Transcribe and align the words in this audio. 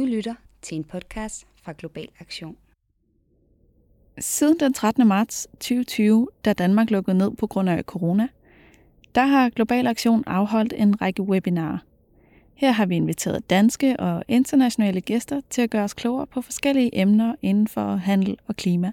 Du 0.00 0.04
lytter 0.04 0.34
til 0.62 0.76
en 0.76 0.84
podcast 0.84 1.46
fra 1.62 1.72
Global 1.78 2.08
Aktion. 2.20 2.56
Siden 4.18 4.60
den 4.60 4.72
13. 4.72 5.06
marts 5.06 5.48
2020, 5.52 6.28
da 6.44 6.52
Danmark 6.52 6.90
lukkede 6.90 7.18
ned 7.18 7.30
på 7.30 7.46
grund 7.46 7.70
af 7.70 7.84
corona, 7.84 8.28
der 9.14 9.26
har 9.26 9.48
Global 9.48 9.86
Aktion 9.86 10.24
afholdt 10.26 10.72
en 10.76 11.00
række 11.00 11.22
webinarer. 11.22 11.78
Her 12.54 12.70
har 12.70 12.86
vi 12.86 12.96
inviteret 12.96 13.50
danske 13.50 14.00
og 14.00 14.24
internationale 14.28 15.00
gæster 15.00 15.40
til 15.50 15.62
at 15.62 15.70
gøre 15.70 15.84
os 15.84 15.94
klogere 15.94 16.26
på 16.26 16.42
forskellige 16.42 16.98
emner 17.00 17.34
inden 17.42 17.68
for 17.68 17.96
handel 17.96 18.36
og 18.46 18.56
klima. 18.56 18.92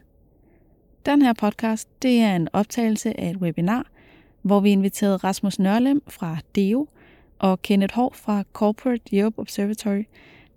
Den 1.06 1.22
her 1.22 1.34
podcast 1.34 1.90
det 2.02 2.20
er 2.20 2.36
en 2.36 2.48
optagelse 2.54 3.20
af 3.20 3.30
et 3.30 3.38
webinar, 3.38 3.86
hvor 4.42 4.60
vi 4.60 4.72
inviterede 4.72 5.18
Rasmus 5.18 5.60
Nørlem 5.60 6.02
fra 6.08 6.38
DEO 6.56 6.88
og 7.40 7.62
Kenneth 7.62 7.96
Hård 7.96 8.16
fra 8.16 8.44
Corporate 8.54 9.18
Europe 9.18 9.40
Observatory 9.40 10.04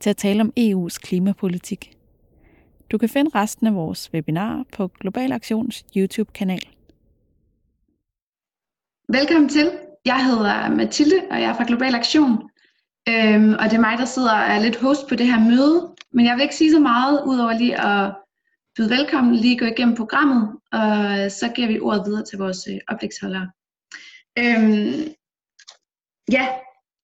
til 0.00 0.10
at 0.10 0.16
tale 0.16 0.40
om 0.40 0.52
EU's 0.60 0.98
klimapolitik. 0.98 1.96
Du 2.90 2.98
kan 2.98 3.08
finde 3.08 3.30
resten 3.34 3.66
af 3.66 3.74
vores 3.74 4.10
webinar 4.14 4.64
på 4.72 4.88
Global 4.88 5.32
Aktions 5.32 5.84
YouTube-kanal. 5.96 6.60
Velkommen 9.08 9.48
til. 9.48 9.70
Jeg 10.04 10.26
hedder 10.26 10.68
Mathilde, 10.68 11.16
og 11.30 11.40
jeg 11.40 11.50
er 11.50 11.54
fra 11.54 11.64
Global 11.64 11.94
Aktion. 11.94 12.50
Øhm, 13.08 13.52
og 13.52 13.64
det 13.64 13.76
er 13.76 13.80
mig, 13.80 13.98
der 13.98 14.04
sidder 14.04 14.32
og 14.32 14.46
er 14.54 14.58
lidt 14.58 14.76
host 14.76 15.08
på 15.08 15.14
det 15.14 15.26
her 15.26 15.40
møde. 15.40 15.94
Men 16.12 16.26
jeg 16.26 16.34
vil 16.34 16.42
ikke 16.42 16.54
sige 16.54 16.72
så 16.72 16.80
meget, 16.80 17.22
udover 17.26 17.52
lige 17.52 17.80
at 17.80 18.14
byde 18.76 18.90
velkommen, 18.90 19.34
lige 19.34 19.58
gå 19.58 19.64
igennem 19.64 19.96
programmet, 19.96 20.48
og 20.72 21.30
så 21.30 21.52
giver 21.54 21.68
vi 21.68 21.80
ordet 21.80 22.02
videre 22.06 22.24
til 22.24 22.38
vores 22.38 22.68
øh, 22.70 22.78
oplægsholdere. 22.88 23.50
Øhm, 24.38 25.14
ja, 26.32 26.48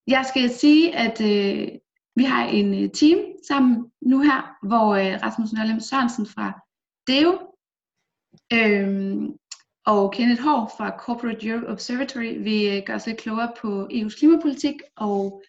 jeg 0.07 0.27
skal 0.29 0.51
sige, 0.51 0.97
at 0.97 1.21
øh, 1.21 1.69
vi 2.17 2.25
har 2.25 2.47
en 2.47 2.85
øh, 2.85 2.91
team 2.91 3.19
sammen 3.49 3.93
nu 4.01 4.21
her, 4.21 4.67
hvor 4.67 4.95
øh, 4.95 5.23
Rasmus 5.23 5.53
Nørlem 5.53 5.81
Sørensen 5.81 6.27
fra 6.27 6.61
DEO 7.09 7.33
øhm, 8.53 9.39
og 9.87 10.13
Kenneth 10.13 10.43
Hård 10.43 10.73
fra 10.77 10.99
Corporate 10.99 11.49
Europe 11.49 11.69
Observatory 11.69 12.43
vil 12.43 12.77
øh, 12.77 12.83
gøre 12.87 13.01
sig 13.01 13.17
klogere 13.17 13.53
på 13.61 13.89
EU's 13.93 14.19
klimapolitik 14.19 14.77
og 14.97 15.43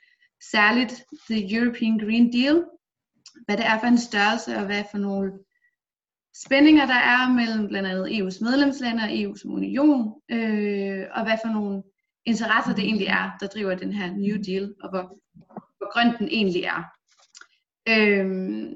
særligt 0.52 1.04
The 1.30 1.58
European 1.58 1.98
Green 1.98 2.34
Deal, 2.34 2.66
hvad 3.46 3.58
det 3.58 3.66
er 3.66 3.80
for 3.80 3.88
en 3.88 3.98
størrelse 3.98 4.58
og 4.58 4.66
hvad 4.66 4.84
for 4.92 4.98
nogle 4.98 5.32
spændinger 6.46 6.86
der 6.86 7.02
er 7.14 7.34
mellem 7.34 7.68
blandt 7.68 7.90
andet 7.90 8.08
EU's 8.08 8.44
medlemslande 8.44 9.04
og 9.04 9.10
EU 9.12 9.36
som 9.36 9.52
union, 9.52 10.14
øh, 10.30 11.06
og 11.12 11.24
hvad 11.24 11.38
for 11.44 11.52
nogle 11.54 11.84
interesser 12.26 12.74
det 12.76 12.84
egentlig 12.84 13.08
er, 13.08 13.32
der 13.40 13.48
driver 13.48 13.76
den 13.76 13.94
her 13.94 14.08
New 14.12 14.38
Deal, 14.48 14.74
og 14.84 14.90
hvor, 14.90 15.18
hvor 15.88 15.94
grøn 15.94 16.18
den 16.20 16.28
egentlig 16.28 16.64
er. 16.64 16.80
Øhm, 17.94 18.74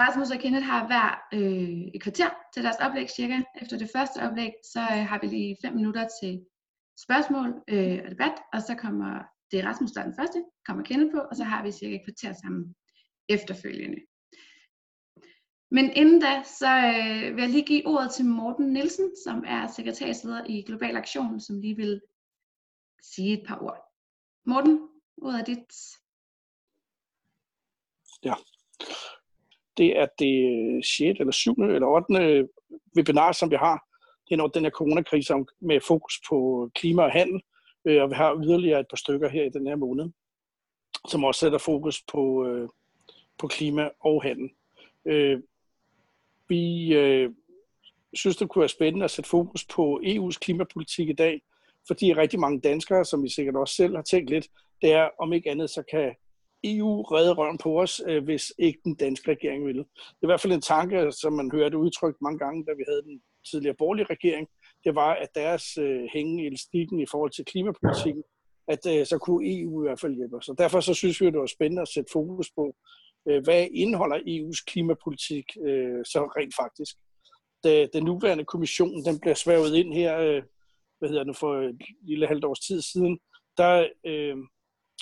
Rasmus 0.00 0.30
og 0.30 0.38
Kenneth 0.40 0.66
har 0.66 0.86
hver 0.86 1.08
øh, 1.36 1.82
et 1.94 2.02
kvarter 2.02 2.30
til 2.54 2.62
deres 2.62 2.76
oplæg 2.84 3.10
cirka. 3.10 3.38
Efter 3.62 3.78
det 3.78 3.90
første 3.96 4.18
oplæg, 4.26 4.52
så 4.72 4.80
øh, 4.80 5.04
har 5.10 5.18
vi 5.20 5.26
lige 5.26 5.56
fem 5.64 5.74
minutter 5.74 6.08
til 6.20 6.32
spørgsmål 7.04 7.48
øh, 7.68 7.98
og 8.04 8.10
debat, 8.10 8.36
og 8.52 8.62
så 8.62 8.74
kommer 8.84 9.10
det 9.50 9.60
er 9.60 9.68
Rasmus, 9.68 9.92
der 9.92 10.00
er 10.00 10.04
den 10.04 10.18
første, 10.20 10.44
kommer 10.66 10.82
Kenneth 10.84 11.12
på, 11.14 11.20
og 11.30 11.36
så 11.36 11.44
har 11.44 11.62
vi 11.62 11.72
cirka 11.72 11.94
et 11.94 12.04
kvarter 12.06 12.32
sammen 12.42 12.74
efterfølgende. 13.28 14.00
Men 15.70 15.86
inden 16.00 16.20
da, 16.20 16.42
så 16.60 16.70
øh, 16.92 17.36
vil 17.36 17.42
jeg 17.42 17.50
lige 17.50 17.70
give 17.72 17.86
ordet 17.86 18.10
til 18.10 18.24
Morten 18.24 18.72
Nielsen, 18.72 19.08
som 19.24 19.44
er 19.46 19.66
sekretærsleder 19.66 20.44
i 20.44 20.62
Global 20.62 20.96
Aktion, 20.96 21.40
som 21.40 21.60
lige 21.60 21.76
vil 21.76 22.00
sige 23.02 23.32
et 23.38 23.46
par 23.48 23.58
ord. 23.62 23.80
Morten, 24.46 24.88
ordet 25.22 25.40
er 25.40 25.44
dit. 25.44 25.72
Ja. 28.24 28.34
Det 29.76 29.98
er 29.98 30.06
det 30.18 30.76
øh, 30.76 30.84
6. 30.84 31.20
eller 31.20 31.32
7. 31.32 31.52
eller 31.52 31.86
8. 31.86 32.48
webinar, 32.96 33.32
som 33.32 33.50
vi 33.50 33.56
har 33.56 33.84
hen 34.30 34.40
over 34.40 34.50
den 34.50 34.64
her 34.64 34.70
coronakrise 34.70 35.34
med 35.60 35.80
fokus 35.80 36.20
på 36.28 36.70
klima 36.74 37.02
og 37.02 37.12
handel. 37.12 37.42
Øh, 37.84 38.02
og 38.02 38.10
vi 38.10 38.14
har 38.14 38.40
yderligere 38.44 38.80
et 38.80 38.86
par 38.90 38.96
stykker 38.96 39.28
her 39.28 39.44
i 39.44 39.48
den 39.48 39.66
her 39.66 39.76
måned, 39.76 40.10
som 41.08 41.24
også 41.24 41.38
sætter 41.38 41.58
fokus 41.58 42.02
på, 42.12 42.46
øh, 42.46 42.68
på 43.38 43.46
klima 43.46 43.90
og 44.00 44.22
handel. 44.22 44.50
Vi 46.48 46.94
synes, 48.14 48.36
det 48.36 48.48
kunne 48.48 48.60
være 48.60 48.68
spændende 48.68 49.04
at 49.04 49.10
sætte 49.10 49.30
fokus 49.30 49.64
på 49.64 50.00
EU's 50.04 50.38
klimapolitik 50.40 51.08
i 51.08 51.12
dag, 51.12 51.42
fordi 51.86 52.12
rigtig 52.12 52.40
mange 52.40 52.60
danskere, 52.60 53.04
som 53.04 53.24
I 53.24 53.28
sikkert 53.28 53.56
også 53.56 53.74
selv 53.74 53.96
har 53.96 54.02
tænkt 54.02 54.30
lidt, 54.30 54.48
det 54.82 54.92
er, 54.92 55.08
om 55.18 55.32
ikke 55.32 55.50
andet, 55.50 55.70
så 55.70 55.82
kan 55.90 56.14
EU 56.64 57.02
redde 57.02 57.32
røven 57.32 57.58
på 57.58 57.80
os, 57.80 58.02
øh, 58.08 58.24
hvis 58.24 58.52
ikke 58.58 58.80
den 58.84 58.94
danske 58.94 59.30
regering 59.30 59.66
ville. 59.66 59.84
Det 59.84 60.22
er 60.22 60.26
i 60.26 60.32
hvert 60.32 60.40
fald 60.40 60.52
en 60.52 60.60
tanke, 60.60 61.12
som 61.12 61.32
man 61.32 61.50
hørte 61.50 61.78
udtrykt 61.78 62.22
mange 62.22 62.38
gange, 62.38 62.64
da 62.66 62.72
vi 62.76 62.84
havde 62.88 63.02
den 63.02 63.22
tidligere 63.50 63.76
borgerlige 63.78 64.06
regering. 64.10 64.48
Det 64.84 64.94
var, 64.94 65.14
at 65.14 65.28
deres 65.34 65.78
øh, 65.78 66.04
hænge 66.12 66.42
i 66.42 66.46
elastikken 66.46 67.00
i 67.00 67.06
forhold 67.10 67.30
til 67.30 67.44
klimapolitikken, 67.44 68.22
at 68.68 68.86
øh, 68.86 69.06
så 69.06 69.18
kunne 69.18 69.60
EU 69.60 69.82
i 69.82 69.86
hvert 69.86 70.00
fald 70.00 70.14
hjælpe 70.14 70.36
os. 70.36 70.48
Og 70.48 70.58
derfor 70.58 70.80
så 70.80 70.94
synes 70.94 71.20
vi, 71.20 71.26
at 71.26 71.32
det 71.32 71.40
var 71.40 71.46
spændende 71.46 71.82
at 71.82 71.92
sætte 71.94 72.12
fokus 72.12 72.50
på, 72.56 72.74
øh, 73.28 73.42
hvad 73.44 73.66
indeholder 73.72 74.18
EU's 74.18 74.64
klimapolitik 74.66 75.46
øh, 75.66 76.04
så 76.04 76.20
rent 76.36 76.54
faktisk. 76.62 76.94
Da, 77.64 77.86
den 77.92 78.04
nuværende 78.04 78.44
kommission, 78.44 79.04
den 79.04 79.20
bliver 79.20 79.34
svævet 79.34 79.74
ind 79.74 79.94
her, 79.94 80.18
øh, 80.18 80.42
hvad 80.98 81.08
hedder 81.08 81.24
det, 81.24 81.36
for 81.36 81.54
et 81.60 81.82
lille 82.02 82.26
halvt 82.26 82.44
års 82.44 82.60
tid 82.60 82.80
siden, 82.82 83.18
der 83.56 83.88
øh, 84.06 84.36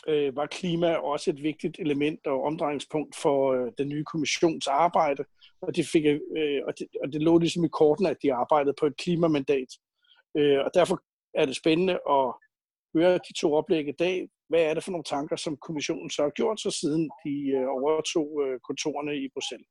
øh, 0.09 0.37
var 0.37 0.47
klima 0.47 0.95
også 0.95 1.31
et 1.31 1.43
vigtigt 1.43 1.77
element 1.79 2.27
og 2.27 2.43
omdrejningspunkt 2.43 3.17
for 3.17 3.53
øh, 3.53 3.73
den 3.79 3.89
nye 3.89 4.05
kommissions 4.05 4.67
arbejde, 4.67 5.25
og 5.61 5.77
det, 5.77 5.87
fik, 5.87 6.05
øh, 6.07 6.61
og, 6.67 6.79
det, 6.79 6.89
og 7.03 7.13
det 7.13 7.23
lå 7.23 7.39
ligesom 7.39 7.65
i 7.65 7.69
korten, 7.69 8.07
at 8.07 8.17
de 8.23 8.35
arbejdede 8.35 8.75
på 8.81 8.87
et 8.87 8.97
klimamandat. 8.97 9.71
Øh, 10.37 10.59
og 10.65 10.71
derfor 10.75 11.03
er 11.35 11.47
det 11.47 11.57
spændende 11.57 11.93
at 11.93 12.35
høre 12.97 13.21
de 13.29 13.33
to 13.41 13.55
oplæg 13.55 13.89
i 13.89 13.99
dag. 13.99 14.29
Hvad 14.49 14.63
er 14.63 14.75
det 14.75 14.85
for 14.85 14.91
nogle 14.91 15.05
tanker, 15.05 15.37
som 15.37 15.57
kommissionen 15.57 16.11
så 16.11 16.23
har 16.23 16.31
gjort 16.31 16.61
så 16.61 16.71
siden 16.71 17.11
de 17.25 17.35
øh, 17.59 17.67
overtog 17.69 18.29
øh, 18.45 18.61
kontorerne 18.61 19.17
i 19.17 19.29
Bruxelles? 19.35 19.69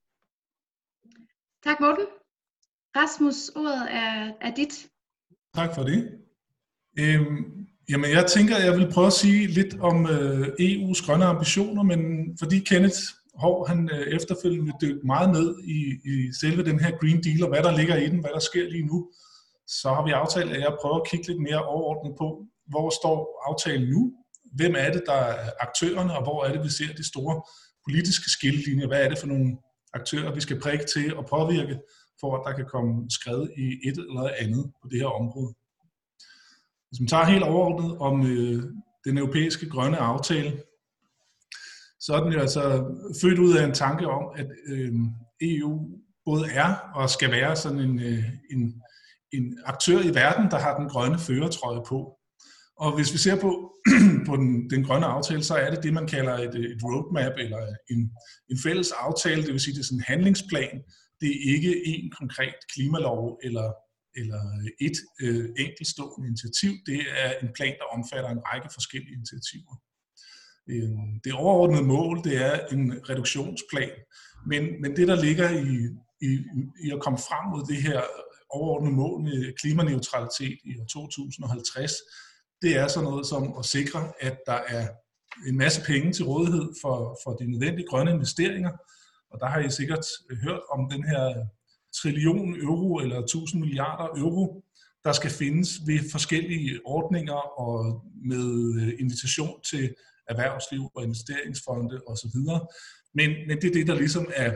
Tak 1.64 1.80
Morten. 1.80 2.06
Rasmus, 2.96 3.48
ordet 3.48 3.82
er, 3.90 4.32
er 4.40 4.54
dit. 4.54 4.90
Tak 5.54 5.74
for 5.74 5.82
det. 5.82 5.98
Øhm, 6.98 7.66
Jamen, 7.90 8.10
jeg 8.10 8.26
tænker, 8.26 8.56
at 8.56 8.64
jeg 8.64 8.76
vil 8.76 8.92
prøve 8.92 9.06
at 9.06 9.12
sige 9.12 9.46
lidt 9.46 9.80
om 9.80 10.06
øh, 10.06 10.48
EU's 10.60 11.06
grønne 11.06 11.24
ambitioner, 11.24 11.82
men 11.82 12.00
fordi 12.38 12.58
Kenneth 12.58 12.98
Hov, 13.34 13.68
han 13.68 13.90
øh, 13.92 14.06
efterfølgende 14.16 14.72
vil 14.80 15.00
meget 15.04 15.30
ned 15.30 15.48
i, 15.64 15.78
i 16.12 16.32
selve 16.40 16.64
den 16.64 16.80
her 16.80 16.90
Green 17.00 17.22
Deal, 17.22 17.42
og 17.42 17.48
hvad 17.48 17.62
der 17.62 17.76
ligger 17.76 17.96
i 17.96 18.08
den, 18.08 18.20
hvad 18.20 18.30
der 18.34 18.38
sker 18.38 18.70
lige 18.70 18.86
nu, 18.86 19.10
så 19.66 19.88
har 19.88 20.04
vi 20.04 20.10
aftalt, 20.10 20.52
at 20.52 20.60
jeg 20.60 20.76
prøver 20.80 20.96
at 21.00 21.08
kigge 21.10 21.26
lidt 21.26 21.42
mere 21.42 21.64
overordnet 21.64 22.14
på, 22.18 22.46
hvor 22.68 22.90
står 23.00 23.42
aftalen 23.48 23.88
nu, 23.90 24.12
hvem 24.54 24.74
er 24.78 24.92
det, 24.92 25.02
der 25.06 25.12
er 25.12 25.50
aktørerne, 25.60 26.16
og 26.16 26.22
hvor 26.22 26.44
er 26.44 26.52
det, 26.52 26.64
vi 26.64 26.70
ser 26.70 26.92
de 26.96 27.08
store 27.12 27.42
politiske 27.86 28.30
skillelinjer, 28.30 28.86
hvad 28.86 29.04
er 29.04 29.08
det 29.08 29.18
for 29.18 29.26
nogle 29.26 29.56
aktører, 29.94 30.34
vi 30.34 30.40
skal 30.40 30.60
prikke 30.60 30.84
til 30.94 31.16
og 31.16 31.26
påvirke, 31.26 31.78
for 32.20 32.36
at 32.36 32.42
der 32.46 32.52
kan 32.56 32.66
komme 32.74 33.10
skred 33.10 33.48
i 33.56 33.88
et 33.88 33.98
eller 33.98 34.30
andet 34.38 34.64
på 34.82 34.88
det 34.90 34.98
her 35.00 35.06
område. 35.20 35.54
Hvis 36.92 37.00
man 37.00 37.08
tager 37.08 37.24
helt 37.24 37.42
overordnet 37.42 37.98
om 37.98 38.26
øh, 38.26 38.62
den 39.04 39.18
europæiske 39.18 39.68
grønne 39.68 39.96
aftale, 39.96 40.62
så 42.00 42.14
er 42.14 42.22
den 42.24 42.32
jo 42.32 42.40
altså 42.40 42.62
født 43.22 43.38
ud 43.38 43.56
af 43.56 43.64
en 43.64 43.74
tanke 43.74 44.06
om, 44.06 44.24
at 44.36 44.46
øh, 44.66 44.92
EU 45.40 45.88
både 46.24 46.44
er 46.50 46.74
og 46.94 47.10
skal 47.10 47.30
være 47.30 47.56
sådan 47.56 47.78
en, 47.78 48.00
øh, 48.00 48.24
en, 48.50 48.82
en 49.32 49.58
aktør 49.64 50.00
i 50.00 50.14
verden, 50.14 50.50
der 50.50 50.58
har 50.58 50.78
den 50.78 50.88
grønne 50.88 51.18
føretrøje 51.18 51.82
på. 51.88 52.18
Og 52.76 52.94
hvis 52.94 53.12
vi 53.12 53.18
ser 53.18 53.36
på, 53.40 53.72
på 54.28 54.36
den, 54.36 54.70
den 54.70 54.84
grønne 54.84 55.06
aftale, 55.06 55.44
så 55.44 55.54
er 55.54 55.70
det 55.70 55.82
det, 55.82 55.92
man 55.92 56.06
kalder 56.06 56.34
et, 56.34 56.54
et 56.54 56.80
roadmap 56.84 57.32
eller 57.38 57.62
en, 57.90 58.10
en 58.50 58.58
fælles 58.62 58.92
aftale, 58.92 59.42
det 59.42 59.52
vil 59.52 59.60
sige, 59.60 59.74
det 59.74 59.80
er 59.80 59.84
sådan 59.84 59.98
en 59.98 60.04
handlingsplan. 60.12 60.82
Det 61.20 61.28
er 61.28 61.54
ikke 61.54 61.86
en 61.86 62.10
konkret 62.20 62.54
klimalov 62.74 63.38
eller 63.42 63.72
eller 64.16 64.42
øh, 64.60 64.86
et 64.86 64.98
øh, 65.24 65.48
enkeltstående 65.64 66.28
initiativ. 66.28 66.72
Det 66.86 67.00
er 67.24 67.30
en 67.42 67.50
plan, 67.56 67.74
der 67.80 67.86
omfatter 67.96 68.30
en 68.30 68.44
række 68.50 68.68
forskellige 68.72 69.16
initiativer. 69.18 69.74
Øh, 70.70 70.98
det 71.24 71.32
overordnede 71.32 71.84
mål, 71.96 72.24
det 72.24 72.36
er 72.48 72.66
en 72.66 72.84
reduktionsplan, 73.10 73.96
men, 74.46 74.62
men 74.82 74.96
det, 74.96 75.08
der 75.08 75.22
ligger 75.26 75.48
i, 75.50 75.74
i, 76.28 76.30
i 76.84 76.90
at 76.94 77.02
komme 77.04 77.18
frem 77.18 77.44
mod 77.52 77.62
det 77.72 77.82
her 77.82 78.00
overordnede 78.50 78.94
mål 78.96 79.22
med 79.22 79.52
klimaneutralitet 79.60 80.58
i 80.64 80.72
år 80.80 80.86
2050, 80.86 81.92
det 82.62 82.76
er 82.76 82.88
sådan 82.88 83.08
noget 83.10 83.26
som 83.26 83.54
at 83.58 83.64
sikre, 83.64 84.12
at 84.20 84.36
der 84.46 84.60
er 84.76 84.88
en 85.46 85.56
masse 85.56 85.80
penge 85.86 86.12
til 86.12 86.24
rådighed 86.24 86.68
for, 86.82 87.18
for 87.24 87.30
de 87.36 87.50
nødvendige 87.50 87.88
grønne 87.88 88.10
investeringer. 88.10 88.72
Og 89.30 89.40
der 89.40 89.46
har 89.46 89.60
I 89.60 89.70
sikkert 89.70 90.04
hørt 90.44 90.60
om 90.74 90.90
den 90.90 91.04
her 91.04 91.46
trillion 92.00 92.54
euro 92.54 92.98
eller 92.98 93.18
1000 93.18 93.60
milliarder 93.60 94.20
euro, 94.20 94.64
der 95.04 95.12
skal 95.12 95.30
findes 95.30 95.80
ved 95.86 96.10
forskellige 96.10 96.80
ordninger 96.84 97.60
og 97.60 98.04
med 98.24 98.74
øh, 98.82 99.00
invitation 99.00 99.60
til 99.70 99.94
erhvervsliv 100.28 100.82
og 100.94 101.04
investeringsfonde 101.04 102.02
osv. 102.06 102.38
Men, 103.14 103.30
men 103.48 103.56
det 103.60 103.64
er 103.64 103.72
det, 103.72 103.86
der 103.86 103.94
ligesom 103.94 104.26
er, 104.36 104.52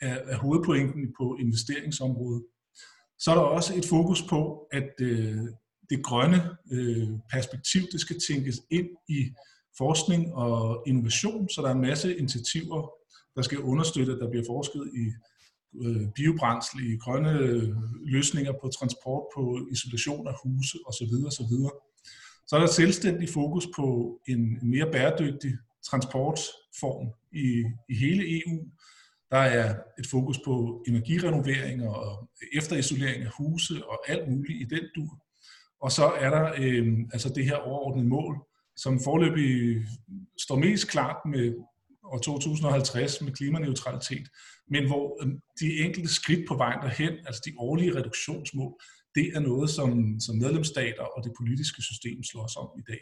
er, 0.00 0.14
er 0.14 0.36
hovedpointen 0.36 1.14
på 1.18 1.36
investeringsområdet. 1.40 2.44
Så 3.18 3.30
er 3.30 3.34
der 3.34 3.42
også 3.42 3.74
et 3.76 3.84
fokus 3.84 4.22
på, 4.22 4.66
at 4.72 4.90
øh, 5.00 5.38
det 5.90 6.04
grønne 6.04 6.56
øh, 6.72 7.08
perspektiv, 7.32 7.82
det 7.92 8.00
skal 8.00 8.20
tænkes 8.28 8.56
ind 8.70 8.88
i 9.08 9.30
forskning 9.78 10.34
og 10.34 10.82
innovation, 10.86 11.48
så 11.48 11.62
der 11.62 11.68
er 11.68 11.74
en 11.74 11.80
masse 11.80 12.16
initiativer, 12.16 12.90
der 13.36 13.42
skal 13.42 13.58
understøtte, 13.58 14.12
at 14.12 14.18
der 14.20 14.30
bliver 14.30 14.44
forsket 14.48 14.90
i 14.94 15.04
Øh, 15.84 16.08
biobrændsel, 16.14 16.92
i 16.92 16.96
grønne 16.96 17.38
øh, 17.38 17.68
løsninger 18.04 18.52
på 18.62 18.68
transport, 18.78 19.24
på 19.34 19.66
isolation 19.72 20.28
af 20.28 20.34
huse 20.42 20.78
osv. 20.86 21.12
osv. 21.26 21.52
Så 22.46 22.56
er 22.56 22.60
der 22.60 22.66
selvstændig 22.66 23.28
fokus 23.28 23.66
på 23.76 24.18
en 24.28 24.70
mere 24.70 24.90
bæredygtig 24.92 25.52
transportform 25.90 27.06
i, 27.32 27.64
i 27.88 27.94
hele 27.94 28.22
EU. 28.38 28.58
Der 29.30 29.38
er 29.38 29.74
et 29.98 30.06
fokus 30.10 30.38
på 30.44 30.84
energirenovering 30.88 31.88
og 31.88 32.28
efterisolering 32.52 33.22
af 33.22 33.30
huse 33.38 33.74
og 33.88 33.98
alt 34.08 34.30
muligt 34.30 34.60
i 34.60 34.74
den 34.74 34.84
dur. 34.96 35.24
Og 35.80 35.92
så 35.92 36.04
er 36.04 36.30
der 36.30 36.52
øh, 36.58 36.98
altså 37.12 37.28
det 37.28 37.44
her 37.44 37.56
overordnede 37.56 38.08
mål, 38.08 38.36
som 38.76 39.00
forløbig 39.04 39.76
står 40.38 40.56
mest 40.56 40.90
klart 40.90 41.16
med 41.26 41.54
år 42.10 42.18
2050 42.18 43.20
med 43.20 43.32
klimaneutralitet, 43.32 44.28
men 44.68 44.86
hvor 44.86 45.22
øhm, 45.22 45.40
de 45.60 45.78
enkelte 45.84 46.14
skridt 46.14 46.48
på 46.48 46.54
vejen 46.54 46.80
derhen, 46.82 47.12
altså 47.26 47.42
de 47.44 47.52
årlige 47.58 47.96
reduktionsmål, 47.98 48.72
det 49.14 49.26
er 49.34 49.40
noget, 49.40 49.70
som, 49.70 50.20
som 50.20 50.36
medlemsstater 50.36 51.02
og 51.02 51.24
det 51.24 51.32
politiske 51.38 51.82
system 51.82 52.22
slås 52.22 52.56
om 52.56 52.68
i 52.78 52.82
dag. 52.90 53.00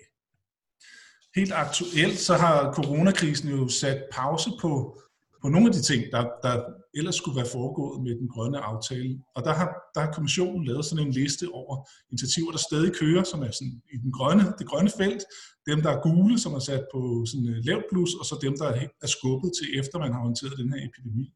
Helt 1.36 1.52
aktuelt 1.52 2.18
så 2.18 2.34
har 2.34 2.72
coronakrisen 2.72 3.48
jo 3.50 3.68
sat 3.68 4.04
pause 4.12 4.50
på 4.60 5.00
på 5.42 5.48
nogle 5.48 5.66
af 5.66 5.72
de 5.72 5.82
ting, 5.82 6.02
der, 6.12 6.22
der 6.42 6.54
ellers 6.94 7.14
skulle 7.14 7.36
være 7.36 7.52
foregået 7.52 8.02
med 8.02 8.14
den 8.20 8.28
grønne 8.28 8.58
aftale. 8.58 9.18
Og 9.36 9.44
der 9.44 9.52
har, 9.52 9.68
der 9.94 10.00
har 10.00 10.12
kommissionen 10.12 10.66
lavet 10.66 10.84
sådan 10.84 11.06
en 11.06 11.12
liste 11.12 11.46
over 11.52 11.88
initiativer, 12.10 12.50
der 12.50 12.58
stadig 12.58 12.92
kører, 13.00 13.24
som 13.24 13.40
er 13.42 13.50
sådan 13.50 13.82
i 13.94 13.96
den 14.04 14.12
grønne, 14.12 14.44
det 14.58 14.66
grønne 14.66 14.90
felt. 15.02 15.22
Dem, 15.66 15.82
der 15.82 15.90
er 15.90 16.04
gule, 16.08 16.38
som 16.38 16.52
er 16.54 16.58
sat 16.58 16.84
på 16.94 17.00
sådan 17.30 17.48
øh, 17.48 17.58
lavt 17.68 17.84
plus, 17.90 18.14
og 18.20 18.24
så 18.24 18.34
dem, 18.42 18.54
der 18.58 18.68
er 19.04 19.06
skubbet 19.16 19.50
til 19.58 19.78
efter 19.80 19.98
man 19.98 20.12
har 20.12 20.20
håndteret 20.26 20.58
den 20.58 20.72
her 20.72 20.80
epidemi. 20.88 21.26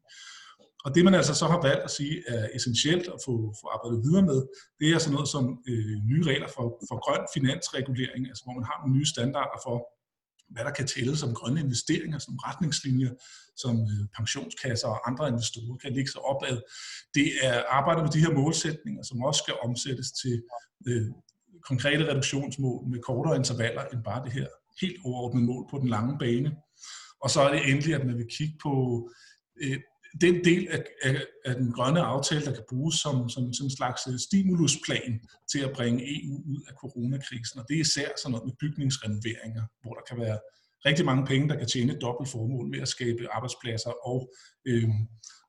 Og 0.85 0.95
det 0.95 1.03
man 1.05 1.13
altså 1.19 1.35
så 1.41 1.45
har 1.53 1.61
valgt 1.61 1.83
at 1.87 1.91
sige 1.97 2.15
er 2.27 2.47
essentielt 2.55 3.07
at 3.15 3.19
få, 3.25 3.33
få 3.61 3.65
arbejdet 3.75 3.99
videre 4.05 4.25
med, 4.31 4.39
det 4.79 4.87
er 4.89 4.99
sådan 4.99 5.15
noget 5.17 5.29
som 5.35 5.45
øh, 5.71 5.95
nye 6.11 6.23
regler 6.31 6.49
for, 6.55 6.65
for 6.89 6.97
grøn 7.05 7.23
finansregulering, 7.35 8.21
altså 8.29 8.43
hvor 8.43 8.55
man 8.59 8.69
har 8.69 8.77
nogle 8.79 8.95
nye 8.97 9.09
standarder 9.15 9.59
for, 9.65 9.77
hvad 10.53 10.63
der 10.65 10.71
kan 10.71 10.87
tælle 10.87 11.17
som 11.17 11.33
grønne 11.33 11.59
investeringer, 11.59 12.19
som 12.19 12.35
retningslinjer, 12.35 13.13
som 13.55 13.75
øh, 13.93 14.03
pensionskasser 14.17 14.87
og 14.87 15.09
andre 15.09 15.27
investorer 15.27 15.77
kan 15.77 15.93
ligge 15.93 16.11
sig 16.11 16.21
opad. 16.21 16.57
Det 17.13 17.27
er 17.43 17.63
arbejde 17.69 18.01
med 18.01 18.11
de 18.11 18.23
her 18.25 18.33
målsætninger, 18.33 19.03
som 19.03 19.23
også 19.23 19.39
skal 19.43 19.55
omsættes 19.67 20.11
til 20.21 20.35
øh, 20.87 21.07
konkrete 21.69 22.09
reduktionsmål 22.11 22.87
med 22.91 22.99
kortere 22.99 23.35
intervaller 23.35 23.83
end 23.83 24.03
bare 24.03 24.25
det 24.25 24.33
her 24.33 24.47
helt 24.81 24.99
overordnede 25.05 25.45
mål 25.45 25.63
på 25.71 25.77
den 25.79 25.89
lange 25.89 26.17
bane. 26.19 26.51
Og 27.23 27.29
så 27.29 27.41
er 27.41 27.51
det 27.53 27.69
endelig, 27.69 27.95
at 27.95 28.05
man 28.05 28.17
vil 28.17 28.27
kigge 28.37 28.57
på 28.63 28.73
øh, 29.63 29.79
den 30.21 30.43
del 30.43 30.67
af, 30.67 30.83
af, 31.03 31.25
af 31.45 31.55
den 31.55 31.71
grønne 31.71 32.01
aftale, 32.01 32.45
der 32.45 32.53
kan 32.53 32.63
bruges 32.69 32.95
som, 32.95 33.29
som, 33.29 33.53
som 33.53 33.65
en 33.65 33.75
slags 33.77 34.01
øh, 34.07 34.19
stimulusplan 34.19 35.21
til 35.51 35.59
at 35.59 35.71
bringe 35.71 35.99
EU 36.15 36.35
ud 36.51 36.61
af 36.69 36.73
coronakrisen. 36.73 37.59
Og 37.59 37.65
det 37.67 37.75
er 37.75 37.81
især 37.81 38.07
sådan 38.17 38.31
noget 38.31 38.45
med 38.45 38.55
bygningsrenoveringer, 38.59 39.63
hvor 39.81 39.93
der 39.93 40.01
kan 40.09 40.19
være 40.19 40.39
rigtig 40.85 41.05
mange 41.05 41.25
penge, 41.25 41.49
der 41.49 41.57
kan 41.57 41.67
tjene 41.67 41.93
et 41.93 42.01
dobbelt 42.01 42.29
formål 42.29 42.67
med 42.69 42.79
at 42.79 42.87
skabe 42.87 43.27
arbejdspladser 43.31 44.07
og, 44.07 44.33
øh, 44.65 44.89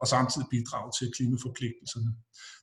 og 0.00 0.06
samtidig 0.06 0.46
bidrage 0.50 0.90
til 0.99 1.12
klimaforpligtelserne. 1.16 2.11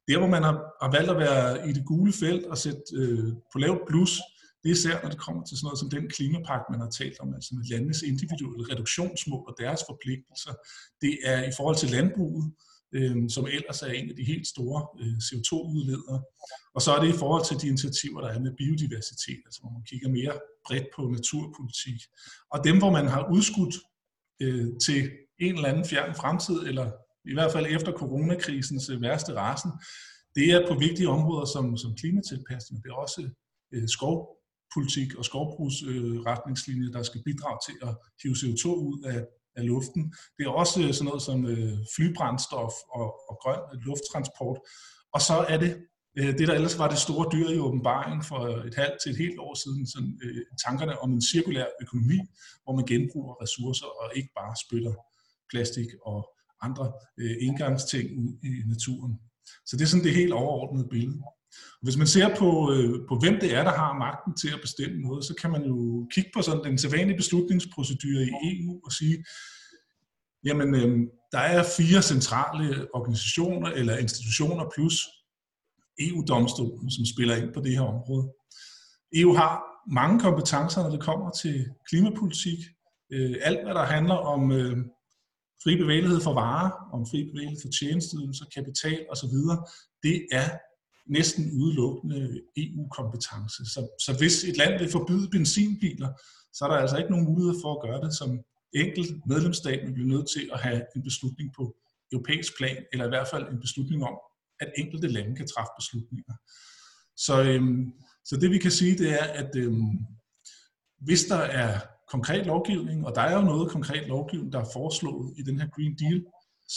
Der, 0.07 0.18
hvor 0.18 0.27
man 0.27 0.44
har, 0.44 0.56
har 0.81 0.92
valgt 0.92 1.12
at 1.12 1.18
være 1.18 1.69
i 1.69 1.71
det 1.74 1.86
gule 1.86 2.13
felt 2.13 2.45
og 2.45 2.57
sætte 2.57 2.81
øh, 2.94 3.33
på 3.53 3.59
lavt 3.59 3.88
plus, 3.89 4.21
især, 4.69 5.02
når 5.02 5.10
det 5.10 5.19
kommer 5.19 5.44
til 5.44 5.58
sådan 5.58 5.66
noget 5.68 5.80
som 5.80 5.90
den 5.90 6.10
klimapagt, 6.10 6.66
man 6.72 6.80
har 6.80 6.90
talt 6.90 7.19
om, 7.19 7.34
altså 7.34 7.56
med 7.56 7.66
landenes 7.72 8.02
individuelle 8.02 8.66
reduktionsmål 8.72 9.44
og 9.50 9.56
deres 9.63 9.81
forpligtelser. 9.90 10.54
Det 11.02 11.13
er 11.24 11.40
i 11.50 11.54
forhold 11.58 11.78
til 11.78 11.90
landbruget, 11.90 12.54
øh, 12.96 13.16
som 13.36 13.46
ellers 13.58 13.81
er 13.81 13.92
en 14.00 14.10
af 14.10 14.16
de 14.16 14.24
helt 14.24 14.48
store 14.48 14.80
øh, 15.02 15.16
CO2-udledere. 15.28 16.19
Og 16.75 16.81
så 16.81 16.90
er 16.96 17.00
det 17.04 17.10
i 17.16 17.18
forhold 17.24 17.46
til 17.46 17.62
de 17.62 17.68
initiativer, 17.68 18.22
der 18.22 18.30
er 18.30 18.40
med 18.40 18.54
biodiversitet, 18.62 19.42
altså 19.46 19.60
hvor 19.62 19.72
man 19.78 19.84
kigger 19.90 20.10
mere 20.10 20.34
bredt 20.66 20.88
på 20.96 21.02
naturpolitik. 21.18 22.00
Og 22.54 22.63
dem, 22.68 22.78
hvor 22.78 22.92
man 22.98 23.08
har 23.08 23.24
udskudt 23.36 23.75
øh, 24.44 24.68
til 24.86 25.00
en 25.40 25.56
eller 25.56 25.69
anden 25.69 25.86
fjern 25.86 26.16
fremtid, 26.16 26.60
eller 26.69 26.92
i 27.25 27.34
hvert 27.34 27.52
fald 27.52 27.66
efter 27.69 27.92
coronakrisens 27.92 28.90
øh, 28.90 29.02
værste 29.02 29.34
rasen, 29.36 29.72
det 30.36 30.46
er 30.56 30.68
på 30.68 30.80
vigtige 30.80 31.10
områder 31.10 31.46
som, 31.46 31.78
som 31.78 31.96
klimatilpasning. 31.96 32.84
Det 32.84 32.90
er 32.90 32.96
også 33.06 33.30
øh, 33.74 33.88
skov, 33.88 34.41
politik 34.76 35.16
og 35.16 35.26
skovbrugsretningslinjer, 35.26 36.90
øh, 36.90 36.94
der 36.94 37.04
skal 37.04 37.22
bidrage 37.26 37.60
til 37.68 37.76
at 37.88 37.94
hive 38.22 38.36
CO2 38.42 38.66
ud 38.68 39.00
af, 39.14 39.20
af 39.56 39.66
luften. 39.68 40.04
Det 40.38 40.44
er 40.46 40.50
også 40.50 40.82
øh, 40.84 40.94
sådan 40.94 41.08
noget 41.10 41.22
som 41.22 41.46
øh, 41.46 41.78
flybrændstof 41.96 42.74
og, 42.98 43.08
og 43.30 43.36
grøn 43.42 43.62
øh, 43.74 43.80
lufttransport. 43.88 44.60
Og 45.16 45.22
så 45.22 45.36
er 45.54 45.58
det 45.64 45.72
øh, 46.20 46.32
det, 46.38 46.48
der 46.48 46.54
ellers 46.54 46.78
var 46.82 46.90
det 46.90 46.98
store 47.08 47.26
dyr 47.34 47.50
i 47.50 47.60
åbenbaringen 47.60 48.24
for 48.24 48.40
et 48.70 48.76
halvt 48.76 48.98
til 49.02 49.12
et 49.12 49.18
helt 49.18 49.40
år 49.40 49.54
siden, 49.64 49.88
sådan, 49.88 50.14
øh, 50.24 50.42
tankerne 50.66 51.00
om 51.04 51.10
en 51.14 51.22
cirkulær 51.32 51.68
økonomi, 51.82 52.20
hvor 52.64 52.74
man 52.76 52.86
genbruger 52.86 53.42
ressourcer 53.44 53.90
og 54.02 54.06
ikke 54.16 54.32
bare 54.40 54.56
spytter 54.66 54.94
plastik 55.52 55.90
og 56.06 56.20
andre 56.62 56.86
øh, 57.22 57.36
indgangsting 57.42 58.08
ud 58.24 58.34
i 58.44 58.52
naturen. 58.74 59.14
Så 59.68 59.78
det 59.78 59.84
er 59.84 59.92
sådan 59.92 60.06
det 60.06 60.16
helt 60.22 60.34
overordnede 60.34 60.88
billede. 60.90 61.22
Hvis 61.81 61.98
man 61.98 62.07
ser 62.07 62.36
på, 62.36 62.74
øh, 62.74 63.07
på, 63.09 63.15
hvem 63.21 63.39
det 63.39 63.56
er, 63.56 63.63
der 63.63 63.71
har 63.71 63.94
magten 63.94 64.33
til 64.42 64.50
at 64.53 64.62
bestemme 64.62 65.01
noget, 65.01 65.25
så 65.25 65.33
kan 65.42 65.51
man 65.51 65.63
jo 65.63 66.07
kigge 66.13 66.30
på 66.33 66.42
sådan 66.42 66.63
den 66.63 66.77
sædvanlige 66.77 67.18
beslutningsprocedure 67.18 68.24
i 68.24 68.31
EU 68.51 68.80
og 68.86 68.92
sige, 68.92 69.25
jamen 70.45 70.75
øh, 70.75 71.07
der 71.31 71.39
er 71.39 71.63
fire 71.77 72.01
centrale 72.01 72.95
organisationer 72.95 73.69
eller 73.69 73.98
institutioner 73.98 74.65
plus 74.75 75.07
EU-domstolen, 76.00 76.92
som 76.92 77.06
spiller 77.06 77.36
ind 77.36 77.53
på 77.53 77.62
det 77.62 77.71
her 77.71 77.81
område. 77.81 78.33
EU 79.15 79.33
har 79.33 79.53
mange 79.92 80.19
kompetencer, 80.19 80.83
når 80.83 80.89
det 80.89 81.01
kommer 81.01 81.31
til 81.31 81.65
klimapolitik. 81.89 82.59
Øh, 83.12 83.36
alt, 83.42 83.63
hvad 83.63 83.74
der 83.74 83.86
handler 83.86 84.15
om 84.15 84.51
øh, 84.51 84.77
fri 85.63 85.75
bevægelighed 85.77 86.21
for 86.21 86.33
varer, 86.33 86.71
om 86.94 87.06
fri 87.12 87.24
bevægelighed 87.24 87.62
for 87.62 87.72
tjenesteydelser, 87.79 88.46
kapital 88.55 89.05
osv., 89.12 89.36
det 90.03 90.27
er 90.31 90.50
næsten 91.18 91.44
udelukkende 91.62 92.41
EU-kompetence. 92.58 93.60
Så, 93.74 93.82
så 94.06 94.12
hvis 94.20 94.36
et 94.44 94.58
land 94.58 94.80
vil 94.80 94.91
forbyde 94.98 95.30
benzinbiler, 95.36 96.10
så 96.53 96.65
er 96.65 96.70
der 96.70 96.77
altså 96.77 96.98
ikke 96.98 97.12
nogen 97.12 97.30
mulighed 97.32 97.56
for 97.62 97.72
at 97.74 97.82
gøre 97.86 98.01
det 98.06 98.13
som 98.22 98.30
enkelt 98.84 99.12
medlemsstat, 99.27 99.80
men 99.84 99.94
bliver 99.94 100.13
nødt 100.13 100.27
til 100.36 100.50
at 100.53 100.60
have 100.60 100.82
en 100.96 101.03
beslutning 101.03 101.48
på 101.58 101.63
europæisk 102.12 102.58
plan, 102.58 102.77
eller 102.91 103.06
i 103.06 103.13
hvert 103.13 103.27
fald 103.32 103.46
en 103.48 103.60
beslutning 103.65 104.03
om, 104.03 104.15
at 104.60 104.70
enkelte 104.77 105.08
lande 105.08 105.36
kan 105.36 105.48
træffe 105.48 105.74
beslutninger. 105.80 106.36
Så, 107.25 107.44
øhm, 107.44 107.94
så 108.25 108.38
det 108.41 108.50
vi 108.51 108.58
kan 108.58 108.72
sige, 108.72 108.98
det 108.98 109.10
er, 109.22 109.27
at 109.41 109.56
øhm, 109.56 109.91
hvis 111.08 111.24
der 111.25 111.44
er 111.63 111.80
konkret 112.13 112.46
lovgivning, 112.46 113.06
og 113.08 113.15
der 113.15 113.22
er 113.22 113.36
jo 113.39 113.41
noget 113.41 113.72
konkret 113.72 114.08
lovgivning, 114.08 114.53
der 114.53 114.60
er 114.60 114.74
foreslået 114.74 115.34
i 115.38 115.41
den 115.41 115.60
her 115.60 115.68
Green 115.75 115.96
Deal, 116.01 116.24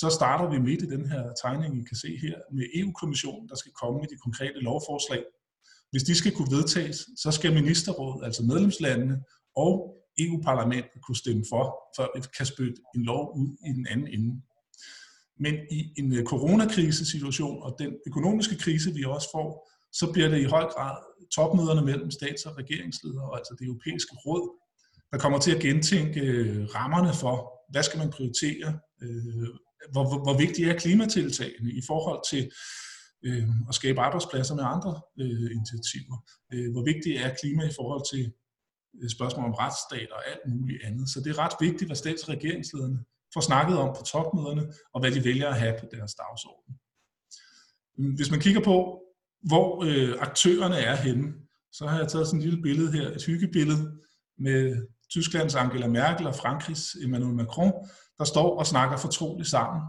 så 0.00 0.08
starter 0.10 0.50
vi 0.50 0.58
midt 0.58 0.82
i 0.82 0.86
den 0.86 1.06
her 1.10 1.32
tegning, 1.42 1.80
I 1.80 1.84
kan 1.84 1.96
se 1.96 2.18
her, 2.22 2.36
med 2.52 2.64
EU-kommissionen, 2.74 3.48
der 3.48 3.56
skal 3.56 3.72
komme 3.72 4.00
med 4.00 4.08
de 4.08 4.16
konkrete 4.16 4.58
lovforslag. 4.68 5.24
Hvis 5.90 6.02
de 6.02 6.14
skal 6.14 6.32
kunne 6.32 6.56
vedtages, 6.56 6.96
så 7.16 7.30
skal 7.30 7.54
ministerrådet, 7.54 8.24
altså 8.26 8.42
medlemslandene 8.42 9.16
og 9.56 9.74
EU-parlamentet 10.18 11.02
kunne 11.06 11.16
stemme 11.16 11.44
for, 11.52 11.64
før 11.96 12.06
vi 12.14 12.20
kan 12.36 12.46
spytte 12.46 12.78
en 12.94 13.02
lov 13.04 13.38
ud 13.38 13.48
i 13.68 13.72
den 13.78 13.86
anden 13.86 14.08
ende. 14.08 14.42
Men 15.38 15.54
i 15.70 15.80
en 15.98 16.12
øh, 16.12 16.24
coronakrisesituation 16.24 17.62
og 17.62 17.76
den 17.78 17.92
økonomiske 18.06 18.56
krise, 18.56 18.94
vi 18.94 19.04
også 19.04 19.28
får, 19.32 19.70
så 19.92 20.12
bliver 20.12 20.28
det 20.28 20.40
i 20.40 20.44
høj 20.44 20.64
grad 20.74 20.96
topmøderne 21.34 21.82
mellem 21.82 22.10
stats- 22.10 22.46
og 22.46 22.58
regeringsledere, 22.58 23.36
altså 23.36 23.56
det 23.58 23.64
europæiske 23.66 24.16
råd, 24.26 24.44
der 25.12 25.18
kommer 25.18 25.38
til 25.38 25.54
at 25.54 25.62
gentænke 25.62 26.20
øh, 26.20 26.64
rammerne 26.74 27.12
for, 27.22 27.36
hvad 27.72 27.82
skal 27.82 27.98
man 27.98 28.10
prioritere, 28.10 28.78
øh, 29.02 29.48
hvor, 29.92 30.04
hvor, 30.08 30.22
hvor 30.22 30.36
vigtige 30.38 30.70
er 30.70 30.78
klimatiltagene 30.78 31.70
i 31.72 31.82
forhold 31.86 32.20
til 32.30 32.50
øh, 33.26 33.48
at 33.68 33.74
skabe 33.74 34.00
arbejdspladser 34.00 34.54
med 34.54 34.64
andre 34.66 35.00
øh, 35.20 35.50
initiativer? 35.56 36.16
Øh, 36.52 36.72
hvor 36.72 36.84
vigtigt 36.84 37.20
er 37.20 37.34
klima 37.40 37.62
i 37.64 37.74
forhold 37.78 38.02
til 38.12 38.32
øh, 39.02 39.10
spørgsmål 39.10 39.44
om 39.44 39.54
retsstat 39.54 40.10
og 40.16 40.20
alt 40.30 40.44
muligt 40.46 40.84
andet? 40.84 41.08
Så 41.08 41.20
det 41.20 41.30
er 41.30 41.38
ret 41.38 41.56
vigtigt, 41.60 41.88
hvad 41.88 41.96
stats- 41.96 42.24
og 42.24 42.28
regeringslederne 42.28 42.98
får 43.34 43.40
snakket 43.40 43.78
om 43.78 43.96
på 43.98 44.02
topmøderne, 44.12 44.64
og 44.94 45.00
hvad 45.00 45.10
de 45.12 45.24
vælger 45.24 45.48
at 45.48 45.60
have 45.60 45.74
på 45.80 45.86
deres 45.94 46.14
dagsorden. 46.14 46.74
Mm, 47.98 48.14
hvis 48.14 48.30
man 48.30 48.40
kigger 48.40 48.60
på, 48.60 48.76
hvor 49.50 49.84
øh, 49.84 50.14
aktørerne 50.20 50.76
er 50.76 50.96
henne, 50.96 51.32
så 51.72 51.86
har 51.86 51.98
jeg 51.98 52.08
taget 52.08 52.26
sådan 52.26 52.40
et 52.40 52.44
lille 52.46 52.62
billede 52.62 52.92
her, 52.92 53.08
et 53.08 53.24
hyggebillede 53.24 53.98
med 54.38 54.86
Tysklands 55.10 55.54
Angela 55.54 55.86
Merkel 55.86 56.26
og 56.26 56.34
Frankrigs 56.34 56.96
Emmanuel 57.02 57.34
Macron, 57.34 57.72
der 58.18 58.24
står 58.24 58.58
og 58.58 58.66
snakker 58.66 58.96
fortroligt 58.96 59.48
sammen. 59.48 59.82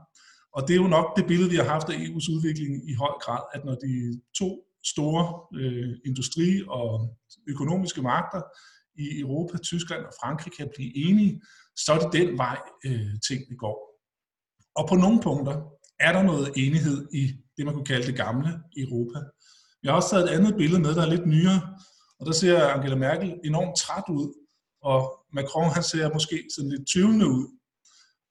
Og 0.56 0.68
det 0.68 0.74
er 0.74 0.82
jo 0.82 0.88
nok 0.88 1.18
det 1.18 1.26
billede, 1.28 1.50
vi 1.50 1.56
har 1.56 1.64
haft 1.64 1.90
af 1.90 1.98
EU's 2.06 2.28
udvikling 2.36 2.90
i 2.90 2.94
høj 2.94 3.14
grad, 3.22 3.44
at 3.54 3.66
når 3.66 3.76
de 3.76 4.22
to 4.40 4.50
store 4.94 5.24
øh, 5.60 5.94
industri- 6.06 6.66
og 6.68 7.16
økonomiske 7.48 8.02
magter 8.02 8.42
i 8.96 9.20
Europa, 9.20 9.58
Tyskland 9.58 10.04
og 10.06 10.14
Frankrig 10.22 10.54
kan 10.58 10.70
blive 10.76 10.98
enige, 11.08 11.42
så 11.76 11.94
er 11.94 12.00
det 12.00 12.14
den 12.14 12.38
vej, 12.38 12.58
øh, 12.86 13.14
tingene 13.28 13.58
går. 13.58 13.78
Og 14.76 14.90
på 14.90 14.96
nogle 14.96 15.20
punkter 15.22 15.56
er 16.00 16.12
der 16.14 16.24
noget 16.24 16.52
enighed 16.56 17.08
i 17.14 17.24
det, 17.58 17.66
man 17.66 17.74
kunne 17.74 17.92
kalde 17.94 18.08
det 18.08 18.16
gamle 18.16 18.50
Europa. 18.78 19.20
Jeg 19.84 19.92
har 19.92 19.96
også 19.96 20.10
taget 20.10 20.24
et 20.24 20.36
andet 20.38 20.56
billede 20.56 20.82
med, 20.82 20.96
der 20.96 21.02
er 21.02 21.10
lidt 21.16 21.28
nyere, 21.28 21.62
og 22.20 22.26
der 22.26 22.32
ser 22.32 22.68
Angela 22.68 22.96
Merkel 22.96 23.40
enormt 23.46 23.78
træt 23.78 24.08
ud, 24.10 24.28
og 24.82 25.00
Macron 25.34 25.70
han 25.78 25.84
ser 25.84 26.14
måske 26.14 26.38
sådan 26.56 26.72
lidt 26.72 26.88
tvivlende 26.94 27.28
ud. 27.28 27.46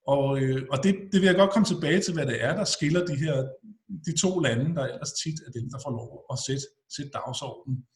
Og, 0.07 0.41
øh, 0.41 0.67
og 0.71 0.85
det, 0.85 0.95
det 1.13 1.21
vil 1.21 1.27
jeg 1.27 1.35
godt 1.35 1.51
komme 1.51 1.67
tilbage 1.67 2.01
til, 2.01 2.15
hvad 2.15 2.27
det 2.27 2.45
er, 2.45 2.57
der 2.57 2.65
skiller 2.65 3.07
de 3.07 3.17
her 3.17 3.49
de 4.07 4.17
to 4.17 4.39
lande, 4.39 4.75
der 4.75 4.85
ellers 4.85 5.13
tit 5.13 5.39
er 5.47 5.51
dem, 5.51 5.71
der 5.71 5.79
får 5.85 5.91
lov 5.91 6.25
at 6.33 6.39
sætte, 6.47 6.67
sætte 6.97 7.11
dagsordenen. 7.11 7.87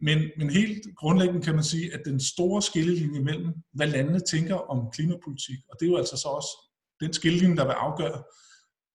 Men, 0.00 0.18
men 0.38 0.50
helt 0.50 0.82
grundlæggende 0.96 1.42
kan 1.42 1.54
man 1.54 1.64
sige, 1.64 1.94
at 1.94 2.02
den 2.04 2.20
store 2.20 2.62
skillelinje 2.62 3.20
mellem, 3.20 3.52
hvad 3.74 3.86
landene 3.86 4.20
tænker 4.20 4.54
om 4.54 4.90
klimapolitik, 4.94 5.58
og 5.70 5.76
det 5.80 5.86
er 5.86 5.90
jo 5.90 5.96
altså 5.96 6.16
så 6.16 6.28
også 6.28 6.52
den 7.00 7.12
skillelinje, 7.12 7.56
der 7.56 7.64
vil 7.64 7.72
afgøre, 7.72 8.22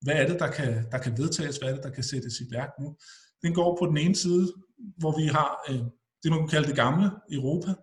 hvad 0.01 0.15
er 0.15 0.27
det, 0.27 0.39
der 0.39 0.51
kan, 0.51 0.85
der 0.91 0.97
kan 0.97 1.17
vedtages, 1.17 1.57
hvad 1.57 1.69
er 1.69 1.75
det, 1.75 1.83
der 1.83 1.89
kan 1.89 2.03
sættes 2.03 2.39
i 2.41 2.45
værk 2.55 2.69
nu. 2.81 2.97
Den 3.43 3.53
går 3.53 3.77
på 3.79 3.85
den 3.85 3.97
ene 3.97 4.15
side, 4.15 4.53
hvor 4.97 5.17
vi 5.19 5.25
har 5.25 5.49
øh, 5.69 5.83
det, 6.23 6.31
man 6.31 6.39
kan 6.39 6.47
kalde 6.47 6.67
det 6.67 6.75
gamle 6.75 7.11
Europa, 7.31 7.73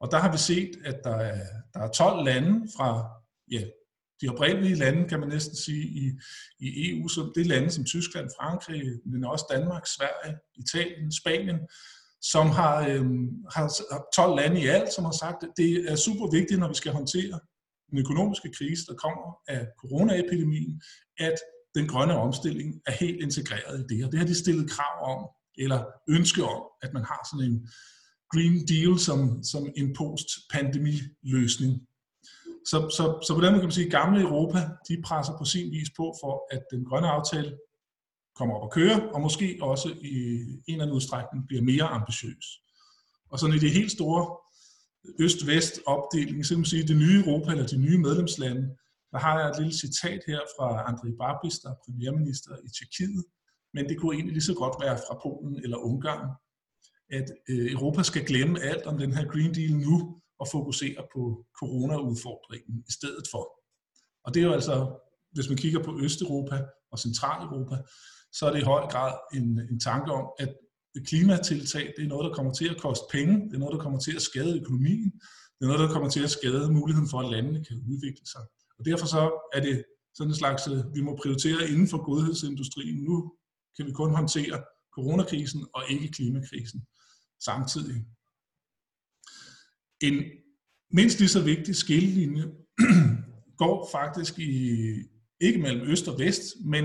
og 0.00 0.10
der 0.10 0.18
har 0.18 0.32
vi 0.32 0.38
set, 0.38 0.70
at 0.84 1.00
der 1.04 1.16
er, 1.16 1.46
der 1.74 1.80
er 1.80 1.90
12 1.90 2.24
lande 2.24 2.68
fra 2.76 3.08
ja, 3.52 3.62
de 4.22 4.28
oprindelige 4.28 4.74
lande, 4.74 5.08
kan 5.08 5.20
man 5.20 5.28
næsten 5.28 5.56
sige, 5.56 5.86
i, 5.86 6.12
i 6.60 6.90
EU, 6.90 7.08
som 7.08 7.32
det 7.34 7.46
lande 7.46 7.70
som 7.70 7.84
Tyskland, 7.84 8.30
Frankrig, 8.40 8.82
men 9.06 9.24
også 9.24 9.44
Danmark, 9.50 9.86
Sverige, 9.86 10.36
Italien, 10.54 11.12
Spanien, 11.12 11.58
som 12.20 12.46
har, 12.46 12.88
øh, 12.88 13.04
har 13.54 13.66
12 14.14 14.36
lande 14.36 14.60
i 14.60 14.66
alt, 14.66 14.92
som 14.92 15.04
har 15.04 15.12
sagt, 15.12 15.42
at 15.42 15.50
det 15.56 15.90
er 15.90 15.96
super 15.96 16.30
vigtigt, 16.30 16.60
når 16.60 16.68
vi 16.68 16.74
skal 16.74 16.92
håndtere 16.92 17.40
den 17.90 17.98
økonomiske 17.98 18.52
krise, 18.58 18.86
der 18.86 18.94
kommer 18.94 19.28
af 19.48 19.66
coronaepidemien, 19.80 20.82
at 21.18 21.34
den 21.74 21.88
grønne 21.88 22.16
omstilling 22.16 22.80
er 22.86 22.92
helt 22.92 23.22
integreret 23.22 23.80
i 23.80 23.94
det. 23.94 24.04
Og 24.04 24.12
det 24.12 24.18
har 24.18 24.26
de 24.26 24.34
stillet 24.34 24.70
krav 24.70 24.96
om, 25.12 25.28
eller 25.58 25.84
ønske 26.08 26.44
om, 26.44 26.62
at 26.82 26.92
man 26.92 27.04
har 27.04 27.28
sådan 27.30 27.50
en 27.50 27.68
Green 28.32 28.66
Deal 28.66 28.98
som, 28.98 29.42
som 29.42 29.68
en 29.76 29.94
post-pandemiløsning 29.94 31.72
så, 32.70 32.78
så, 32.96 33.04
så 33.26 33.34
på 33.34 33.40
den 33.40 33.50
måde 33.52 33.60
kan 33.60 33.68
man 33.68 33.78
sige, 33.78 33.86
at 33.86 33.92
gamle 33.92 34.20
Europa, 34.20 34.58
de 34.88 35.02
presser 35.04 35.38
på 35.38 35.44
sin 35.44 35.70
vis 35.70 35.90
på 35.96 36.14
for, 36.22 36.54
at 36.54 36.62
den 36.70 36.84
grønne 36.84 37.08
aftale 37.08 37.58
kommer 38.36 38.54
op 38.54 38.64
at 38.68 38.72
køre, 38.72 39.12
og 39.14 39.20
måske 39.20 39.58
også 39.60 39.88
i 39.88 40.14
en 40.42 40.62
eller 40.68 40.82
anden 40.84 40.96
udstrækning 40.96 41.46
bliver 41.46 41.62
mere 41.62 41.84
ambitiøs. 41.84 42.46
Og 43.30 43.38
sådan 43.38 43.56
i 43.56 43.58
det 43.58 43.70
helt 43.70 43.92
store 43.92 44.22
øst-vest 45.20 45.80
opdeling, 45.86 46.46
så 46.46 46.54
kan 46.54 46.58
man 46.58 46.64
sige, 46.64 46.88
det 46.88 46.96
nye 46.96 47.22
Europa 47.24 47.50
eller 47.50 47.66
de 47.66 47.76
nye 47.76 47.98
medlemslande, 47.98 48.76
der 49.12 49.18
har 49.18 49.40
jeg 49.40 49.48
et 49.50 49.58
lille 49.58 49.78
citat 49.78 50.20
her 50.26 50.40
fra 50.56 50.66
Andrej 50.88 51.12
Babis, 51.20 51.58
der 51.58 51.70
er 51.70 51.82
premierminister 51.84 52.52
i 52.66 52.68
Tjekkiet, 52.76 53.24
men 53.74 53.88
det 53.88 53.98
kunne 53.98 54.14
egentlig 54.14 54.32
lige 54.32 54.50
så 54.50 54.54
godt 54.54 54.76
være 54.84 54.98
fra 55.06 55.18
Polen 55.22 55.56
eller 55.64 55.76
Ungarn, 55.76 56.28
at 57.10 57.28
øh, 57.48 57.72
Europa 57.72 58.02
skal 58.02 58.26
glemme 58.26 58.60
alt 58.60 58.86
om 58.86 58.98
den 58.98 59.12
her 59.12 59.24
Green 59.32 59.54
Deal 59.54 59.74
nu 59.86 60.21
og 60.40 60.46
fokusere 60.52 61.02
på 61.14 61.46
coronaudfordringen 61.60 62.84
i 62.88 62.92
stedet 62.92 63.24
for. 63.30 63.44
Og 64.24 64.34
det 64.34 64.42
er 64.42 64.46
jo 64.46 64.52
altså, 64.52 64.76
hvis 65.32 65.48
man 65.48 65.58
kigger 65.58 65.82
på 65.84 65.98
Østeuropa 66.00 66.64
og 66.92 66.98
Centraleuropa, 66.98 67.76
så 68.32 68.46
er 68.46 68.52
det 68.52 68.60
i 68.60 68.70
høj 68.72 68.86
grad 68.86 69.14
en, 69.34 69.60
en 69.70 69.80
tanke 69.80 70.12
om, 70.12 70.26
at 70.38 70.54
klimatiltag, 71.06 71.92
det 71.96 72.04
er 72.04 72.08
noget, 72.08 72.24
der 72.28 72.34
kommer 72.34 72.52
til 72.52 72.68
at 72.68 72.80
koste 72.80 73.04
penge, 73.10 73.34
det 73.48 73.54
er 73.54 73.58
noget, 73.58 73.74
der 73.76 73.82
kommer 73.82 73.98
til 73.98 74.16
at 74.16 74.22
skade 74.22 74.60
økonomien, 74.60 75.10
det 75.56 75.62
er 75.66 75.70
noget, 75.72 75.80
der 75.80 75.92
kommer 75.94 76.10
til 76.10 76.22
at 76.24 76.30
skade 76.30 76.72
muligheden 76.72 77.08
for, 77.08 77.20
at 77.20 77.30
landene 77.30 77.64
kan 77.64 77.76
udvikle 77.90 78.26
sig. 78.26 78.44
Og 78.78 78.84
derfor 78.84 79.06
så 79.06 79.48
er 79.52 79.60
det 79.60 79.84
sådan 80.14 80.30
en 80.30 80.34
slags, 80.34 80.68
øh, 80.68 80.94
vi 80.94 81.00
må 81.00 81.18
prioritere 81.22 81.68
inden 81.72 81.88
for 81.88 82.04
godhedsindustrien. 82.08 83.04
Nu 83.04 83.32
kan 83.76 83.86
vi 83.86 83.92
kun 83.92 84.14
håndtere 84.14 84.62
coronakrisen 84.96 85.66
og 85.74 85.82
ikke 85.90 86.08
klimakrisen 86.08 86.80
samtidig. 87.44 87.96
En 90.02 90.24
mindst 90.90 91.18
lige 91.18 91.28
så 91.28 91.42
vigtig 91.42 91.76
skillelinje 91.76 92.44
går 93.62 93.88
faktisk 93.92 94.38
i, 94.38 94.78
ikke 95.40 95.60
mellem 95.60 95.90
øst 95.90 96.08
og 96.08 96.18
vest, 96.18 96.42
men 96.64 96.84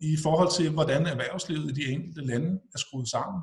i 0.00 0.16
forhold 0.22 0.50
til, 0.56 0.70
hvordan 0.70 1.06
erhvervslivet 1.06 1.70
i 1.70 1.74
de 1.80 1.92
enkelte 1.92 2.20
lande 2.20 2.60
er 2.74 2.78
skruet 2.78 3.08
sammen. 3.08 3.42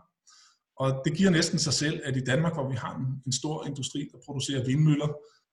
Og 0.77 1.01
det 1.05 1.17
giver 1.17 1.29
næsten 1.29 1.59
sig 1.59 1.73
selv, 1.73 2.01
at 2.03 2.17
i 2.17 2.23
Danmark, 2.23 2.53
hvor 2.53 2.69
vi 2.69 2.75
har 2.75 3.21
en, 3.25 3.31
stor 3.31 3.65
industri, 3.65 4.09
der 4.11 4.17
producerer 4.25 4.65
vindmøller, 4.65 5.07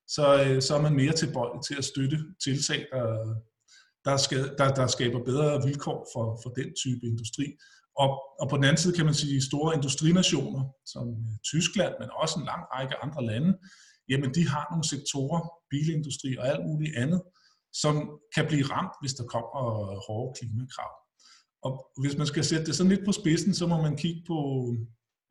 så, 0.09 0.45
øh, 0.45 0.63
så 0.63 0.75
er 0.77 0.83
man 0.83 0.95
mere 0.95 1.13
tilbøjelig 1.13 1.63
til 1.69 1.75
at 1.79 1.85
støtte 1.85 2.19
tiltag, 2.45 2.87
der, 2.93 3.35
der, 4.05 4.17
skal, 4.17 4.55
der, 4.59 4.75
der 4.75 4.87
skaber 4.87 5.25
bedre 5.25 5.63
vilkår 5.67 6.09
for, 6.15 6.41
for 6.43 6.51
den 6.51 6.75
type 6.83 7.07
industri. 7.07 7.47
Og, 7.97 8.11
og 8.41 8.49
på 8.51 8.57
den 8.57 8.65
anden 8.65 8.83
side 8.83 8.97
kan 8.97 9.05
man 9.05 9.15
sige, 9.15 9.43
store 9.43 9.75
industrinationer, 9.75 10.63
som 10.87 11.09
øh, 11.09 11.37
Tyskland, 11.45 11.95
men 12.01 12.09
også 12.23 12.39
en 12.39 12.45
lang 12.45 12.63
række 12.75 12.97
andre 13.05 13.25
lande, 13.27 13.59
jamen 14.09 14.35
de 14.35 14.49
har 14.49 14.67
nogle 14.71 14.85
sektorer, 14.89 15.41
bilindustri 15.71 16.37
og 16.37 16.49
alt 16.49 16.67
muligt 16.69 16.97
andet, 16.97 17.23
som 17.73 17.95
kan 18.35 18.47
blive 18.47 18.65
ramt, 18.65 18.95
hvis 19.01 19.15
der 19.15 19.25
kommer 19.25 19.53
øh, 19.91 19.99
hårde 20.07 20.35
klimakrav. 20.39 20.93
Og 21.67 21.73
hvis 22.03 22.17
man 22.19 22.27
skal 22.27 22.45
sætte 22.45 22.67
det 22.67 22.77
sådan 22.77 22.93
lidt 22.93 23.05
på 23.05 23.13
spidsen, 23.13 23.55
så 23.55 23.67
må 23.67 23.83
man 23.83 23.97
kigge 23.97 24.23
på, 24.27 24.39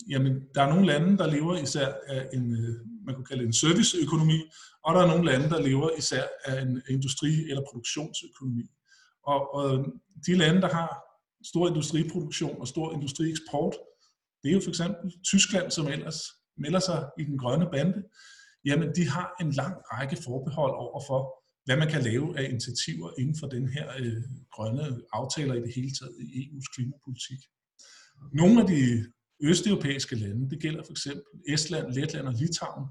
jamen 0.09 0.33
der 0.55 0.61
er 0.63 0.69
nogle 0.69 0.85
lande, 0.85 1.17
der 1.17 1.27
lever 1.27 1.57
især 1.57 1.87
af 2.07 2.29
en, 2.33 2.45
øh, 2.59 2.75
man 3.05 3.15
kunne 3.15 3.25
kalde 3.31 3.43
en 3.43 3.53
serviceøkonomi, 3.53 4.39
og 4.83 4.95
der 4.95 5.01
er 5.01 5.07
nogle 5.07 5.25
lande, 5.31 5.49
der 5.49 5.61
lever 5.61 5.89
især 5.97 6.23
af 6.45 6.61
en 6.61 6.81
industri- 6.89 7.49
eller 7.49 7.63
produktionsøkonomi. 7.69 8.67
Og, 9.23 9.55
og 9.55 9.85
de 10.27 10.33
lande, 10.35 10.61
der 10.61 10.73
har 10.79 11.10
stor 11.43 11.67
industriproduktion 11.67 12.61
og 12.61 12.67
stor 12.67 12.93
industrieksport, 12.93 13.75
det 14.43 14.49
er 14.49 14.53
jo 14.53 14.61
for 14.63 14.69
eksempel 14.69 15.13
Tyskland, 15.25 15.71
som 15.71 15.87
ellers 15.87 16.19
melder 16.57 16.79
sig 16.79 17.09
i 17.19 17.23
den 17.23 17.37
grønne 17.37 17.67
bande, 17.71 18.03
jamen 18.65 18.89
de 18.95 19.07
har 19.07 19.27
en 19.41 19.51
lang 19.51 19.75
række 19.93 20.17
forbehold 20.23 20.73
over 20.85 21.01
for, 21.07 21.21
hvad 21.65 21.77
man 21.77 21.89
kan 21.89 22.01
lave 22.01 22.39
af 22.39 22.43
initiativer 22.49 23.09
inden 23.19 23.35
for 23.39 23.47
den 23.47 23.67
her 23.69 23.87
øh, 23.99 24.23
grønne 24.51 25.01
aftaler 25.13 25.53
i 25.53 25.61
det 25.61 25.73
hele 25.75 25.91
taget 25.99 26.15
i 26.19 26.39
EU's 26.43 26.75
klimapolitik. 26.75 27.41
Nogle 28.33 28.61
af 28.61 28.67
de 28.67 28.81
østeuropæiske 29.43 30.15
lande, 30.15 30.49
det 30.49 30.61
gælder 30.61 30.83
for 30.83 30.91
eksempel 30.91 31.23
Estland, 31.53 31.93
Letland 31.93 32.27
og 32.27 32.33
Litauen, 32.33 32.85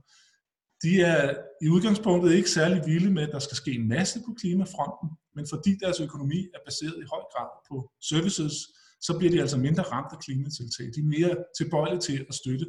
de 0.82 1.00
er 1.00 1.34
i 1.62 1.68
udgangspunktet 1.68 2.32
ikke 2.32 2.50
særlig 2.50 2.82
vilde 2.86 3.10
med, 3.10 3.22
at 3.22 3.32
der 3.32 3.38
skal 3.38 3.56
ske 3.56 3.72
en 3.72 3.88
masse 3.88 4.20
på 4.26 4.34
klimafronten, 4.40 5.08
men 5.36 5.46
fordi 5.52 5.70
deres 5.82 6.00
økonomi 6.00 6.40
er 6.54 6.60
baseret 6.68 6.96
i 7.02 7.06
høj 7.12 7.22
grad 7.32 7.50
på 7.68 7.76
services, 8.10 8.54
så 9.00 9.18
bliver 9.18 9.32
de 9.32 9.40
altså 9.40 9.58
mindre 9.58 9.82
ramt 9.82 10.12
af 10.12 10.18
klimatiltag. 10.18 10.86
De 10.94 11.00
er 11.00 11.12
mere 11.16 11.36
tilbøjelige 11.58 12.00
til 12.00 12.26
at 12.28 12.34
støtte 12.34 12.66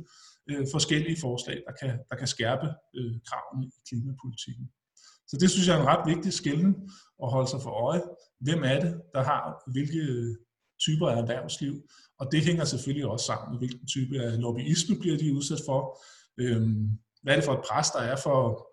øh, 0.50 0.68
forskellige 0.72 1.22
forslag, 1.22 1.58
der 1.68 1.74
kan, 1.82 2.00
der 2.10 2.16
kan 2.16 2.28
skærpe 2.28 2.68
øh, 2.98 3.16
kravene 3.28 3.66
i 3.68 3.80
klimapolitikken. 3.90 4.66
Så 5.28 5.38
det 5.42 5.50
synes 5.52 5.68
jeg 5.68 5.76
er 5.78 5.82
en 5.82 5.88
ret 5.88 6.16
vigtig 6.16 6.34
skælden 6.34 6.74
at 7.24 7.32
holde 7.32 7.50
sig 7.50 7.62
for 7.62 7.74
øje. 7.88 8.02
Hvem 8.40 8.64
er 8.64 8.80
det, 8.80 9.02
der 9.14 9.24
har 9.24 9.72
hvilke 9.72 10.00
øh, 10.00 10.36
typer 10.80 11.08
af 11.10 11.18
erhvervsliv? 11.22 11.74
Og 12.20 12.32
det 12.32 12.46
hænger 12.46 12.66
selvfølgelig 12.66 13.08
også 13.08 13.26
sammen 13.26 13.52
med, 13.52 13.60
hvilken 13.60 13.88
type 13.88 14.16
af 14.20 14.42
lobbyisme 14.42 14.96
bliver 15.00 15.18
de 15.18 15.34
udsat 15.34 15.62
for. 15.66 15.80
Øhm, 16.38 16.90
hvad 17.24 17.34
er 17.34 17.38
det 17.38 17.46
for 17.46 17.54
et 17.54 17.66
pres, 17.70 17.90
der 17.90 18.00
er 18.00 18.16
for, 18.16 18.68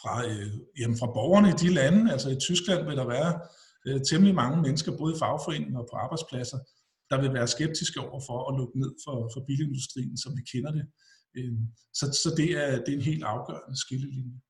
fra, 0.00 0.14
øh, 0.28 0.52
jamen 0.78 0.98
fra 0.98 1.06
borgerne 1.06 1.48
i 1.48 1.58
de 1.62 1.68
lande? 1.74 2.12
Altså 2.12 2.30
i 2.30 2.38
Tyskland 2.46 2.86
vil 2.86 2.96
der 2.96 3.06
være 3.06 3.40
øh, 3.86 4.00
temmelig 4.10 4.34
mange 4.34 4.62
mennesker, 4.62 4.96
både 4.96 5.14
i 5.14 5.18
fagforeninger 5.18 5.78
og 5.78 5.88
på 5.90 5.96
arbejdspladser, 5.96 6.58
der 7.10 7.20
vil 7.20 7.32
være 7.32 7.48
skeptiske 7.48 8.00
over 8.00 8.20
for 8.28 8.38
at 8.48 8.56
lukke 8.58 8.80
ned 8.80 8.92
for, 9.04 9.30
for 9.34 9.40
bilindustrien, 9.48 10.18
som 10.18 10.36
vi 10.36 10.42
kender 10.52 10.72
det. 10.72 10.84
Øh, 11.36 11.58
så, 11.98 12.04
så 12.22 12.34
det, 12.36 12.48
er, 12.62 12.70
det 12.84 12.88
er 12.94 12.98
en 12.98 13.10
helt 13.10 13.24
afgørende 13.24 13.80
skillelinje. 13.84 14.40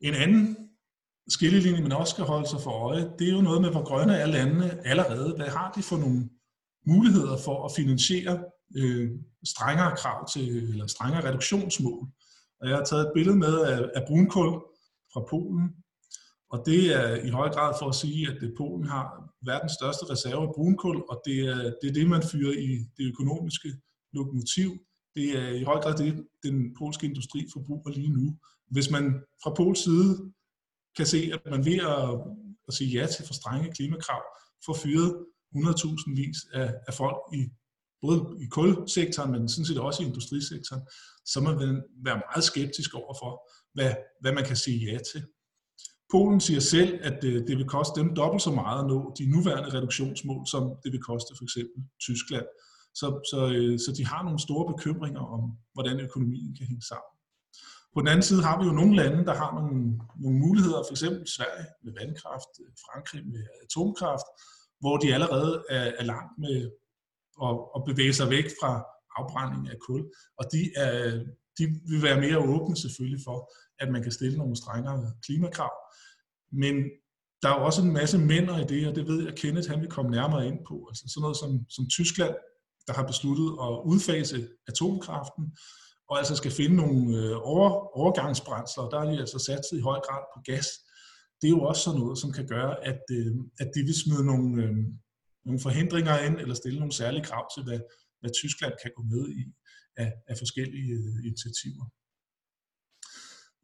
En 0.00 0.14
anden 0.14 0.56
skillelinje, 1.28 1.82
man 1.82 1.92
også 1.92 2.10
skal 2.10 2.24
holde 2.24 2.48
sig 2.48 2.60
for 2.60 2.70
øje, 2.70 3.10
det 3.18 3.28
er 3.28 3.32
jo 3.32 3.40
noget 3.40 3.62
med, 3.62 3.70
hvor 3.70 3.84
grønne 3.84 4.16
er 4.16 4.26
landene 4.26 4.86
allerede. 4.86 5.34
Hvad 5.36 5.48
har 5.48 5.72
de 5.76 5.82
for 5.82 5.96
nogle 5.96 6.28
muligheder 6.86 7.36
for 7.44 7.64
at 7.64 7.72
finansiere 7.76 8.44
øh, 8.76 9.10
strengere 9.44 9.96
krav 9.96 10.28
til, 10.32 10.70
eller 10.70 10.86
strengere 10.86 11.28
reduktionsmål? 11.28 12.08
Og 12.60 12.68
jeg 12.68 12.76
har 12.76 12.84
taget 12.84 13.06
et 13.06 13.12
billede 13.14 13.36
med 13.36 13.60
af, 13.60 13.90
af 13.94 14.02
brunkul 14.08 14.50
fra 15.12 15.20
Polen, 15.30 15.66
og 16.50 16.62
det 16.66 16.80
er 17.00 17.24
i 17.28 17.30
høj 17.30 17.48
grad 17.48 17.74
for 17.80 17.88
at 17.88 17.94
sige, 17.94 18.30
at 18.30 18.52
Polen 18.56 18.86
har 18.86 19.06
verdens 19.50 19.72
største 19.72 20.04
reserve 20.12 20.42
af 20.48 20.54
brunkul, 20.54 20.96
og 21.10 21.22
det 21.26 21.38
er, 21.52 21.58
det 21.80 21.88
er 21.88 21.92
det, 21.92 22.08
man 22.08 22.22
fyrer 22.32 22.52
i 22.52 22.70
det 22.96 23.04
økonomiske 23.12 23.68
lokomotiv. 24.12 24.70
Det 25.16 25.26
er 25.42 25.48
i 25.48 25.62
høj 25.62 25.78
grad 25.82 25.94
det, 25.94 26.26
den 26.42 26.74
polske 26.78 27.06
industri 27.06 27.46
forbruger 27.52 27.90
lige 27.90 28.12
nu. 28.12 28.36
Hvis 28.70 28.90
man 28.90 29.04
fra 29.42 29.54
Pols 29.54 29.78
side 29.78 30.32
kan 30.96 31.06
se, 31.06 31.30
at 31.34 31.40
man 31.50 31.64
ved 31.64 31.78
at, 31.94 32.04
at 32.68 32.74
sige 32.74 32.90
ja 32.98 33.06
til 33.06 33.26
for 33.26 33.34
strenge 33.34 33.72
klimakrav, 33.72 34.22
får 34.66 34.74
fyret 34.82 35.26
100.000 35.56 36.16
vis 36.16 36.38
af, 36.52 36.74
af 36.88 36.94
folk 36.94 37.16
i 37.34 37.40
både 38.02 38.18
i 38.44 38.46
kulsektoren, 38.50 39.30
men 39.32 39.48
sådan 39.48 39.66
set 39.66 39.78
også 39.78 40.02
i 40.02 40.06
industrisektoren, 40.06 40.82
så 41.24 41.40
man 41.40 41.58
vil 41.58 41.82
være 42.04 42.22
meget 42.26 42.44
skeptisk 42.44 42.94
over 42.94 43.14
for, 43.22 43.32
hvad, 43.74 43.94
hvad 44.20 44.32
man 44.32 44.44
kan 44.44 44.56
sige 44.56 44.92
ja 44.92 44.98
til. 45.12 45.22
Polen 46.12 46.40
siger 46.40 46.60
selv, 46.60 46.98
at 47.02 47.24
øh, 47.24 47.46
det 47.48 47.58
vil 47.58 47.72
koste 47.76 48.00
dem 48.00 48.14
dobbelt 48.14 48.42
så 48.42 48.50
meget 48.50 48.80
at 48.80 48.86
nå 48.92 49.14
de 49.18 49.30
nuværende 49.34 49.70
reduktionsmål, 49.76 50.46
som 50.46 50.62
det 50.82 50.92
vil 50.92 51.02
koste 51.10 51.30
for 51.36 51.44
eksempel 51.44 51.80
Tyskland. 52.06 52.46
Så, 53.00 53.06
så, 53.30 53.40
øh, 53.56 53.78
så 53.84 53.90
de 53.98 54.06
har 54.06 54.22
nogle 54.22 54.40
store 54.46 54.66
bekymringer 54.72 55.24
om, 55.36 55.42
hvordan 55.74 56.00
økonomien 56.00 56.56
kan 56.56 56.66
hænge 56.66 56.86
sammen. 56.92 57.12
På 57.94 58.00
den 58.00 58.08
anden 58.08 58.28
side 58.30 58.42
har 58.48 58.56
vi 58.60 58.64
jo 58.68 58.72
nogle 58.80 58.96
lande, 58.96 59.24
der 59.28 59.34
har 59.42 59.50
nogle, 59.58 59.78
nogle 60.22 60.38
muligheder, 60.44 60.80
for 60.86 60.94
eksempel 60.96 61.22
Sverige 61.36 61.68
med 61.84 61.92
vandkraft, 62.00 62.50
Frankrig 62.84 63.22
med 63.34 63.44
atomkraft, 63.64 64.28
hvor 64.80 64.96
de 64.96 65.14
allerede 65.16 65.54
er, 65.70 65.86
er 66.00 66.04
langt 66.04 66.32
med 66.44 66.56
og, 67.44 67.74
og 67.74 67.80
bevæge 67.88 68.14
sig 68.14 68.30
væk 68.30 68.46
fra 68.60 68.84
afbrænding 69.16 69.68
af 69.68 69.78
kul. 69.86 70.02
Og 70.38 70.44
de, 70.52 70.60
er, 70.76 71.24
de 71.58 71.64
vil 71.90 72.02
være 72.02 72.20
mere 72.20 72.38
åbne 72.38 72.76
selvfølgelig 72.76 73.20
for, 73.26 73.38
at 73.78 73.88
man 73.92 74.02
kan 74.02 74.12
stille 74.12 74.38
nogle 74.38 74.56
strengere 74.56 75.12
klimakrav. 75.26 75.74
Men 76.52 76.74
der 77.42 77.48
er 77.48 77.58
jo 77.58 77.66
også 77.66 77.82
en 77.82 77.92
masse 77.92 78.18
mænd 78.18 78.50
i 78.50 78.64
det, 78.74 78.88
og 78.88 78.94
det 78.96 79.06
ved 79.08 79.18
jeg, 79.22 79.32
at 79.32 79.38
Kenneth 79.38 79.70
han 79.70 79.80
vil 79.80 79.90
komme 79.90 80.10
nærmere 80.10 80.46
ind 80.46 80.58
på. 80.68 80.86
Altså 80.90 81.04
sådan 81.08 81.22
noget 81.22 81.36
som, 81.36 81.50
som 81.76 81.84
Tyskland, 81.96 82.34
der 82.86 82.92
har 82.92 83.06
besluttet 83.06 83.48
at 83.66 83.72
udfase 83.90 84.48
atomkraften, 84.68 85.44
og 86.10 86.18
altså 86.18 86.34
skal 86.36 86.50
finde 86.50 86.76
nogle 86.76 87.18
øh, 87.18 87.36
over, 87.52 87.96
overgangsbrændsler, 87.98 88.88
der 88.88 88.98
er 89.00 89.10
de 89.10 89.18
altså 89.24 89.38
satset 89.38 89.78
i 89.78 89.86
høj 89.88 89.98
grad 90.06 90.22
på 90.34 90.38
gas. 90.44 90.66
Det 91.40 91.46
er 91.46 91.56
jo 91.58 91.62
også 91.70 91.82
sådan 91.82 92.00
noget, 92.00 92.18
som 92.18 92.32
kan 92.32 92.46
gøre, 92.46 92.84
at, 92.90 93.02
øh, 93.10 93.32
at 93.62 93.68
de 93.74 93.80
vil 93.88 94.00
smide 94.04 94.24
nogle, 94.26 94.50
nogle 95.46 95.60
forhindringer 95.60 96.18
ind, 96.18 96.36
eller 96.40 96.54
stille 96.54 96.78
nogle 96.78 96.92
særlige 96.92 97.24
krav 97.24 97.44
til, 97.54 97.62
hvad, 97.64 97.80
hvad 98.20 98.30
Tyskland 98.40 98.72
kan 98.82 98.90
gå 98.96 99.02
med 99.02 99.28
i 99.28 99.42
af, 99.96 100.12
af 100.28 100.38
forskellige 100.38 100.92
øh, 100.92 101.26
initiativer. 101.26 101.84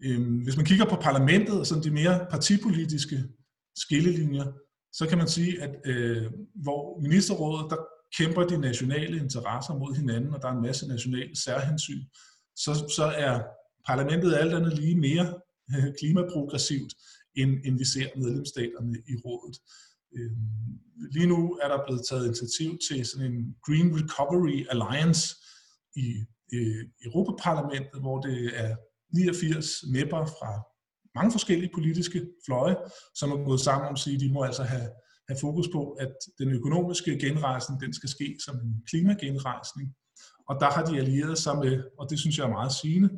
Øhm, 0.05 0.39
hvis 0.45 0.57
man 0.57 0.67
kigger 0.67 0.85
på 0.85 0.97
parlamentet 0.97 1.61
og 1.61 1.67
sådan 1.67 1.85
de 1.85 1.91
mere 1.91 2.27
partipolitiske 2.31 3.25
skillelinjer, 3.77 4.53
så 4.93 5.07
kan 5.09 5.19
man 5.19 5.29
sige, 5.29 5.63
at 5.63 5.75
øh, 5.85 6.33
hvor 6.55 7.01
ministerrådet, 7.01 7.71
der 7.71 7.77
kæmper 8.19 8.43
de 8.43 8.59
nationale 8.59 9.17
interesser 9.17 9.75
mod 9.75 9.95
hinanden, 9.95 10.35
og 10.35 10.43
der 10.43 10.49
er 10.49 10.53
en 10.53 10.63
masse 10.63 10.89
nationale 10.89 11.37
særhensyn, 11.37 12.03
så, 12.57 12.73
så 12.97 13.05
er 13.05 13.43
parlamentet 13.87 14.35
alt 14.35 14.55
andet 14.55 14.79
lige 14.79 14.99
mere 14.99 15.41
øh, 15.75 15.95
klimaprogressivt, 15.99 16.93
end, 17.35 17.51
end 17.65 17.79
vi 17.79 17.85
ser 17.85 18.09
medlemsstaterne 18.17 18.99
i 19.13 19.15
rådet. 19.25 19.57
Øhm, 20.17 20.73
lige 21.15 21.27
nu 21.27 21.59
er 21.63 21.69
der 21.69 21.85
blevet 21.87 22.03
taget 22.09 22.27
initiativ 22.27 22.79
til 22.89 23.07
sådan 23.07 23.33
en 23.33 23.57
Green 23.67 23.89
Recovery 23.99 24.67
Alliance 24.71 25.37
i, 25.97 26.09
i 26.53 26.61
Europaparlamentet, 27.07 28.01
hvor 28.01 28.21
det 28.21 28.51
er 28.65 28.77
89 29.15 29.69
mepper 29.93 30.25
fra 30.27 30.53
mange 31.15 31.33
forskellige 31.33 31.71
politiske 31.75 32.27
fløje, 32.47 32.77
som 33.15 33.31
er 33.33 33.45
gået 33.45 33.61
sammen 33.61 33.89
om 33.89 33.95
at 33.95 33.99
sige, 33.99 34.15
at 34.15 34.21
de 34.21 34.33
må 34.33 34.43
altså 34.43 34.63
have, 34.63 34.89
have 35.29 35.39
fokus 35.41 35.69
på, 35.73 35.83
at 35.91 36.15
den 36.39 36.51
økonomiske 36.51 37.19
genrejsning, 37.19 37.81
den 37.81 37.95
skal 37.95 38.09
ske 38.09 38.37
som 38.45 38.57
en 38.57 38.83
klimagenrejsning. 38.91 39.95
Og 40.49 40.55
der 40.61 40.71
har 40.71 40.85
de 40.85 40.99
allieret 40.99 41.39
sig 41.39 41.59
med, 41.59 41.85
og 41.99 42.11
det 42.11 42.19
synes 42.19 42.39
jeg 42.39 42.45
er 42.45 42.59
meget 42.59 42.73
sigende, 42.73 43.11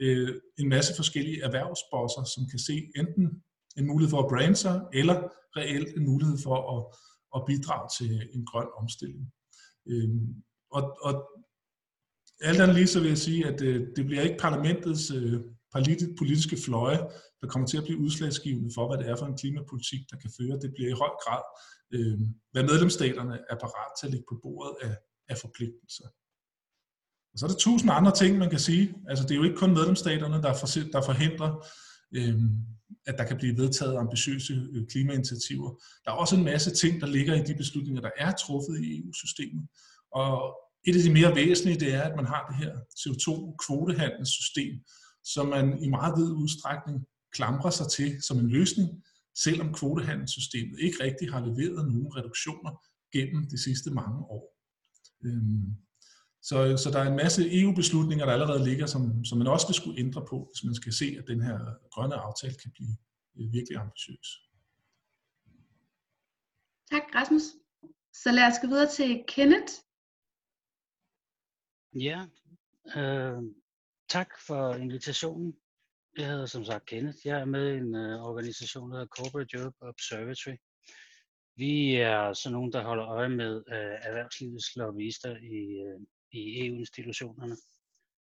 øh, 0.00 0.34
en 0.58 0.68
masse 0.68 0.92
forskellige 0.96 1.42
erhvervsbosser, 1.42 2.24
som 2.34 2.42
kan 2.50 2.58
se 2.58 2.76
enten 2.96 3.26
en 3.78 3.86
mulighed 3.86 4.10
for 4.10 4.22
at 4.22 4.28
brande 4.28 4.56
sig, 4.56 4.80
eller 4.92 5.16
reelt 5.56 5.96
en 5.96 6.04
mulighed 6.04 6.38
for 6.42 6.56
at, 6.74 6.80
at 7.36 7.44
bidrage 7.46 7.88
til 7.98 8.30
en 8.34 8.46
grøn 8.46 8.68
omstilling. 8.80 9.32
Øhm, 9.90 10.28
og, 10.70 10.82
og 11.02 11.14
alt 12.40 12.60
andet 12.60 12.76
lige 12.76 12.86
så 12.86 13.00
vil 13.00 13.08
jeg 13.08 13.18
sige, 13.18 13.46
at 13.46 13.62
øh, 13.62 13.86
det 13.96 14.06
bliver 14.06 14.22
ikke 14.22 14.38
parlamentets 14.38 15.10
øh, 15.10 15.40
politiske 16.18 16.56
fløje, 16.64 17.00
der 17.40 17.46
kommer 17.48 17.68
til 17.68 17.78
at 17.78 17.84
blive 17.84 17.98
udslagsgivende 17.98 18.70
for, 18.74 18.88
hvad 18.88 18.98
det 18.98 19.10
er 19.10 19.16
for 19.16 19.26
en 19.26 19.36
klimapolitik, 19.36 20.00
der 20.10 20.16
kan 20.16 20.30
føre. 20.38 20.60
Det 20.60 20.72
bliver 20.74 20.90
i 20.90 21.00
høj 21.02 21.12
grad, 21.24 21.42
øh, 21.94 22.18
hvad 22.52 22.62
medlemsstaterne 22.62 23.38
er 23.50 23.56
parat 23.64 23.92
til 23.98 24.06
at 24.06 24.12
lægge 24.12 24.26
på 24.28 24.40
bordet 24.42 24.74
af, 24.82 24.96
af 25.28 25.38
forpligtelser. 25.38 26.08
Og 27.32 27.38
så 27.38 27.46
er 27.46 27.50
der 27.50 27.56
tusind 27.56 27.90
andre 27.90 28.14
ting, 28.20 28.38
man 28.38 28.50
kan 28.50 28.58
sige. 28.58 28.94
Altså, 29.08 29.24
det 29.24 29.30
er 29.30 29.40
jo 29.40 29.42
ikke 29.42 29.56
kun 29.56 29.74
medlemsstaterne, 29.74 30.42
der, 30.42 30.52
for, 30.60 30.66
der 30.92 31.02
forhindrer, 31.10 31.50
øh, 32.12 32.40
at 33.06 33.18
der 33.18 33.24
kan 33.24 33.36
blive 33.36 33.56
vedtaget 33.56 33.96
ambitiøse 33.96 34.68
øh, 34.72 34.86
klimainitiativer. 34.86 35.70
Der 36.04 36.10
er 36.10 36.16
også 36.16 36.36
en 36.36 36.44
masse 36.44 36.70
ting, 36.74 37.00
der 37.00 37.06
ligger 37.06 37.34
i 37.34 37.42
de 37.42 37.54
beslutninger, 37.54 38.00
der 38.00 38.10
er 38.18 38.32
truffet 38.32 38.84
i 38.84 38.98
EU-systemet. 38.98 39.68
Og 40.12 40.56
et 40.84 40.96
af 40.96 41.02
de 41.02 41.12
mere 41.12 41.34
væsentlige, 41.34 41.80
det 41.80 41.94
er, 41.94 42.02
at 42.02 42.16
man 42.16 42.26
har 42.26 42.46
det 42.48 42.56
her 42.56 42.72
CO2-kvotehandelssystem, 43.00 44.74
som 45.24 45.46
man 45.46 45.82
i 45.82 45.88
meget 45.88 46.14
vid 46.18 46.30
udstrækning 46.32 47.06
klamrer 47.32 47.70
sig 47.70 47.86
til 47.88 48.22
som 48.22 48.38
en 48.38 48.48
løsning, 48.48 48.88
selvom 49.44 49.74
kvotehandelssystemet 49.74 50.78
ikke 50.80 51.04
rigtig 51.04 51.32
har 51.32 51.40
leveret 51.40 51.88
nogen 51.92 52.16
reduktioner 52.16 52.72
gennem 53.12 53.48
de 53.52 53.62
sidste 53.62 53.90
mange 53.90 54.18
år. 54.18 54.56
Øhm, 55.24 55.76
så, 56.42 56.76
så 56.82 56.90
der 56.92 56.98
er 56.98 57.08
en 57.10 57.16
masse 57.16 57.60
EU-beslutninger, 57.60 58.24
der 58.26 58.32
allerede 58.32 58.64
ligger, 58.64 58.86
som, 58.86 59.24
som 59.24 59.38
man 59.38 59.46
også 59.46 59.66
vil 59.68 59.74
skulle 59.74 60.00
ændre 60.00 60.26
på, 60.30 60.50
hvis 60.50 60.64
man 60.64 60.74
skal 60.74 60.92
se, 60.92 61.16
at 61.18 61.24
den 61.26 61.42
her 61.42 61.58
grønne 61.90 62.14
aftale 62.14 62.54
kan 62.62 62.70
blive 62.70 62.94
øh, 63.36 63.52
virkelig 63.52 63.76
ambitiøs. 63.78 64.28
Tak, 66.90 67.02
Rasmus. 67.14 67.42
Så 68.12 68.32
lad 68.32 68.46
os 68.46 68.60
gå 68.62 68.66
videre 68.66 68.90
til 68.90 69.24
Kenneth. 69.28 69.72
Ja, 71.94 72.26
øh, 72.96 73.42
tak 74.08 74.30
for 74.46 74.74
invitationen. 74.74 75.56
Jeg 76.18 76.26
hedder 76.26 76.46
som 76.46 76.64
sagt 76.64 76.86
Kenneth. 76.86 77.18
Jeg 77.24 77.40
er 77.40 77.44
med 77.44 77.74
i 77.74 77.76
en 77.76 77.94
uh, 77.94 78.26
organisation, 78.30 78.90
der 78.90 78.96
hedder 78.96 79.16
Corporate 79.16 79.56
Europe 79.56 79.76
Observatory. 79.80 80.56
Vi 81.56 81.94
er 81.94 82.32
sådan 82.32 82.52
nogen, 82.52 82.72
der 82.72 82.82
holder 82.82 83.06
øje 83.06 83.28
med 83.28 83.56
uh, 83.56 84.06
erhvervslivets 84.08 84.76
lobbyister 84.76 85.36
i, 85.36 85.60
uh, 85.86 86.02
i 86.32 86.66
EU-institutionerne 86.66 87.56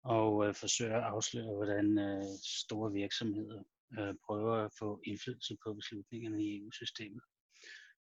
og 0.04 0.48
øh, 0.48 0.54
forsøger 0.54 0.98
at 0.98 1.04
afsløre, 1.04 1.56
hvordan 1.56 1.98
øh, 2.00 2.24
store 2.44 2.92
virksomheder 2.92 3.64
øh, 4.00 4.14
prøver 4.26 4.56
at 4.56 4.72
få 4.80 5.02
indflydelse 5.06 5.58
på 5.64 5.74
beslutningerne 5.74 6.44
i 6.44 6.58
EU-systemet. 6.58 7.22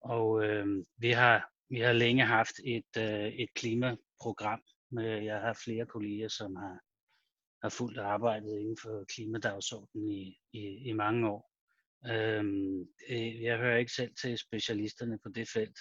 Og 0.01 0.45
øh, 0.45 0.67
vi 0.97 1.11
har 1.11 1.53
vi 1.73 1.81
har 1.81 1.93
længe 1.93 2.27
haft 2.27 2.57
et, 2.65 2.97
øh, 2.99 3.27
et 3.27 3.55
klimaprogram, 3.55 4.63
med, 4.91 5.23
jeg 5.23 5.41
har 5.41 5.61
flere 5.65 5.87
kolleger, 5.87 6.29
som 6.29 6.57
har, 6.57 6.81
har 7.63 7.69
fulgt 7.69 7.99
arbejdet 7.99 8.59
inden 8.59 8.77
for 8.83 9.05
klimadagsordenen 9.05 10.11
i, 10.11 10.39
i, 10.53 10.65
i 10.89 10.93
mange 10.93 11.31
år. 11.31 11.51
Øh, 12.07 12.45
jeg 13.43 13.59
hører 13.59 13.77
ikke 13.77 13.93
selv 13.93 14.15
til 14.23 14.39
specialisterne 14.39 15.19
på 15.19 15.29
det 15.29 15.49
felt, 15.49 15.79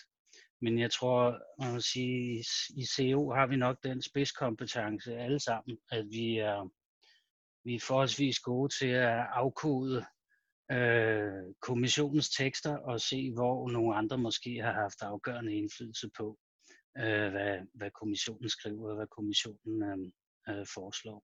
men 0.61 0.79
jeg 0.79 0.91
tror, 0.91 1.39
man 1.63 1.73
må 1.73 1.79
sige, 1.79 2.45
i 2.77 2.85
CO 2.85 3.31
har 3.31 3.47
vi 3.47 3.55
nok 3.55 3.77
den 3.83 4.01
spidskompetence 4.01 5.15
alle 5.15 5.39
sammen, 5.39 5.77
at 5.91 6.05
vi 6.09 6.37
er, 6.37 6.69
vi 7.65 7.75
er 7.75 7.79
forholdsvis 7.79 8.39
gode 8.39 8.73
til 8.79 8.87
at 8.87 9.27
afkode 9.33 10.05
øh, 10.71 11.43
kommissionens 11.61 12.29
tekster 12.29 12.77
og 12.77 13.01
se, 13.01 13.33
hvor 13.33 13.69
nogle 13.69 13.95
andre 13.95 14.17
måske 14.17 14.61
har 14.61 14.73
haft 14.73 15.01
afgørende 15.01 15.53
indflydelse 15.53 16.09
på, 16.17 16.37
øh, 16.97 17.31
hvad, 17.31 17.59
hvad 17.73 17.91
kommissionen 17.91 18.49
skriver 18.49 18.89
og 18.89 18.95
hvad 18.95 19.07
kommissionen 19.07 19.83
øh, 19.83 19.97
øh, 20.49 20.65
foreslår. 20.73 21.23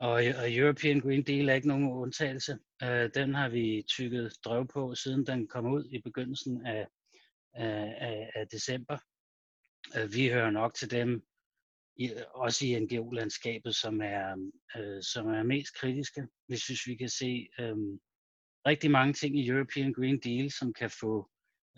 Og, 0.00 0.12
og 0.12 0.56
European 0.56 1.00
Green 1.00 1.22
Deal 1.22 1.48
er 1.48 1.54
ikke 1.54 1.68
nogen 1.68 1.92
undtagelse. 1.92 2.58
Øh, 2.82 3.10
den 3.14 3.34
har 3.34 3.48
vi 3.48 3.84
tykket 3.88 4.32
drøv 4.44 4.66
på, 4.66 4.94
siden 4.94 5.26
den 5.26 5.48
kom 5.48 5.66
ud 5.66 5.84
i 5.84 6.00
begyndelsen 6.02 6.66
af, 6.66 6.86
af, 7.54 8.30
af 8.34 8.48
december. 8.48 8.98
Øh, 9.96 10.12
vi 10.14 10.28
hører 10.28 10.50
nok 10.50 10.74
til 10.74 10.90
dem, 10.90 11.22
i, 11.96 12.12
også 12.34 12.66
i 12.66 12.80
NGO-landskabet, 12.80 13.74
som 13.74 14.00
er, 14.00 14.50
øh, 14.76 15.02
som 15.02 15.28
er 15.28 15.42
mest 15.42 15.74
kritiske. 15.74 16.26
Vi 16.48 16.56
synes, 16.56 16.86
vi 16.86 16.96
kan 16.96 17.08
se 17.08 17.48
øh, 17.58 17.76
rigtig 18.66 18.90
mange 18.90 19.12
ting 19.12 19.38
i 19.38 19.48
European 19.48 19.92
Green 19.92 20.20
Deal, 20.20 20.50
som 20.50 20.72
kan 20.72 20.90
få 21.00 21.30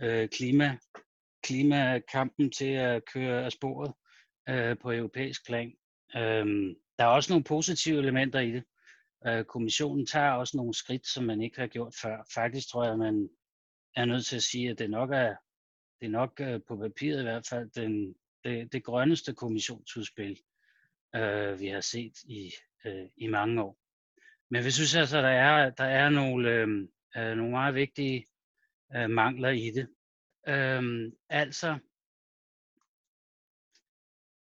øh, 0.03 0.29
klima 0.29 0.79
klimakampen 1.43 2.51
til 2.51 2.73
at 2.73 3.03
køre 3.15 3.45
af 3.45 3.53
sporet 3.53 3.93
øh, 4.49 4.77
på 4.83 4.93
europæisk 4.93 5.47
plan. 5.47 5.73
Øh, 6.17 6.75
der 6.99 7.05
er 7.05 7.09
også 7.09 7.33
nogle 7.33 7.45
positive 7.45 7.99
elementer 7.99 8.41
i 8.41 8.53
det. 8.53 8.65
Øh, 9.27 9.45
kommissionen 9.45 10.07
tager 10.07 10.33
også 10.33 10.57
nogle 10.57 10.75
skridt, 10.75 11.07
som 11.07 11.25
man 11.25 11.43
ikke 11.43 11.61
har 11.61 11.67
gjort 11.67 11.95
før. 12.03 12.17
Faktisk 12.35 12.69
tror 12.69 12.85
jeg, 12.85 12.99
man 12.99 13.29
er 13.97 14.05
nødt 14.05 14.27
til 14.27 14.37
at 14.37 14.43
sige, 14.43 14.71
at 14.71 14.79
det 14.79 14.91
nok 14.91 15.11
er, 15.13 15.35
det 16.03 16.09
er 16.09 16.13
nok 16.13 16.41
øh, 16.41 16.61
på 16.69 16.77
papiret 16.77 17.21
i 17.21 17.23
hvert 17.23 17.47
fald 17.51 17.71
den, 17.71 18.15
det, 18.45 18.73
det 18.73 18.85
grønneste 18.85 19.35
kommissionsudspil, 19.35 20.41
øh, 21.17 21.61
vi 21.61 21.67
har 21.67 21.81
set 21.81 22.13
i, 22.25 22.53
øh, 22.85 23.07
i 23.17 23.27
mange 23.27 23.63
år. 23.63 23.79
Men 24.51 24.65
vi 24.65 24.71
synes 24.71 24.95
altså, 24.95 25.19
der 25.19 25.29
er, 25.29 25.71
der 25.71 25.85
er 25.85 26.11
nogle, 26.11 26.51
øh, 26.51 26.69
øh, 27.17 27.37
nogle 27.37 27.51
meget 27.51 27.75
vigtige 27.75 28.27
øh, 28.97 29.11
mangler 29.11 29.49
i 29.49 29.71
det. 29.71 29.89
Øh, 30.49 31.13
altså, 31.29 31.79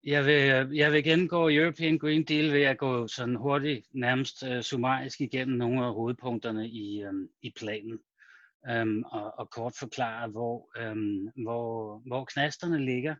jeg 0.04 0.26
vil, 0.26 0.76
jeg 0.76 0.92
vil 0.92 1.04
gennemgå 1.04 1.48
European 1.48 1.98
Green 1.98 2.24
Deal 2.24 2.52
ved 2.52 2.62
at 2.62 2.78
gå 2.78 3.06
sådan 3.06 3.36
hurtigt, 3.36 3.86
nærmest 3.94 4.44
øh, 4.46 4.62
summarisk 4.62 5.20
igennem 5.20 5.58
nogle 5.58 5.84
af 5.84 5.94
hovedpunkterne 5.94 6.68
i, 6.68 7.02
øh, 7.02 7.28
i 7.42 7.50
planen 7.56 8.00
øhm, 8.70 9.02
og, 9.02 9.34
og 9.38 9.50
kort 9.50 9.74
forklare, 9.78 10.28
hvor, 10.28 10.70
øhm, 10.78 11.28
hvor, 11.42 11.98
hvor 12.06 12.24
knasterne 12.24 12.84
ligger, 12.84 13.14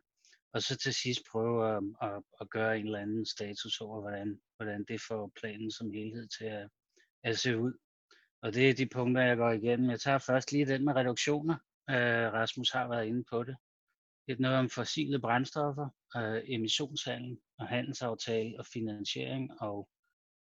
og 0.53 0.61
så 0.61 0.77
til 0.77 0.93
sidst 0.93 1.21
prøve 1.31 1.75
at, 1.75 1.83
at, 2.01 2.23
at 2.41 2.49
gøre 2.49 2.79
en 2.79 2.85
eller 2.85 2.99
anden 2.99 3.25
status 3.25 3.81
over, 3.81 4.01
hvordan, 4.01 4.41
hvordan 4.57 4.85
det 4.87 5.01
får 5.07 5.31
planen 5.41 5.71
som 5.71 5.91
helhed 5.91 6.27
til 6.27 6.45
at, 6.45 6.69
at 7.23 7.37
se 7.37 7.57
ud. 7.57 7.73
Og 8.41 8.53
det 8.53 8.69
er 8.69 8.73
de 8.73 8.85
punkter, 8.85 9.23
jeg 9.23 9.37
går 9.37 9.51
igennem. 9.51 9.89
Jeg 9.89 9.99
tager 9.99 10.17
først 10.17 10.51
lige 10.51 10.65
den 10.65 10.85
med 10.85 10.95
reduktioner. 10.95 11.55
Øh, 11.89 12.33
Rasmus 12.33 12.71
har 12.71 12.87
været 12.87 13.05
inde 13.05 13.23
på 13.29 13.43
det. 13.43 13.55
Det 14.27 14.33
er 14.33 14.41
noget 14.41 14.57
om 14.57 14.69
fossile 14.69 15.21
brændstoffer, 15.21 15.89
øh, 16.17 16.41
emissionshandel 16.45 17.37
og 17.59 17.67
handelsaftale 17.67 18.59
og 18.59 18.65
finansiering 18.73 19.61
og 19.61 19.89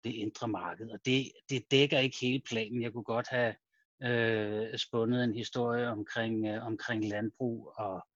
det 0.05 0.11
indre 0.11 0.49
marked. 0.49 0.91
Og 0.91 0.99
det, 1.05 1.33
det 1.51 1.71
dækker 1.71 1.99
ikke 1.99 2.17
hele 2.21 2.43
planen. 2.49 2.83
Jeg 2.83 2.93
kunne 2.93 3.05
godt 3.05 3.29
have 3.29 3.55
øh, 4.05 4.79
spundet 4.79 5.25
en 5.25 5.35
historie 5.35 5.89
omkring, 5.89 6.47
øh, 6.47 6.67
omkring 6.67 7.09
landbrug 7.09 7.73
og, 7.77 8.07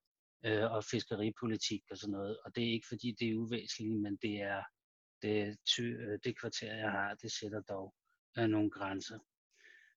øh, 0.44 0.72
og 0.72 0.84
fiskeripolitik 0.84 1.82
og 1.90 1.98
sådan 1.98 2.12
noget. 2.12 2.38
Og 2.44 2.56
det 2.56 2.64
er 2.64 2.72
ikke 2.72 2.88
fordi, 2.88 3.16
det 3.20 3.30
er 3.30 3.36
uvæsentligt, 3.36 4.00
men 4.00 4.16
det 4.22 4.42
er 4.42 4.62
det, 5.22 5.56
ty, 5.66 5.80
øh, 5.80 6.18
det 6.24 6.40
kvarter, 6.40 6.74
jeg 6.74 6.90
har, 6.90 7.14
det 7.14 7.32
sætter 7.32 7.60
dog 7.60 7.94
øh, 8.38 8.46
nogle 8.46 8.70
grænser. 8.70 9.18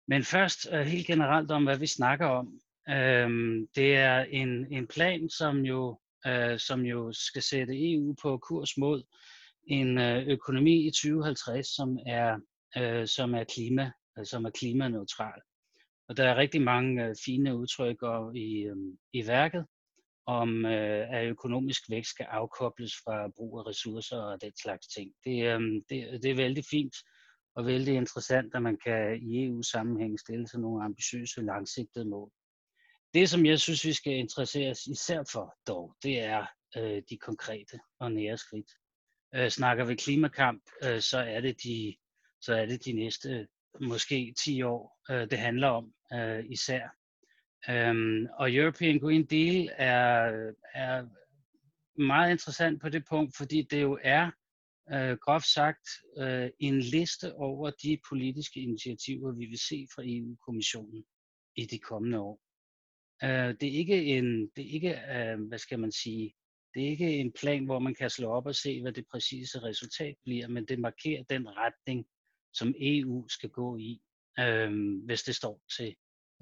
Men 0.08 0.24
først 0.24 0.68
øh, 0.72 0.82
helt 0.82 1.08
generelt 1.08 1.52
om, 1.52 1.64
hvad 1.64 1.78
vi 1.78 1.88
snakker 1.88 2.26
om. 2.26 2.62
Øhm, 2.90 3.68
det 3.76 3.96
er 3.96 4.20
en, 4.20 4.74
en 4.74 4.88
plan, 4.88 5.30
som 5.30 5.66
jo, 5.66 6.00
øh, 6.28 6.60
som 6.60 6.82
jo 6.82 7.14
skal 7.14 7.42
sætte 7.42 7.92
EU 7.92 8.16
på 8.22 8.38
kurs 8.38 8.78
mod 8.78 9.04
en 9.68 9.98
øh, 9.98 10.28
økonomi 10.28 10.88
i 10.88 10.92
2050, 10.92 11.68
som 11.68 12.00
er, 12.06 12.40
øh, 12.78 13.08
som 13.08 13.34
er, 13.34 13.44
klima, 13.44 13.92
øh, 14.20 14.26
som 14.26 14.46
er 14.46 14.50
klimaneutral. 14.50 15.42
Og 16.10 16.18
der 16.18 16.30
er 16.30 16.36
rigtig 16.36 16.62
mange 16.62 17.06
øh, 17.06 17.16
fine 17.26 17.58
udtryk 17.58 17.98
i, 18.36 18.62
øh, 18.62 18.78
i 19.14 19.28
værket 19.28 19.66
om, 20.26 20.66
øh, 20.66 21.14
at 21.16 21.28
økonomisk 21.28 21.90
vækst 21.90 22.12
skal 22.12 22.26
afkobles 22.30 22.94
fra 23.04 23.28
brug 23.36 23.60
af 23.60 23.68
ressourcer 23.68 24.18
og 24.18 24.42
den 24.42 24.52
slags 24.64 24.88
ting. 24.88 25.14
Det, 25.26 25.46
øh, 25.46 25.62
det, 25.90 26.24
det 26.24 26.32
er 26.32 26.36
vældig 26.36 26.64
fint 26.72 26.96
og 27.56 27.66
vældig 27.66 27.96
interessant, 27.96 28.56
at 28.56 28.62
man 28.62 28.78
kan 28.86 29.20
i 29.22 29.46
EU-sammenhæng 29.46 30.20
stille 30.20 30.48
sig 30.48 30.60
nogle 30.60 30.84
ambitiøse, 30.84 31.42
langsigtede 31.42 32.06
mål. 32.06 32.32
Det, 33.14 33.30
som 33.30 33.46
jeg 33.46 33.60
synes, 33.60 33.86
vi 33.86 33.94
skal 33.94 34.14
interessere 34.14 34.72
os 34.72 34.86
især 34.86 35.24
for 35.32 35.56
dog, 35.68 35.96
det 36.04 36.20
er 36.20 36.46
øh, 36.78 37.02
de 37.10 37.18
konkrete 37.18 37.80
og 38.00 38.12
nære 38.12 38.38
skridt. 38.38 38.72
Øh, 39.36 39.50
snakker 39.50 39.86
vi 39.86 39.96
klimakamp, 39.96 40.64
øh, 40.84 41.02
så, 41.02 41.18
er 41.18 41.42
det 41.42 41.64
de, 41.64 41.96
så 42.42 42.54
er 42.54 42.66
det 42.66 42.86
de 42.86 42.94
næste 42.94 43.48
måske 43.82 44.34
10 44.44 44.62
år, 44.62 45.00
øh, 45.10 45.30
det 45.30 45.40
handler 45.40 45.68
om 45.68 45.94
øh, 46.14 46.46
især. 46.50 46.90
Øhm, 47.70 48.28
og 48.40 48.56
European 48.56 49.00
Green 49.00 49.26
Deal 49.26 49.70
er, 49.78 50.52
er 50.74 51.06
meget 52.02 52.32
interessant 52.32 52.82
på 52.82 52.90
det 52.90 53.04
punkt, 53.10 53.38
fordi 53.38 53.62
det 53.62 53.82
jo 53.82 54.00
er 54.04 54.32
øh, 54.94 55.18
groft 55.18 55.48
sagt 55.48 55.90
øh, 56.18 56.50
en 56.60 56.80
liste 56.80 57.36
over 57.36 57.70
de 57.70 58.00
politiske 58.10 58.60
initiativer, 58.60 59.32
vi 59.32 59.46
vil 59.46 59.60
se 59.60 59.88
fra 59.96 60.04
EU-kommissionen 60.06 61.06
i 61.56 61.66
de 61.66 61.80
kommende 61.80 62.20
år. 62.20 62.42
Øh, 63.24 63.56
det 63.62 63.64
er 63.64 63.78
ikke 63.78 64.04
en, 64.06 64.50
det 64.56 64.66
er 64.66 64.74
ikke, 64.74 64.94
øh, 65.16 65.48
hvad 65.48 65.58
skal 65.58 65.80
man 65.80 65.92
sige, 65.92 66.34
det 66.74 66.86
er 66.86 66.90
ikke 66.90 67.18
en 67.18 67.32
plan, 67.32 67.66
hvor 67.66 67.80
man 67.80 67.96
kan 67.96 68.10
slå 68.10 68.30
op 68.30 68.46
og 68.46 68.56
se, 68.56 68.82
hvad 68.82 68.92
det 68.92 69.06
præcise 69.12 69.64
resultat 69.64 70.16
bliver, 70.24 70.48
men 70.48 70.66
det 70.66 70.80
markerer 70.80 71.24
den 71.24 71.48
retning, 71.48 72.06
som 72.54 72.74
EU 72.80 73.28
skal 73.28 73.50
gå 73.50 73.78
i, 73.78 74.02
øh, 74.40 74.72
hvis, 75.06 75.24
det 75.24 75.36
står 75.36 75.62
til, 75.78 75.96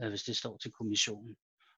øh, 0.03 0.09
hvis 0.09 0.23
det 0.23 0.37
står 0.37 0.57
til 0.57 0.71
kommissionen. 0.71 1.35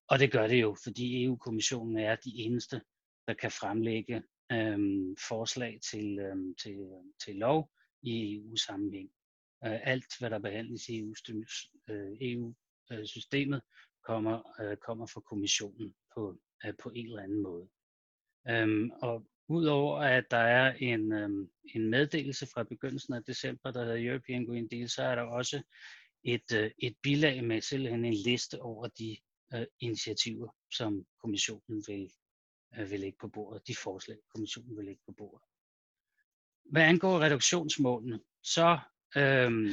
Og 0.08 0.20
det 0.20 0.32
gør 0.32 0.48
det 0.48 0.62
jo, 0.62 0.76
fordi 0.84 1.24
EU-kommissionen 1.24 1.98
er 1.98 2.16
de 2.16 2.32
eneste, 2.36 2.82
der 3.28 3.34
kan 3.34 3.52
fremlægge 3.52 4.24
øh, 4.52 4.80
forslag 5.28 5.80
til, 5.92 6.20
øh, 6.20 6.56
til, 6.64 6.78
til 7.26 7.36
lov 7.36 7.72
i 8.02 8.36
EU-sammenhæng. 8.36 9.10
Øh, 9.66 9.80
alt, 9.84 10.20
hvad 10.20 10.30
der 10.30 10.40
behandles 10.40 10.90
i 10.90 11.00
EU-systemet, 12.22 13.56
øh, 13.56 13.60
e 13.60 13.62
kommer, 14.04 14.62
øh, 14.62 14.78
kommer 14.78 15.06
fra 15.06 15.22
kommissionen 15.22 15.96
på, 16.16 16.40
øh, 16.66 16.74
på 16.84 16.90
en 16.90 17.06
eller 17.06 17.24
anden 17.24 17.44
måde. 17.44 17.70
Øhm, 18.50 18.92
og 18.92 19.26
udover 19.50 19.98
at 19.98 20.32
der 20.32 20.38
er 20.38 20.74
en, 20.74 21.14
øhm, 21.14 21.50
en 21.76 21.90
meddelelse 21.90 22.48
fra 22.54 22.64
begyndelsen 22.64 23.14
af 23.14 23.24
december, 23.24 23.72
der 23.72 23.84
hedder 23.84 24.10
European 24.10 24.46
Green 24.46 24.68
Deal, 24.68 24.90
så 24.90 25.04
er 25.04 25.16
der 25.16 25.22
også 25.22 25.62
et, 26.24 26.54
øh, 26.56 26.72
et 26.78 26.96
bilag 27.04 27.44
med 27.44 27.62
simpelthen 27.62 28.06
en 28.06 28.14
liste 28.14 28.62
over 28.62 28.88
de 28.88 29.18
øh, 29.54 29.66
initiativer, 29.80 30.50
som 30.72 31.06
kommissionen 31.22 31.84
vil, 31.88 32.12
øh, 32.78 32.92
vil 32.92 33.00
lægge 33.00 33.18
på 33.22 33.28
bordet, 33.28 33.68
de 33.68 33.76
forslag, 33.76 34.18
kommissionen 34.36 34.78
vil 34.78 34.86
lægge 34.86 35.02
på 35.06 35.14
bordet. 35.18 35.46
Hvad 36.72 36.84
angår 36.84 37.20
reduktionsmålene, 37.20 38.20
så, 38.44 38.80
øhm, 39.18 39.70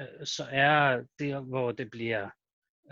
øh, 0.00 0.26
så 0.26 0.46
er 0.50 1.04
det, 1.18 1.46
hvor 1.46 1.72
det 1.72 1.90
bliver 1.90 2.30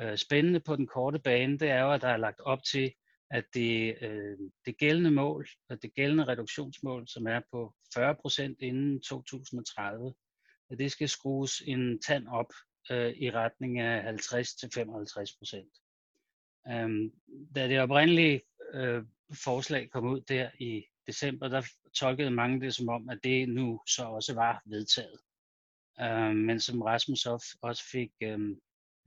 øh, 0.01 0.17
spændende 0.17 0.61
på 0.61 0.77
den 0.77 0.87
korte 0.87 1.19
bane, 1.19 1.59
det 1.59 1.69
er 1.71 1.81
jo, 1.81 1.93
at 1.93 2.03
der 2.03 2.09
er 2.09 2.17
lagt 2.17 2.41
op 2.41 2.63
til, 2.63 2.95
at 3.31 3.45
det, 3.55 3.97
øh, 4.01 4.39
det 4.67 4.79
gældende 4.79 5.11
mål, 5.11 5.49
at 5.71 5.83
det 5.83 5.95
gældende 5.95 6.25
reduktionsmål, 6.25 7.09
som 7.09 7.27
er 7.27 7.41
på 7.51 7.75
40% 7.99 8.57
inden 8.61 9.03
2030, 9.03 10.15
at 10.71 10.79
det 10.79 10.93
skal 10.93 11.09
skrues 11.09 11.63
en 11.67 12.01
tand 12.03 12.29
op 12.29 12.53
øh, 12.91 13.13
i 13.17 13.31
retning 13.31 13.81
af 13.81 14.13
50-55%. 14.13 15.83
Øhm, 16.73 17.13
da 17.55 17.69
det 17.69 17.81
oprindelige 17.81 18.43
øh, 18.75 19.05
forslag 19.45 19.91
kom 19.91 20.07
ud 20.07 20.21
der 20.21 20.51
i 20.61 20.85
december, 21.07 21.49
der 21.49 21.63
tolkede 21.95 22.31
mange 22.31 22.61
det 22.61 22.75
som 22.75 22.89
om, 22.89 23.09
at 23.09 23.19
det 23.25 23.49
nu 23.49 23.81
så 23.89 24.05
også 24.05 24.35
var 24.35 24.63
vedtaget. 24.67 25.21
Øhm, 26.01 26.37
men 26.37 26.61
som 26.61 26.83
Rasmus 26.83 27.27
også 27.63 27.85
fik, 27.93 28.11
øhm, 28.23 28.61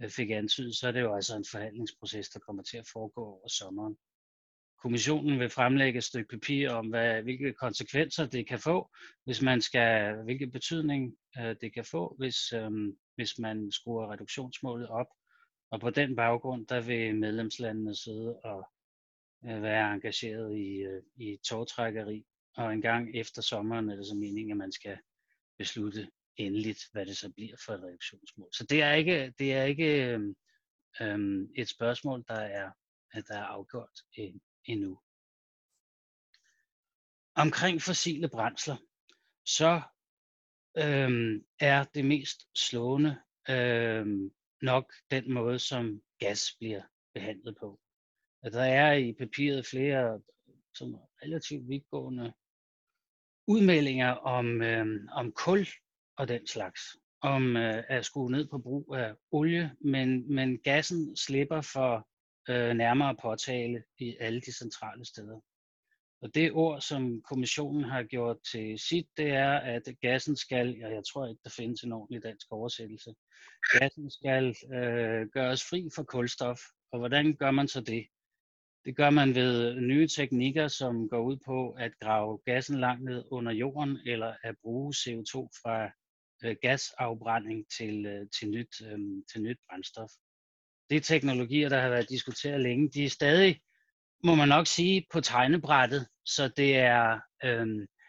fik 0.09 0.29
antydet, 0.29 0.75
så 0.75 0.87
er 0.87 0.91
det 0.91 1.01
jo 1.01 1.15
altså 1.15 1.37
en 1.37 1.45
forhandlingsproces, 1.51 2.29
der 2.29 2.39
kommer 2.39 2.63
til 2.63 2.77
at 2.77 2.89
foregå 2.93 3.25
over 3.25 3.47
sommeren. 3.47 3.97
Kommissionen 4.81 5.39
vil 5.39 5.49
fremlægge 5.49 5.97
et 5.97 6.03
stykke 6.03 6.29
papir 6.29 6.71
om, 6.71 6.87
hvad, 6.87 7.23
hvilke 7.23 7.53
konsekvenser 7.53 8.25
det 8.25 8.47
kan 8.47 8.59
få, 8.59 8.89
hvis 9.23 9.41
man 9.41 9.61
skal, 9.61 10.15
hvilken 10.23 10.51
betydning 10.51 11.15
øh, 11.39 11.55
det 11.61 11.73
kan 11.73 11.85
få, 11.85 12.15
hvis, 12.17 12.53
øh, 12.53 12.71
hvis 13.15 13.39
man 13.39 13.71
skruer 13.71 14.11
reduktionsmålet 14.11 14.87
op. 14.87 15.07
Og 15.71 15.79
på 15.79 15.89
den 15.89 16.15
baggrund, 16.15 16.67
der 16.67 16.81
vil 16.81 17.15
medlemslandene 17.15 17.95
sidde 17.95 18.39
og 18.39 18.69
øh, 19.45 19.61
være 19.61 19.93
engageret 19.93 20.57
i, 20.57 20.75
øh, 20.75 21.03
i 21.15 21.37
togtrækkeri. 21.47 22.25
Og 22.55 22.73
en 22.73 22.81
gang 22.81 23.15
efter 23.15 23.41
sommeren 23.41 23.89
er 23.89 23.95
det 23.95 24.05
så 24.05 24.15
meningen, 24.15 24.51
at 24.51 24.57
man 24.57 24.71
skal 24.71 24.97
beslutte, 25.57 26.09
endeligt, 26.37 26.79
hvad 26.91 27.05
det 27.05 27.17
så 27.17 27.31
bliver 27.31 27.55
for 27.65 27.73
et 27.73 27.83
reduktionsmål. 27.83 28.49
Så 28.53 28.65
det 28.69 28.81
er 28.81 28.93
ikke, 28.93 29.33
det 29.39 29.53
er 29.53 29.63
ikke 29.63 30.05
øh, 30.05 30.19
øh 31.01 31.47
et 31.55 31.69
spørgsmål, 31.69 32.23
der 32.27 32.39
er, 32.39 32.71
der 33.13 33.37
er 33.37 33.43
afgjort 33.43 33.99
øh, 34.19 34.33
endnu. 34.69 34.99
Omkring 37.35 37.81
fossile 37.81 38.29
brændsler, 38.29 38.77
så 39.45 39.81
øhm, 40.77 41.45
er 41.59 41.83
det 41.83 42.05
mest 42.05 42.39
slående 42.55 43.21
øhm, 43.49 44.31
nok 44.61 44.93
den 45.11 45.33
måde, 45.33 45.59
som 45.59 46.01
gas 46.19 46.55
bliver 46.59 46.81
behandlet 47.13 47.57
på. 47.59 47.79
At 48.43 48.53
der 48.53 48.63
er 48.63 48.93
i 48.93 49.13
papiret 49.13 49.65
flere 49.65 50.21
som 50.73 50.95
relativt 51.23 51.69
vidtgående 51.69 52.33
udmeldinger 53.47 54.11
om, 54.11 54.61
øh, 54.61 54.85
om 55.11 55.31
kul 55.31 55.67
og 56.17 56.27
den 56.27 56.47
slags, 56.47 56.81
om 57.21 57.57
øh, 57.57 57.83
at 57.87 58.05
skrue 58.05 58.31
ned 58.31 58.47
på 58.47 58.57
brug 58.57 58.95
af 58.95 59.15
olie, 59.31 59.75
men, 59.81 60.35
men 60.35 60.59
gassen 60.59 61.17
slipper 61.17 61.61
for 61.61 62.08
øh, 62.49 62.73
nærmere 62.73 63.15
påtale 63.21 63.83
i 63.99 64.15
alle 64.19 64.41
de 64.41 64.53
centrale 64.57 65.05
steder. 65.05 65.39
Og 66.21 66.35
det 66.35 66.51
ord, 66.51 66.81
som 66.81 67.21
kommissionen 67.21 67.83
har 67.83 68.03
gjort 68.03 68.37
til 68.51 68.79
sit, 68.79 69.07
det 69.17 69.29
er, 69.29 69.51
at 69.51 69.83
gassen 70.01 70.35
skal, 70.35 70.77
ja, 70.77 70.87
jeg 70.87 71.03
tror 71.13 71.27
ikke, 71.27 71.41
der 71.43 71.49
findes 71.49 71.81
en 71.81 71.91
ordentlig 71.91 72.23
dansk 72.23 72.51
oversættelse, 72.51 73.13
gassen 73.79 74.11
skal 74.11 74.55
øh, 74.73 75.27
gøres 75.27 75.63
fri 75.69 75.89
for 75.95 76.03
kulstof. 76.03 76.59
Og 76.91 76.99
hvordan 76.99 77.35
gør 77.35 77.51
man 77.51 77.67
så 77.67 77.81
det? 77.81 78.07
Det 78.85 78.95
gør 78.95 79.09
man 79.09 79.35
ved 79.35 79.81
nye 79.81 80.07
teknikker, 80.07 80.67
som 80.67 81.09
går 81.09 81.19
ud 81.19 81.37
på 81.45 81.71
at 81.71 81.91
grave 82.01 82.39
gassen 82.45 82.79
langt 82.79 83.03
ned 83.03 83.23
under 83.31 83.51
jorden, 83.51 83.97
eller 84.05 84.35
at 84.43 84.55
bruge 84.61 84.93
CO2 84.93 85.33
fra 85.61 85.89
øh, 86.43 86.55
gasafbrænding 86.61 87.65
til, 87.77 88.05
øh, 88.05 88.27
til, 88.39 88.49
nyt, 88.49 88.81
øh, 88.81 88.99
til 89.31 89.41
nyt 89.41 89.59
brændstof 89.69 90.09
det 90.89 90.95
er 90.95 91.01
teknologier, 91.01 91.69
der 91.69 91.81
har 91.81 91.89
været 91.89 92.09
diskuteret 92.09 92.61
længe. 92.61 92.89
De 92.89 93.05
er 93.05 93.09
stadig, 93.09 93.61
må 94.23 94.35
man 94.35 94.47
nok 94.47 94.67
sige, 94.67 95.05
på 95.13 95.21
tegnebrættet, 95.21 96.07
så 96.25 96.47
det 96.57 96.75
er, 96.75 97.19
øh, 97.43 97.67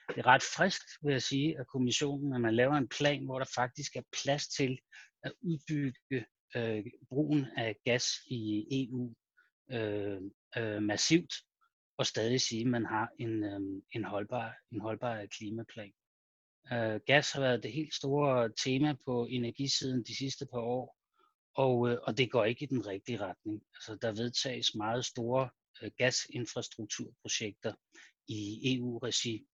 det 0.09 0.19
er 0.19 0.27
ret 0.27 0.43
frisk, 0.43 0.83
vil 1.03 1.13
jeg 1.13 1.23
sige, 1.23 1.61
at 1.61 1.67
kommissionen, 1.67 2.35
at 2.35 2.41
man 2.41 2.55
laver 2.55 2.75
en 2.75 2.89
plan, 2.89 3.25
hvor 3.25 3.39
der 3.39 3.47
faktisk 3.55 3.97
er 3.97 4.03
plads 4.23 4.49
til 4.49 4.79
at 5.23 5.33
udbygge 5.43 6.27
øh, 6.57 6.85
brugen 7.09 7.47
af 7.57 7.77
gas 7.85 8.07
i 8.27 8.67
EU 8.71 9.15
øh, 9.73 10.21
øh, 10.57 10.83
massivt, 10.83 11.33
og 11.99 12.07
stadig 12.07 12.41
sige, 12.41 12.61
at 12.61 12.67
man 12.67 12.87
har 12.87 13.09
en, 13.19 13.45
øh, 13.45 13.83
en, 13.93 14.05
holdbar, 14.05 14.55
en 14.73 14.81
holdbar 14.81 15.27
klimaplan. 15.27 15.93
Øh, 16.73 17.01
gas 17.07 17.33
har 17.33 17.41
været 17.41 17.63
det 17.63 17.73
helt 17.73 17.95
store 17.95 18.51
tema 18.65 18.95
på 19.05 19.27
energisiden 19.31 20.05
de 20.05 20.17
sidste 20.17 20.47
par 20.47 20.61
år, 20.61 21.00
og, 21.55 21.91
øh, 21.91 21.99
og 22.03 22.19
det 22.19 22.31
går 22.31 22.45
ikke 22.45 22.63
i 22.65 22.67
den 22.69 22.87
rigtige 22.87 23.19
retning. 23.21 23.63
Altså, 23.75 23.99
der 24.03 24.13
vedtages 24.13 24.75
meget 24.75 25.05
store 25.05 25.49
øh, 25.83 25.91
gasinfrastrukturprojekter 25.97 27.75
i 28.29 28.61
EU-regi. 28.77 29.47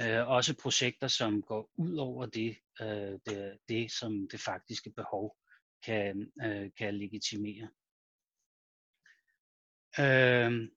Øh, 0.00 0.28
også 0.28 0.54
projekter, 0.62 1.08
som 1.08 1.42
går 1.42 1.70
ud 1.76 1.96
over 1.96 2.26
det, 2.26 2.56
øh, 2.80 3.18
det, 3.26 3.58
det, 3.68 3.92
som 3.92 4.28
det 4.32 4.40
faktiske 4.40 4.90
behov 4.90 5.36
kan, 5.84 6.32
øh, 6.44 6.70
kan 6.78 6.94
legitimere. 6.94 7.68
Øh, 10.00 10.68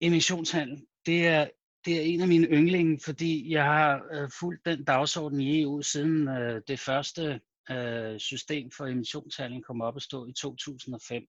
emissionshandel, 0.00 0.86
det 1.06 1.26
er, 1.26 1.48
det 1.84 1.96
er 1.96 2.02
en 2.02 2.20
af 2.20 2.28
mine 2.28 2.46
yndlinge, 2.46 3.00
fordi 3.04 3.52
jeg 3.52 3.64
har 3.64 4.08
øh, 4.12 4.30
fulgt 4.40 4.64
den 4.64 4.84
dagsorden 4.84 5.40
i 5.40 5.62
EU 5.62 5.82
siden 5.82 6.28
øh, 6.28 6.62
det 6.68 6.80
første 6.80 7.40
øh, 7.70 8.20
system 8.20 8.70
for 8.70 8.86
emissionshandel 8.86 9.62
kom 9.62 9.80
op 9.80 9.96
at 9.96 10.02
stå 10.02 10.26
i 10.26 10.32
2005. 10.32 11.26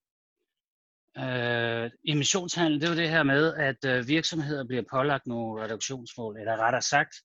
Øh, 1.17 1.91
emissionshandel, 2.05 2.81
det 2.81 2.87
er 2.87 2.91
jo 2.91 3.01
det 3.01 3.09
her 3.09 3.23
med, 3.23 3.53
at 3.53 3.85
øh, 3.85 4.07
virksomheder 4.07 4.67
bliver 4.67 4.83
pålagt 4.91 5.27
nogle 5.27 5.63
reduktionsmål, 5.63 6.37
eller 6.39 6.57
rettere 6.57 6.81
sagt, 6.81 7.15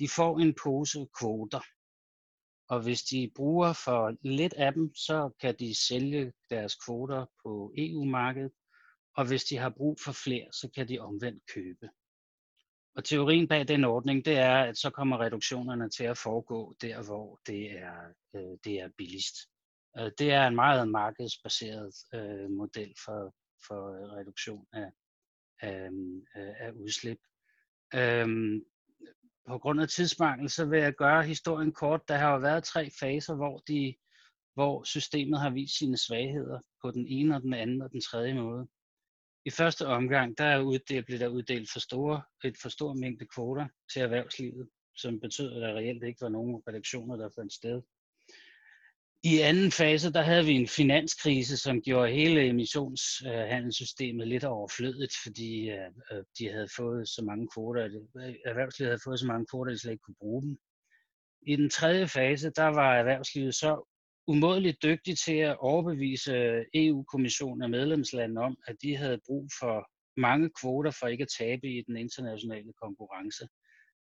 de 0.00 0.08
får 0.08 0.38
en 0.38 0.54
pose 0.62 1.06
kvoter. 1.18 1.60
Og 2.68 2.82
hvis 2.82 3.02
de 3.02 3.30
bruger 3.36 3.72
for 3.72 4.16
lidt 4.22 4.52
af 4.52 4.72
dem, 4.72 4.94
så 4.94 5.30
kan 5.40 5.54
de 5.58 5.86
sælge 5.88 6.32
deres 6.50 6.74
kvoter 6.74 7.26
på 7.42 7.72
EU-markedet, 7.76 8.52
og 9.16 9.26
hvis 9.28 9.44
de 9.44 9.56
har 9.56 9.70
brug 9.76 9.98
for 10.04 10.12
flere, 10.12 10.48
så 10.52 10.70
kan 10.74 10.88
de 10.88 10.98
omvendt 10.98 11.42
købe. 11.54 11.88
Og 12.98 13.04
teorien 13.04 13.48
bag 13.48 13.68
den 13.68 13.84
ordning, 13.84 14.24
det 14.24 14.38
er, 14.38 14.56
at 14.56 14.78
så 14.78 14.90
kommer 14.90 15.20
reduktionerne 15.20 15.90
til 15.90 16.04
at 16.04 16.18
foregå 16.18 16.74
der, 16.82 17.02
hvor 17.02 17.40
det 17.46 17.72
er, 17.72 17.94
øh, 18.36 18.58
det 18.64 18.80
er 18.80 18.88
billigst. 18.96 19.36
Øh, 19.98 20.10
det 20.18 20.32
er 20.32 20.46
en 20.46 20.54
meget 20.54 20.88
markedsbaseret 20.88 21.94
øh, 22.14 22.50
model 22.50 22.94
for, 23.04 23.34
for 23.66 23.80
reduktion 24.18 24.66
af, 24.72 24.90
af, 25.60 25.88
øh, 26.36 26.54
af 26.60 26.70
udslip. 26.70 27.18
Øhm, 27.94 28.64
på 29.48 29.58
grund 29.58 29.80
af 29.80 29.88
tidsmangel, 29.88 30.50
så 30.50 30.66
vil 30.66 30.80
jeg 30.80 30.94
gøre 30.94 31.22
historien 31.22 31.72
kort. 31.72 32.08
Der 32.08 32.16
har 32.16 32.32
jo 32.32 32.38
været 32.38 32.64
tre 32.64 32.90
faser, 33.00 33.34
hvor, 33.34 33.58
de, 33.58 33.94
hvor 34.54 34.84
systemet 34.84 35.40
har 35.40 35.50
vist 35.50 35.78
sine 35.78 35.96
svagheder 35.96 36.60
på 36.82 36.90
den 36.90 37.06
ene 37.08 37.36
og 37.36 37.42
den 37.42 37.54
anden 37.54 37.82
og 37.82 37.90
den 37.92 38.00
tredje 38.00 38.34
måde. 38.34 38.68
I 39.44 39.50
første 39.50 39.86
omgang, 39.86 40.38
der 40.38 40.44
er 40.44 40.60
uddelt, 40.60 41.06
blev 41.06 41.18
der 41.18 41.28
uddelt 41.28 41.70
for 41.72 41.80
store, 41.80 42.22
et 42.44 42.56
for 42.62 42.68
stor 42.68 42.94
mængde 42.94 43.26
kvoter 43.34 43.66
til 43.92 44.02
erhvervslivet, 44.02 44.68
som 44.96 45.20
betød, 45.20 45.54
at 45.54 45.62
der 45.62 45.74
reelt 45.74 46.04
ikke 46.04 46.20
var 46.20 46.28
nogen 46.28 46.62
reduktioner, 46.68 47.16
der 47.16 47.28
fandt 47.36 47.52
sted. 47.52 47.82
I 49.22 49.38
anden 49.40 49.72
fase, 49.72 50.12
der 50.12 50.22
havde 50.22 50.44
vi 50.44 50.52
en 50.52 50.68
finanskrise, 50.68 51.56
som 51.56 51.82
gjorde 51.82 52.12
hele 52.12 52.48
emissionshandelssystemet 52.48 54.28
lidt 54.28 54.44
overflødigt, 54.44 55.12
fordi 55.22 55.70
øh, 55.70 55.90
øh, 56.12 56.24
de 56.38 56.48
havde 56.48 56.68
fået 56.76 57.08
så 57.08 57.22
mange 57.24 57.48
kvoter, 57.54 57.84
øh, 57.84 58.34
erhvervslivet 58.46 58.90
havde 58.90 59.00
fået 59.04 59.20
så 59.20 59.26
mange 59.26 59.46
kvoter, 59.50 59.70
at 59.70 59.74
de 59.74 59.80
slet 59.80 59.92
ikke 59.92 60.02
kunne 60.02 60.20
bruge 60.20 60.42
dem. 60.42 60.58
I 61.46 61.56
den 61.56 61.70
tredje 61.70 62.08
fase, 62.08 62.50
der 62.50 62.66
var 62.66 62.94
erhvervslivet 62.94 63.54
så 63.54 63.97
umådeligt 64.28 64.82
dygtig 64.82 65.18
til 65.18 65.36
at 65.36 65.58
overbevise 65.58 66.64
EU-kommissionen 66.74 67.62
og 67.62 67.70
medlemslandene 67.70 68.40
om, 68.40 68.56
at 68.66 68.76
de 68.82 68.96
havde 68.96 69.20
brug 69.26 69.48
for 69.60 69.90
mange 70.20 70.50
kvoter 70.60 70.90
for 70.90 71.06
ikke 71.06 71.22
at 71.22 71.34
tabe 71.38 71.66
i 71.68 71.82
den 71.86 71.96
internationale 71.96 72.72
konkurrence. 72.82 73.48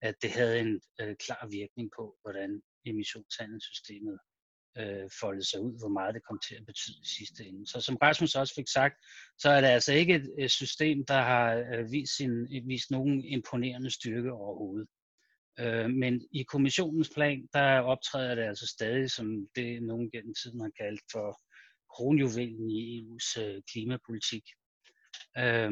At 0.01 0.15
det 0.21 0.31
havde 0.31 0.59
en 0.59 0.81
øh, 1.01 1.15
klar 1.15 1.47
virkning 1.51 1.89
på, 1.97 2.15
hvordan 2.21 2.61
emissionshandelssystemet 2.85 4.19
øh, 4.77 5.09
foldede 5.19 5.49
sig 5.49 5.59
ud, 5.61 5.79
hvor 5.79 5.89
meget 5.97 6.15
det 6.15 6.27
kom 6.27 6.39
til 6.47 6.55
at 6.55 6.65
betyde 6.65 6.97
i 7.01 7.09
sidste 7.17 7.45
ende. 7.45 7.67
Så 7.67 7.81
som 7.81 7.95
Rasmus 7.95 8.35
også 8.35 8.53
fik 8.55 8.67
sagt, 8.67 8.95
så 9.38 9.49
er 9.49 9.61
det 9.61 9.67
altså 9.67 9.93
ikke 9.93 10.15
et, 10.15 10.35
et 10.39 10.51
system, 10.51 11.05
der 11.05 11.21
har 11.31 11.45
øh, 11.73 11.91
vist, 11.91 12.17
sin, 12.17 12.33
vist 12.67 12.91
nogen 12.91 13.23
imponerende 13.23 13.91
styrke 13.91 14.31
overhovedet. 14.31 14.88
Øh, 15.59 15.89
men 15.89 16.27
i 16.31 16.43
kommissionens 16.43 17.09
plan, 17.09 17.47
der 17.53 17.79
optræder 17.79 18.35
det 18.35 18.43
altså 18.43 18.67
stadig 18.67 19.11
som 19.11 19.47
det, 19.55 19.83
nogen 19.83 20.11
gennem 20.11 20.33
tiden 20.33 20.61
har 20.61 20.71
kaldt 20.79 21.01
for 21.11 21.41
kronjuvelen 21.95 22.69
i 22.69 22.99
EU's 22.99 23.41
øh, 23.41 23.61
klimapolitik. 23.71 24.43
Øh, 25.37 25.71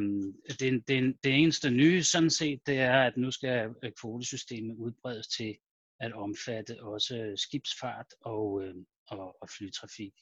det, 0.59 0.87
det, 0.87 1.17
det 1.23 1.33
eneste 1.33 1.69
nye 1.69 2.03
sådan 2.03 2.29
set, 2.29 2.59
det 2.65 2.79
er, 2.79 3.01
at 3.01 3.17
nu 3.17 3.31
skal 3.31 3.73
øh, 3.83 3.91
kvotesystemet 4.01 4.75
udbredes 4.75 5.27
til 5.27 5.57
at 5.99 6.13
omfatte 6.13 6.83
også 6.83 7.17
øh, 7.17 7.37
skibsfart 7.37 8.07
og, 8.21 8.63
øh, 8.63 8.75
og, 9.07 9.37
og 9.41 9.47
flytrafik. 9.57 10.13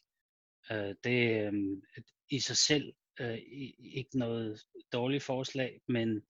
Øh, 0.72 0.96
det 1.04 1.32
er 1.32 1.48
øh, 1.48 2.04
i 2.30 2.40
sig 2.40 2.58
selv 2.58 2.94
øh, 3.20 3.38
ikke 3.80 4.18
noget 4.18 4.62
dårligt 4.94 5.24
forslag, 5.24 5.82
men 5.88 6.22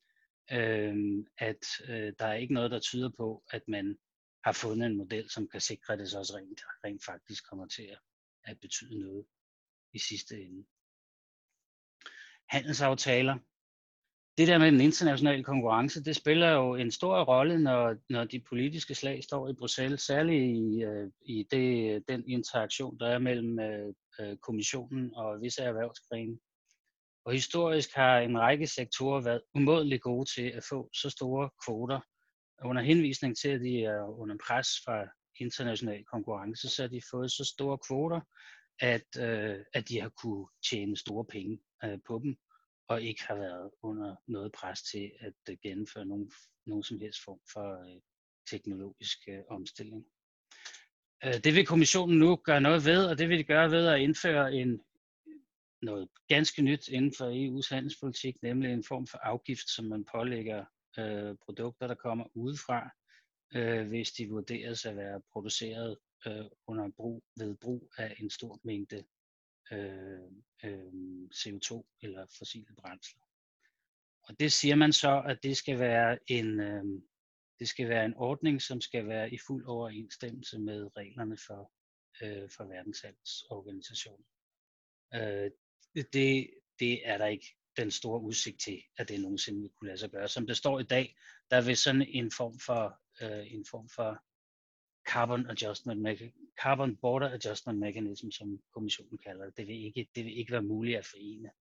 øh, 0.52 1.26
at 1.38 1.66
øh, 1.90 2.14
der 2.20 2.26
er 2.26 2.34
ikke 2.34 2.54
noget, 2.54 2.72
der 2.72 2.80
tyder 2.80 3.10
på, 3.18 3.44
at 3.52 3.62
man 3.68 3.98
har 4.44 4.52
fundet 4.52 4.86
en 4.86 4.98
model, 4.98 5.30
som 5.30 5.48
kan 5.48 5.62
sikre, 5.62 5.94
at 5.94 6.00
det 6.00 6.10
så 6.10 6.20
også 6.20 6.38
rent, 6.38 6.62
rent 6.86 7.06
faktisk 7.06 7.50
kommer 7.50 7.68
til 7.68 7.84
at, 7.84 8.00
at 8.44 8.60
betyde 8.60 9.00
noget 9.00 9.26
i 9.94 10.00
sidste 10.00 10.42
ende. 10.42 10.66
Handelsaftaler. 12.50 13.38
Det 14.38 14.48
der 14.48 14.58
med 14.58 14.72
den 14.72 14.82
internationale 14.82 15.44
konkurrence, 15.44 16.04
det 16.04 16.16
spiller 16.16 16.50
jo 16.50 16.76
en 16.76 16.92
stor 16.92 17.24
rolle, 17.24 17.60
når, 17.60 17.96
når 18.10 18.24
de 18.24 18.40
politiske 18.50 18.96
slag 18.96 19.24
står 19.24 19.50
i 19.50 19.54
Bruxelles, 19.54 20.02
særligt 20.02 20.44
i, 20.44 20.84
øh, 20.84 21.12
i 21.22 21.48
det, 21.52 22.04
den 22.08 22.30
interaktion, 22.30 23.00
der 23.00 23.08
er 23.08 23.20
mellem 23.20 23.60
øh, 23.60 23.94
øh 24.20 24.38
kommissionen 24.38 25.16
og 25.16 25.42
visse 25.42 25.62
erhvervsgrene. 25.62 26.38
Og 27.26 27.34
historisk 27.34 27.94
har 27.94 28.20
en 28.20 28.40
række 28.40 28.68
sektorer 28.68 29.22
været 29.22 29.42
umådeligt 29.56 30.02
gode 30.02 30.30
til 30.36 30.48
at 30.50 30.64
få 30.70 30.90
så 30.94 31.10
store 31.10 31.50
kvoter. 31.66 32.00
Under 32.64 32.82
henvisning 32.82 33.38
til, 33.38 33.50
at 33.50 33.62
de 33.62 33.84
er 33.84 34.20
under 34.20 34.36
pres 34.48 34.68
fra 34.86 35.06
international 35.40 36.06
konkurrence, 36.06 36.70
så 36.70 36.84
har 36.84 36.88
de 36.90 37.02
fået 37.12 37.32
så 37.32 37.44
store 37.56 37.78
kvoter, 37.88 38.22
at, 38.80 39.08
øh, 39.18 39.60
at 39.74 39.90
de 39.90 40.02
har 40.02 40.10
kunne 40.10 40.48
tjene 40.70 40.98
store 40.98 41.26
penge 41.26 41.60
øh, 41.84 42.00
på 42.08 42.20
dem, 42.24 42.38
og 42.88 43.02
ikke 43.02 43.24
har 43.24 43.36
været 43.36 43.72
under 43.84 44.16
noget 44.28 44.52
pres 44.52 44.82
til 44.82 45.12
at 45.20 45.34
øh, 45.50 45.58
gennemføre 45.64 46.06
nogen, 46.06 46.32
nogen 46.66 46.84
som 46.84 47.00
helst 47.00 47.24
form 47.26 47.40
for 47.54 47.82
øh, 47.82 48.02
teknologisk 48.50 49.20
øh, 49.28 49.40
omstilling. 49.50 50.06
Øh, 51.26 51.34
det 51.44 51.56
vil 51.56 51.66
kommissionen 51.66 52.20
nu 52.20 52.36
gøre 52.36 52.62
noget 52.62 52.86
ved, 52.86 53.06
og 53.06 53.18
det 53.18 53.30
vil 53.30 53.38
de 53.38 53.44
gøre 53.44 53.72
ved 53.72 53.88
at 53.88 54.00
indføre 54.00 54.54
en 54.54 54.82
noget 55.82 56.10
ganske 56.28 56.62
nyt 56.62 56.88
inden 56.88 57.14
for 57.18 57.26
EU's 57.32 57.76
handelspolitik, 57.76 58.42
nemlig 58.42 58.72
en 58.72 58.84
form 58.84 59.08
for 59.08 59.18
afgift, 59.18 59.70
som 59.70 59.86
man 59.86 60.06
pålægger 60.06 60.66
øh, 61.00 61.36
produkter, 61.46 61.88
der 61.88 61.96
kommer 61.96 62.26
udefra, 62.34 62.90
øh, 63.56 63.88
hvis 63.88 64.12
de 64.12 64.30
vurderes 64.30 64.86
at 64.86 64.96
være 64.96 65.22
produceret 65.32 65.98
øh, 66.28 66.46
under 66.68 66.90
brug, 66.98 67.24
ved 67.38 67.56
brug 67.56 67.92
af 67.98 68.16
en 68.20 68.30
stor 68.30 68.60
mængde 68.64 69.04
øh, 69.72 70.32
øh, 70.64 70.94
CO2 71.36 71.84
eller 72.02 72.26
fossile 72.38 72.76
brændsler. 72.78 73.22
Og 74.24 74.40
det 74.40 74.52
siger 74.52 74.76
man 74.76 74.94
så, 74.94 75.24
at 75.26 75.44
det 75.44 75.58
skal 75.58 75.80
være 75.80 76.20
en 76.28 76.60
øh, 76.60 77.02
det 77.62 77.70
skal 77.70 77.90
være 77.90 78.06
en 78.06 78.14
ordning, 78.18 78.62
som 78.62 78.82
skal 78.82 79.08
være 79.08 79.34
i 79.34 79.38
fuld 79.48 79.66
overensstemmelse 79.66 80.60
med 80.60 80.98
reglerne 80.98 81.38
for, 81.38 81.72
øh, 82.22 82.50
for 82.50 82.64
verdenshandelsorganisationen. 82.64 84.26
Øh, 85.16 85.52
det, 85.96 86.50
det 86.80 87.08
er 87.08 87.18
der 87.18 87.26
ikke 87.26 87.56
den 87.78 87.92
store 87.92 88.22
udsigt 88.22 88.62
til, 88.62 88.82
at 88.98 89.10
det 89.10 89.22
nogensinde 89.22 89.62
vil 89.62 89.70
kunne 89.70 89.88
lade 89.88 89.98
sig 89.98 90.12
gøre. 90.12 90.28
Som 90.28 90.48
det 90.48 90.58
står 90.58 90.80
i 90.80 90.84
dag, 90.84 91.16
der 91.52 91.62
vil 91.62 91.78
sådan 91.78 92.02
en 92.10 92.32
form 92.32 92.60
for, 92.60 93.00
øh, 93.22 93.54
en 93.54 93.66
form 93.66 93.90
for 93.90 94.24
carbon 95.10 95.50
adjustment 95.50 96.20
carbon 96.62 96.98
border 96.98 97.30
adjustment 97.30 97.80
mechanism, 97.80 98.30
som 98.30 98.60
kommissionen 98.74 99.18
kalder 99.18 99.46
det. 99.46 99.58
Det 99.58 99.68
vil 99.68 99.86
ikke, 99.86 100.08
det 100.16 100.26
vil 100.26 100.38
ikke 100.38 100.52
være 100.52 100.62
muligt 100.62 100.98
at 100.98 101.06
forene 101.06 101.52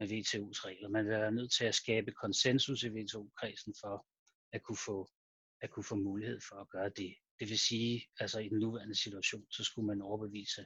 med 0.00 0.08
WTO's 0.08 0.64
regler. 0.66 0.88
Man 0.88 1.04
vil 1.04 1.12
være 1.12 1.32
nødt 1.32 1.52
til 1.52 1.64
at 1.64 1.74
skabe 1.74 2.12
konsensus 2.12 2.82
i 2.82 2.88
WTO-kredsen 2.88 3.74
for 3.80 4.06
at 4.52 4.62
kunne 4.62 4.78
få 4.86 5.10
at 5.60 5.70
kunne 5.70 5.84
få 5.84 5.94
mulighed 5.94 6.40
for 6.48 6.56
at 6.56 6.68
gøre 6.68 6.88
det. 6.88 7.14
Det 7.40 7.48
vil 7.48 7.58
sige, 7.58 8.06
altså 8.20 8.38
i 8.38 8.48
den 8.48 8.58
nuværende 8.58 8.94
situation, 8.94 9.46
så 9.50 9.64
skulle 9.64 9.86
man 9.86 10.02
overbevise 10.02 10.62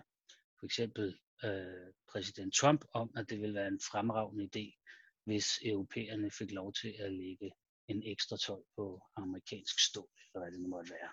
for 0.58 0.66
eksempel 0.66 1.18
øh, 1.44 1.92
præsident 2.08 2.54
Trump 2.54 2.84
om, 2.92 3.10
at 3.16 3.30
det 3.30 3.40
ville 3.40 3.54
være 3.54 3.68
en 3.68 3.80
fremragende 3.80 4.44
idé, 4.44 4.82
hvis 5.24 5.46
europæerne 5.64 6.30
fik 6.30 6.50
lov 6.50 6.72
til 6.72 6.94
at 6.98 7.12
lægge 7.12 7.52
en 7.88 8.02
ekstra 8.06 8.36
tøj 8.36 8.60
på 8.76 9.02
amerikansk 9.16 9.80
stål, 9.88 10.08
eller 10.18 10.44
hvad 10.44 10.52
det 10.52 10.60
nu 10.60 10.68
måtte 10.68 10.90
være. 10.90 11.10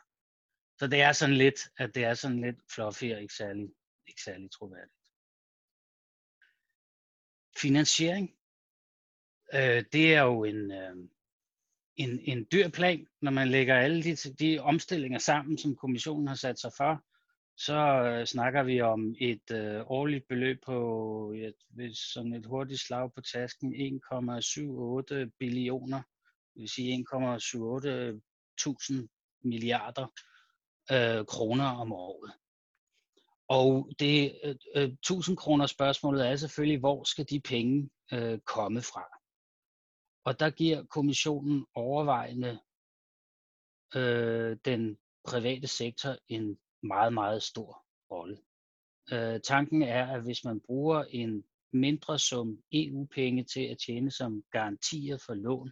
Så 0.80 0.88
det 0.88 1.02
er 1.02 1.12
sådan 1.12 1.36
lidt, 1.36 1.60
at 1.78 1.96
det 1.96 2.04
er 2.04 2.14
sådan 2.14 2.42
lidt 2.42 2.56
fluffy 2.76 3.14
og 3.14 3.22
ikke 3.22 3.34
særlig, 3.34 3.70
ikke 4.08 4.22
særlig 4.22 4.52
troværdigt. 4.52 4.94
Finansiering. 7.58 8.36
Øh, 9.54 9.84
det 9.94 10.16
er 10.16 10.22
jo 10.22 10.44
en, 10.44 10.72
øh, 10.72 10.96
en, 11.96 12.20
en 12.20 12.48
dyr 12.52 12.70
plan, 12.70 13.08
når 13.22 13.32
man 13.32 13.48
lægger 13.48 13.76
alle 13.76 14.04
de, 14.04 14.16
de 14.16 14.60
omstillinger 14.60 15.20
sammen, 15.20 15.58
som 15.58 15.76
kommissionen 15.76 16.28
har 16.28 16.36
sat 16.36 16.60
sig 16.60 16.72
for, 16.78 17.06
så 17.60 18.04
øh, 18.04 18.26
snakker 18.26 18.64
vi 18.64 18.82
om 18.82 19.16
et 19.20 19.52
øh, 19.52 19.82
årligt 19.86 20.28
beløb 20.28 20.64
på, 20.66 21.34
et, 21.36 21.56
hvis 21.70 21.98
sådan 21.98 22.34
et 22.34 22.46
hurtigt 22.46 22.82
slag 22.82 23.14
på 23.14 23.22
tasken, 23.22 23.74
1,78 23.74 25.30
billioner, 25.40 26.02
det 26.54 26.62
vil 26.62 26.70
sige 26.70 27.06
1,78 27.14 28.20
tusind 28.58 29.10
milliarder 29.44 30.08
øh, 30.92 31.26
kroner 31.26 31.66
om 31.66 31.92
året. 31.94 32.32
Og 33.48 33.90
det 34.00 34.40
øh, 34.44 34.56
øh 34.76 34.84
1000 34.84 35.38
kroner 35.38 35.66
spørgsmålet 35.66 36.28
er 36.28 36.36
selvfølgelig, 36.36 36.80
hvor 36.80 37.04
skal 37.04 37.26
de 37.30 37.40
penge 37.40 37.90
øh, 38.14 38.40
komme 38.40 38.82
fra? 38.82 39.04
Og 40.26 40.40
der 40.40 40.50
giver 40.50 40.84
kommissionen 40.84 41.66
overvejende 41.76 42.60
øh, 43.96 44.58
den 44.66 44.98
private 45.28 45.68
sektor 45.68 46.18
en 46.28 46.60
meget, 46.84 47.14
meget 47.14 47.44
stor 47.44 47.86
rolle. 48.12 48.38
Øh, 49.12 49.42
tanken 49.42 49.82
er, 49.82 50.08
at 50.08 50.24
hvis 50.24 50.44
man 50.44 50.60
bruger 50.60 51.04
en 51.10 51.44
mindre 51.74 52.20
sum 52.20 52.64
EU-penge 52.72 53.44
til 53.44 53.64
at 53.64 53.78
tjene 53.86 54.12
som 54.12 54.44
garantier 54.52 55.18
for 55.18 55.34
lån, 55.34 55.72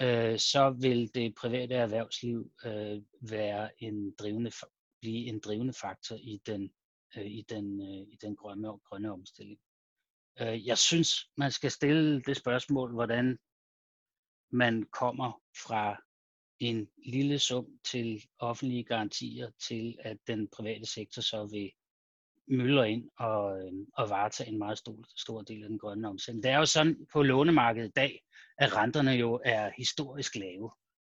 øh, 0.00 0.38
så 0.38 0.76
vil 0.80 1.14
det 1.14 1.34
private 1.34 1.74
erhvervsliv 1.74 2.52
øh, 2.64 3.02
være 3.20 3.82
en 3.82 4.14
drivende, 4.18 4.52
blive 5.00 5.26
en 5.26 5.40
drivende 5.40 5.72
faktor 5.72 6.16
i 6.16 6.40
den, 6.46 6.72
øh, 7.16 7.26
i 7.26 7.44
den, 7.48 7.80
øh, 7.80 8.06
i 8.12 8.18
den 8.22 8.36
grønne, 8.36 8.78
grønne 8.78 9.12
omstilling. 9.12 9.60
Øh, 10.40 10.66
jeg 10.66 10.78
synes, 10.78 11.30
man 11.36 11.50
skal 11.50 11.70
stille 11.70 12.22
det 12.22 12.36
spørgsmål, 12.36 12.92
hvordan 12.92 13.38
man 14.52 14.82
kommer 14.82 15.42
fra 15.64 16.02
en 16.60 16.88
lille 17.06 17.38
sum 17.38 17.66
til 17.84 18.24
offentlige 18.38 18.84
garantier 18.84 19.50
til, 19.68 19.96
at 20.00 20.16
den 20.26 20.48
private 20.48 20.86
sektor 20.86 21.22
så 21.22 21.46
vil 21.46 21.72
møller 22.48 22.84
ind 22.84 23.10
og, 23.18 23.60
øh, 23.60 23.72
og 23.94 24.10
varetage 24.10 24.50
en 24.50 24.58
meget 24.58 24.78
stor, 24.78 25.04
stor 25.16 25.42
del 25.42 25.62
af 25.62 25.68
den 25.68 25.78
grønne 25.78 26.08
omsætning. 26.08 26.42
Det 26.42 26.50
er 26.50 26.58
jo 26.58 26.66
sådan 26.66 27.06
på 27.12 27.22
lånemarkedet 27.22 27.88
i 27.88 27.92
dag, 27.96 28.22
at 28.58 28.76
renterne 28.76 29.10
jo 29.10 29.40
er 29.44 29.70
historisk 29.76 30.36
lave. 30.36 30.70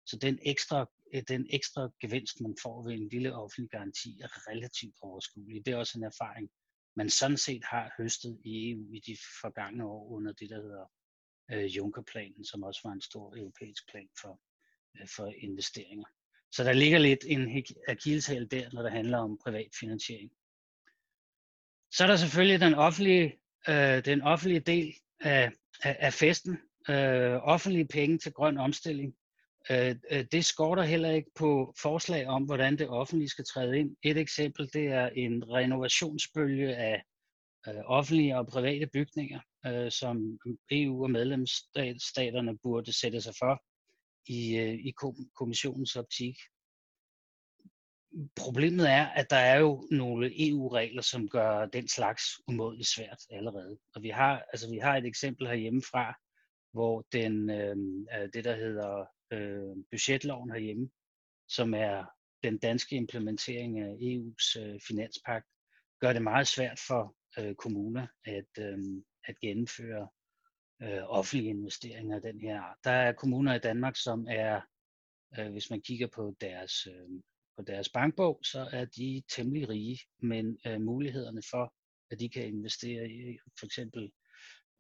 Så 0.07 0.19
den 0.19 0.39
ekstra, 0.43 0.87
øh, 1.15 1.23
den 1.29 1.47
ekstra 1.51 1.89
gevinst, 2.01 2.41
man 2.41 2.57
får 2.63 2.83
ved 2.83 2.93
en 2.93 3.09
lille 3.09 3.35
offentlig 3.35 3.71
garanti, 3.71 4.21
er 4.21 4.51
relativt 4.51 4.97
overskuelig. 5.03 5.67
Det 5.67 5.75
er 5.75 5.79
også 5.79 5.99
en 5.99 6.05
erfaring, 6.05 6.51
man 6.97 7.11
sådan 7.11 7.37
set 7.37 7.65
har 7.65 7.95
høstet 7.99 8.41
i 8.45 8.71
EU 8.71 8.93
i 8.93 9.01
de 9.07 9.17
forgangne 9.41 9.85
år 9.87 10.09
under 10.11 10.33
det, 10.33 10.51
der 10.51 10.63
hedder 10.63 10.87
øh, 11.53 11.77
Juncker-planen, 11.77 12.45
som 12.45 12.63
også 12.63 12.81
var 12.85 12.93
en 12.93 13.01
stor 13.01 13.37
europæisk 13.37 13.91
plan 13.91 14.09
for, 14.21 14.41
Øh, 15.01 15.09
for 15.17 15.33
investeringer. 15.39 16.05
Så 16.53 16.65
der 16.65 16.73
ligger 16.73 16.99
lidt 16.99 17.25
en 17.27 17.65
akilleshæl 17.89 18.51
der, 18.51 18.71
når 18.73 18.83
det 18.83 18.93
handler 18.93 19.19
om 19.19 19.39
privat 19.45 19.71
finansiering. 19.81 20.31
Så 21.93 22.05
er 22.05 22.07
der 22.07 22.17
selvfølgelig 22.17 22.61
den 22.61 22.75
offentlige, 22.75 23.39
øh, 23.69 24.05
den 24.05 24.23
offentlige 24.23 24.61
del 24.61 24.95
af, 25.21 25.53
af, 25.83 25.97
af 26.01 26.13
festen. 26.13 26.59
Øh, 26.89 27.37
offentlige 27.43 27.87
penge 27.87 28.19
til 28.19 28.33
grøn 28.33 28.59
omstilling. 28.59 29.15
Øh, 29.71 29.97
øh 30.11 30.25
det 30.33 30.45
skorter 30.45 30.83
heller 30.83 31.11
ikke 31.11 31.31
på 31.35 31.75
forslag 31.83 32.27
om, 32.27 32.45
hvordan 32.45 32.79
det 32.79 32.89
offentlige 32.89 33.29
skal 33.29 33.45
træde 33.45 33.79
ind. 33.79 33.97
Et 34.03 34.19
eksempel 34.19 34.73
det 34.73 34.87
er 34.87 35.07
en 35.09 35.45
renovationsbølge 35.51 36.77
af 36.77 37.03
øh, 37.69 37.83
offentlige 37.85 38.39
og 38.39 38.47
private 38.47 38.87
bygninger, 38.87 39.41
øh, 39.67 39.91
som 39.91 40.39
EU 40.71 41.03
og 41.03 41.11
medlemsstaterne 41.11 42.59
burde 42.59 42.93
sætte 43.01 43.21
sig 43.21 43.35
for 43.39 43.63
i, 44.27 44.57
øh, 44.57 44.75
i 44.75 44.95
kommissionens 45.35 45.97
optik. 45.97 46.37
Problemet 48.37 48.91
er, 48.91 49.07
at 49.07 49.31
der 49.31 49.37
er 49.37 49.59
jo 49.59 49.89
nogle 49.91 50.49
EU-regler, 50.49 51.03
som 51.03 51.29
gør 51.29 51.67
den 51.67 51.89
slags 51.89 52.23
umådeligt 52.49 52.89
svært 52.89 53.19
allerede. 53.31 53.79
Og 53.95 54.03
vi 54.03 54.09
har, 54.09 54.45
altså 54.53 54.71
vi 54.71 54.79
har 54.79 54.97
et 54.97 55.07
eksempel 55.07 55.47
herhjemmefra, 55.47 56.15
hvor 56.73 57.07
den, 57.13 57.51
øh, 57.51 57.77
øh 58.15 58.29
det, 58.35 58.45
der 58.45 58.57
hedder 58.57 59.07
øh, 59.33 59.77
budgetloven 59.91 60.51
herhjemme, 60.51 60.91
som 61.49 61.75
er 61.75 62.05
den 62.43 62.59
danske 62.59 62.97
implementering 62.97 63.81
af 63.81 63.95
EU's 63.95 64.61
øh, 64.61 64.81
finanspagt, 64.89 65.47
gør 66.01 66.13
det 66.13 66.23
meget 66.23 66.49
svært 66.49 66.81
for 66.87 67.17
øh, 67.39 67.55
kommuner 67.55 68.07
at, 68.25 68.59
øh, 68.59 68.79
at 69.25 69.39
gennemføre 69.41 70.09
øh, 70.83 71.03
offentlige 71.07 71.51
investeringer 71.51 72.17
af 72.17 72.23
den 72.23 72.41
her 72.41 72.61
art. 72.61 72.77
Der 72.85 72.91
er 72.91 73.13
kommuner 73.13 73.55
i 73.55 73.59
Danmark, 73.59 73.97
som 73.97 74.27
er, 74.31 74.61
øh, 75.39 75.53
hvis 75.53 75.71
man 75.71 75.83
kigger 75.83 76.07
på 76.07 76.35
deres, 76.41 76.87
øh, 76.87 77.09
på 77.57 77.63
deres 77.63 77.89
bankbog, 77.89 78.41
så 78.43 78.69
er 78.73 78.85
de 78.85 79.23
temmelig 79.29 79.69
rige, 79.69 79.99
men 80.23 80.59
øh, 80.67 80.81
mulighederne 80.81 81.43
for, 81.51 81.75
at 82.11 82.21
de 82.21 82.29
kan 82.29 82.47
investere 82.47 83.11
i 83.11 83.39
for 83.59 83.67
eksempel 83.67 84.13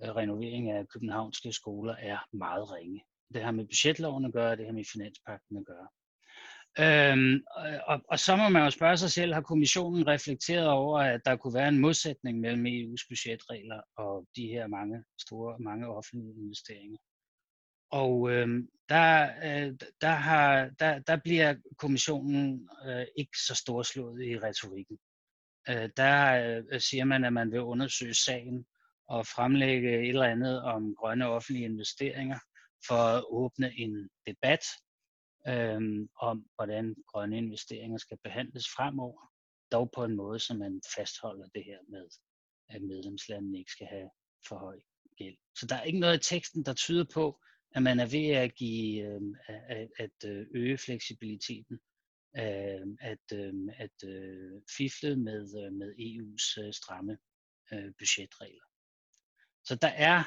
øh, 0.02 0.08
renovering 0.08 0.70
af 0.70 0.88
københavnske 0.88 1.52
skoler, 1.52 1.94
er 1.94 2.18
meget 2.32 2.72
ringe. 2.72 3.04
Det 3.34 3.42
har 3.42 3.50
med 3.50 3.64
budgetloven 3.64 4.24
at 4.24 4.32
gøre, 4.32 4.56
det 4.56 4.66
har 4.66 4.72
med 4.72 4.84
finanspakten 4.92 5.56
at 5.56 5.66
gøre. 5.66 5.88
Øhm, 6.80 7.44
og, 7.86 8.00
og 8.08 8.18
så 8.18 8.36
må 8.36 8.48
man 8.48 8.62
jo 8.62 8.70
spørge 8.70 8.96
sig 8.96 9.10
selv, 9.10 9.34
har 9.34 9.40
kommissionen 9.40 10.06
reflekteret 10.06 10.68
over, 10.68 10.98
at 10.98 11.20
der 11.24 11.36
kunne 11.36 11.54
være 11.54 11.68
en 11.68 11.78
modsætning 11.78 12.40
mellem 12.40 12.66
EU's 12.66 13.06
budgetregler 13.08 13.80
og 13.96 14.26
de 14.36 14.46
her 14.46 14.66
mange 14.66 15.04
store, 15.20 15.58
mange 15.58 15.88
offentlige 15.88 16.34
investeringer? 16.34 16.98
Og 17.90 18.30
øhm, 18.30 18.68
der, 18.88 19.30
øh, 19.44 19.74
der, 20.00 20.14
har, 20.14 20.70
der, 20.78 20.98
der 20.98 21.16
bliver 21.16 21.54
kommissionen 21.78 22.68
øh, 22.86 23.06
ikke 23.16 23.38
så 23.46 23.54
storslået 23.54 24.22
i 24.24 24.38
retorikken. 24.38 24.98
Øh, 25.68 25.90
der 25.96 26.16
øh, 26.72 26.80
siger 26.80 27.04
man, 27.04 27.24
at 27.24 27.32
man 27.32 27.52
vil 27.52 27.60
undersøge 27.60 28.14
sagen 28.14 28.66
og 29.08 29.26
fremlægge 29.26 30.00
et 30.00 30.08
eller 30.08 30.26
andet 30.26 30.62
om 30.62 30.94
grønne 30.94 31.28
offentlige 31.28 31.64
investeringer 31.64 32.38
for 32.86 32.94
at 32.94 33.24
åbne 33.28 33.72
en 33.76 34.08
debat 34.26 34.64
øh, 35.48 36.08
om, 36.20 36.46
hvordan 36.54 36.94
grønne 37.08 37.38
investeringer 37.38 37.98
skal 37.98 38.18
behandles 38.24 38.64
fremover, 38.76 39.32
dog 39.72 39.90
på 39.94 40.04
en 40.04 40.16
måde, 40.16 40.38
så 40.38 40.54
man 40.54 40.80
fastholder 40.96 41.48
det 41.54 41.64
her 41.64 41.78
med, 41.88 42.08
at 42.68 42.82
medlemslandene 42.82 43.58
ikke 43.58 43.72
skal 43.72 43.86
have 43.86 44.10
for 44.48 44.58
høj 44.58 44.80
gæld. 45.16 45.36
Så 45.58 45.66
der 45.66 45.76
er 45.76 45.82
ikke 45.82 45.98
noget 45.98 46.16
i 46.16 46.34
teksten, 46.34 46.64
der 46.64 46.74
tyder 46.74 47.04
på, 47.14 47.40
at 47.74 47.82
man 47.82 48.00
er 48.00 48.06
ved 48.06 48.28
at 48.28 48.54
give, 48.54 49.04
øhm, 49.04 49.34
øh, 49.48 49.56
at, 49.68 49.88
at 49.98 50.46
øge 50.54 50.78
fleksibiliteten, 50.78 51.80
øh, 52.36 52.86
at, 53.00 53.24
øh, 53.34 53.54
at 53.76 54.08
øh, 54.08 54.62
fifle 54.76 55.16
med, 55.16 55.64
øh, 55.64 55.72
med 55.72 55.94
EU's 55.98 56.64
øh, 56.64 56.72
stramme 56.72 57.18
øh, 57.72 57.92
budgetregler. 57.98 58.64
Så 59.64 59.74
der 59.82 59.88
er, 59.88 60.22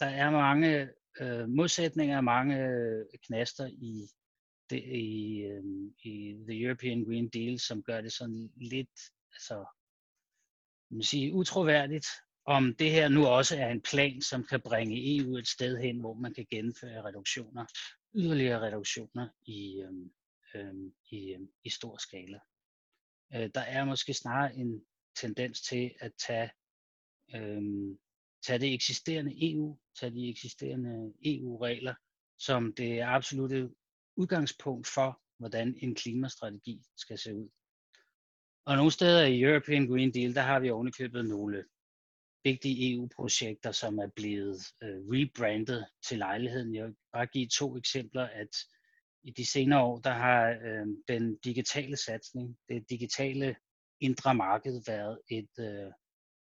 der 0.00 0.06
er 0.06 0.30
mange 0.30 0.88
øh, 1.20 1.48
modsætninger, 1.48 2.20
mange 2.20 2.56
knaster 3.22 3.66
i, 3.66 4.08
det, 4.70 4.82
i, 4.84 5.38
øh, 5.42 5.64
i 6.02 6.36
The 6.48 6.62
European 6.62 7.04
Green 7.04 7.28
Deal, 7.28 7.58
som 7.60 7.82
gør 7.82 8.00
det 8.00 8.12
sådan 8.12 8.50
lidt 8.56 9.00
altså, 9.32 9.64
man 10.90 11.02
sige, 11.02 11.32
utroværdigt, 11.32 12.06
om 12.44 12.74
det 12.74 12.90
her 12.90 13.08
nu 13.08 13.26
også 13.26 13.56
er 13.56 13.68
en 13.68 13.80
plan, 13.80 14.22
som 14.22 14.44
kan 14.44 14.60
bringe 14.60 15.16
EU 15.16 15.36
et 15.36 15.48
sted 15.48 15.78
hen, 15.78 16.00
hvor 16.00 16.14
man 16.14 16.34
kan 16.34 16.46
gennemføre 16.50 17.04
reduktioner, 17.04 17.66
yderligere 18.14 18.66
reduktioner 18.66 19.28
i, 19.46 19.80
øh, 19.80 19.92
øh, 20.54 20.74
i, 21.10 21.34
øh, 21.34 21.40
i 21.64 21.70
stor 21.70 21.96
skala. 21.96 22.38
Øh, 23.34 23.50
der 23.54 23.60
er 23.60 23.84
måske 23.84 24.14
snarere 24.14 24.54
en 24.56 24.84
tendens 25.20 25.60
til 25.60 25.94
at 26.00 26.12
tage, 26.26 26.50
øh, 27.34 27.62
tage 28.46 28.58
det 28.58 28.74
eksisterende 28.74 29.52
EU, 29.52 29.78
tage 30.00 30.12
de 30.14 30.28
eksisterende 30.30 31.12
EU-regler, 31.24 31.94
som 32.38 32.74
det 32.74 33.00
absolutte 33.00 33.70
udgangspunkt 34.16 34.86
for, 34.86 35.20
hvordan 35.38 35.78
en 35.82 35.94
klimastrategi 35.94 36.82
skal 36.96 37.18
se 37.18 37.34
ud. 37.34 37.48
Og 38.66 38.76
nogle 38.76 38.92
steder 38.92 39.24
i 39.24 39.42
European 39.42 39.86
Green 39.86 40.14
Deal, 40.14 40.34
der 40.34 40.40
har 40.40 40.60
vi 40.60 40.70
ovenikøbet 40.70 41.24
nogle 41.24 41.64
vigtige 42.44 42.92
EU-projekter, 42.92 43.72
som 43.72 43.98
er 43.98 44.08
blevet 44.16 44.56
øh, 44.82 44.98
rebrandet 45.12 45.86
til 46.08 46.18
lejligheden. 46.18 46.74
Jeg 46.74 46.84
vil 46.84 46.96
bare 47.12 47.26
give 47.26 47.48
to 47.48 47.76
eksempler, 47.76 48.24
at 48.26 48.56
i 49.22 49.30
de 49.30 49.46
senere 49.46 49.80
år, 49.80 49.98
der 49.98 50.10
har 50.10 50.50
øh, 50.50 50.86
den 51.08 51.36
digitale 51.36 51.96
satsning, 51.96 52.56
det 52.68 52.90
digitale 52.90 53.56
indre 54.00 54.34
marked 54.34 54.82
været 54.86 55.18
et, 55.30 55.54
øh, 55.58 55.90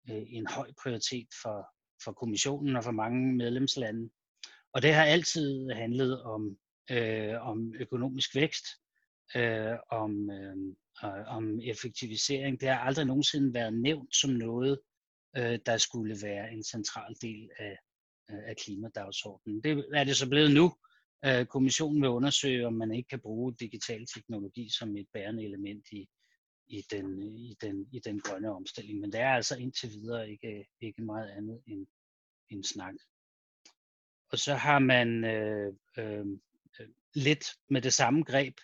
øh 0.09 0.23
en 0.37 0.47
høj 0.47 0.71
prioritet 0.83 1.27
for, 1.41 1.67
for 2.03 2.11
kommissionen 2.11 2.75
og 2.75 2.83
for 2.83 2.91
mange 2.91 3.35
medlemslande. 3.35 4.09
Og 4.73 4.81
det 4.81 4.93
har 4.93 5.05
altid 5.05 5.69
handlet 5.69 6.23
om, 6.23 6.57
øh, 6.91 7.47
om 7.47 7.73
økonomisk 7.79 8.35
vækst, 8.35 8.65
øh, 9.35 9.77
om, 9.91 10.29
øh, 10.31 10.55
øh, 11.03 11.27
om 11.27 11.59
effektivisering. 11.59 12.61
Det 12.61 12.69
har 12.69 12.79
aldrig 12.79 13.05
nogensinde 13.05 13.53
været 13.53 13.73
nævnt 13.73 14.15
som 14.15 14.29
noget, 14.29 14.79
øh, 15.37 15.59
der 15.65 15.77
skulle 15.77 16.17
være 16.23 16.53
en 16.53 16.63
central 16.63 17.15
del 17.21 17.49
af, 17.59 17.77
øh, 18.31 18.39
af 18.45 18.55
klimadagsordenen. 18.57 19.63
Det 19.63 19.85
er 19.93 20.03
det 20.03 20.17
så 20.17 20.29
blevet 20.29 20.53
nu. 20.53 20.75
Øh, 21.25 21.45
kommissionen 21.45 22.01
vil 22.01 22.09
undersøge, 22.09 22.67
om 22.67 22.73
man 22.73 22.91
ikke 22.91 23.09
kan 23.09 23.19
bruge 23.19 23.55
digital 23.59 24.05
teknologi 24.05 24.69
som 24.69 24.97
et 24.97 25.07
bærende 25.13 25.43
element 25.43 25.85
i, 25.91 26.09
i, 26.67 26.81
den, 26.91 27.21
i, 27.21 27.55
den, 27.61 27.87
i 27.91 27.99
den 27.99 28.19
grønne 28.19 28.51
omstilling. 28.51 28.99
Men 28.99 29.11
det 29.11 29.19
er 29.19 29.29
altså 29.29 29.57
indtil 29.57 29.89
videre 29.89 30.29
ikke, 30.29 30.67
ikke 30.81 31.01
meget 31.03 31.29
andet 31.29 31.61
end, 31.67 31.87
end 32.49 32.63
snak. 32.63 32.95
Og 34.31 34.37
så 34.37 34.53
har 34.53 34.79
man 34.79 35.23
øh, 35.23 35.73
øh, 35.97 36.25
lidt 37.15 37.45
med 37.69 37.81
det 37.81 37.93
samme 37.93 38.23
greb 38.23 38.57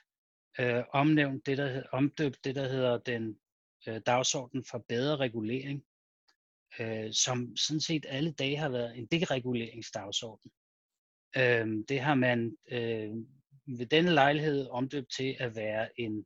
øh, 0.60 0.84
omnævnt 0.94 1.46
det, 1.46 1.58
der, 1.58 1.84
omdøbt 1.92 2.44
det, 2.44 2.56
der 2.56 2.68
hedder 2.68 2.98
den 2.98 3.40
øh, 3.88 4.02
dagsorden 4.06 4.64
for 4.64 4.86
bedre 4.90 5.18
regulering, 5.18 5.84
øh, 6.80 7.14
som 7.14 7.56
sådan 7.56 7.82
set 7.82 8.06
alle 8.10 8.32
dage 8.32 8.58
har 8.58 8.70
været 8.70 8.98
en 8.98 9.06
dereguleringsdagsorden. 9.06 10.52
Øh, 11.38 11.68
det 11.90 12.00
har 12.00 12.16
man 12.16 12.58
øh, 12.72 13.12
ved 13.66 13.86
denne 13.86 14.14
lejlighed 14.14 14.68
omdøbt 14.68 15.12
til 15.12 15.36
at 15.40 15.56
være 15.56 16.00
en, 16.00 16.26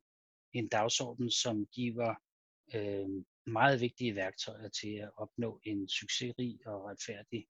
en 0.53 0.67
dagsorden, 0.67 1.31
som 1.31 1.65
giver 1.65 2.15
øh, 2.75 3.07
meget 3.45 3.81
vigtige 3.81 4.15
værktøjer 4.15 4.69
til 4.69 4.95
at 4.95 5.11
opnå 5.17 5.59
en 5.63 5.89
succesrig 5.89 6.67
og 6.67 6.85
retfærdig 6.85 7.47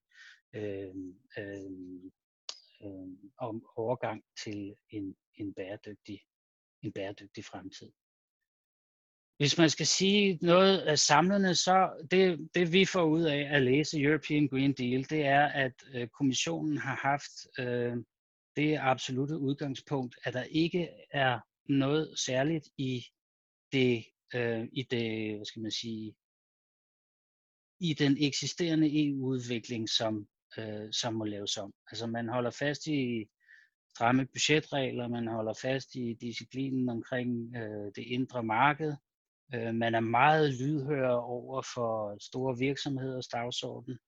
øh, 0.54 0.94
øh, 1.38 1.70
øh, 2.84 3.08
overgang 3.76 4.24
til 4.44 4.76
en, 4.90 5.16
en 5.34 5.54
bæredygtig 5.54 6.20
en 6.82 6.92
bæredygtig 6.92 7.44
fremtid. 7.44 7.92
Hvis 9.36 9.58
man 9.58 9.70
skal 9.70 9.86
sige 9.86 10.38
noget 10.42 10.78
af 10.78 10.98
samlende, 10.98 11.54
så 11.54 12.06
det, 12.10 12.48
det 12.54 12.72
vi 12.72 12.84
får 12.84 13.02
ud 13.04 13.22
af 13.22 13.48
at 13.56 13.62
læse 13.62 14.00
European 14.00 14.48
Green 14.48 14.72
Deal, 14.72 15.10
det 15.10 15.26
er, 15.26 15.46
at 15.46 15.72
øh, 15.94 16.08
kommissionen 16.08 16.76
har 16.78 16.96
haft 16.96 17.58
øh, 17.58 17.96
det 18.56 18.78
absolute 18.80 19.38
udgangspunkt, 19.38 20.16
at 20.24 20.34
der 20.34 20.42
ikke 20.42 20.88
er 21.10 21.40
noget 21.68 22.18
særligt 22.18 22.68
i 22.78 23.04
det, 23.72 24.04
øh, 24.34 24.68
i 24.72 24.82
det, 24.82 25.36
hvad 25.36 25.44
skal 25.44 25.62
man 25.62 25.70
sige, 25.70 26.16
i 27.80 27.94
den 27.94 28.16
eksisterende 28.20 29.08
EU-udvikling, 29.08 29.88
som, 29.88 30.28
øh, 30.58 30.92
som 30.92 31.14
må 31.14 31.24
laves 31.24 31.56
om. 31.56 31.72
Altså 31.90 32.06
man 32.06 32.28
holder 32.28 32.50
fast 32.50 32.86
i 32.86 33.26
stramme 33.94 34.26
budgetregler, 34.26 35.08
man 35.08 35.26
holder 35.28 35.54
fast 35.62 35.94
i 35.94 36.16
disciplinen 36.20 36.88
omkring 36.88 37.56
øh, 37.56 37.92
det 37.96 38.04
indre 38.06 38.42
marked, 38.42 38.94
øh, 39.54 39.74
man 39.74 39.94
er 39.94 40.00
meget 40.00 40.54
lydhør 40.60 41.10
over 41.10 41.62
for 41.74 42.16
store 42.20 42.58
virksomheders 42.58 43.28
dagsorden, 43.28 43.98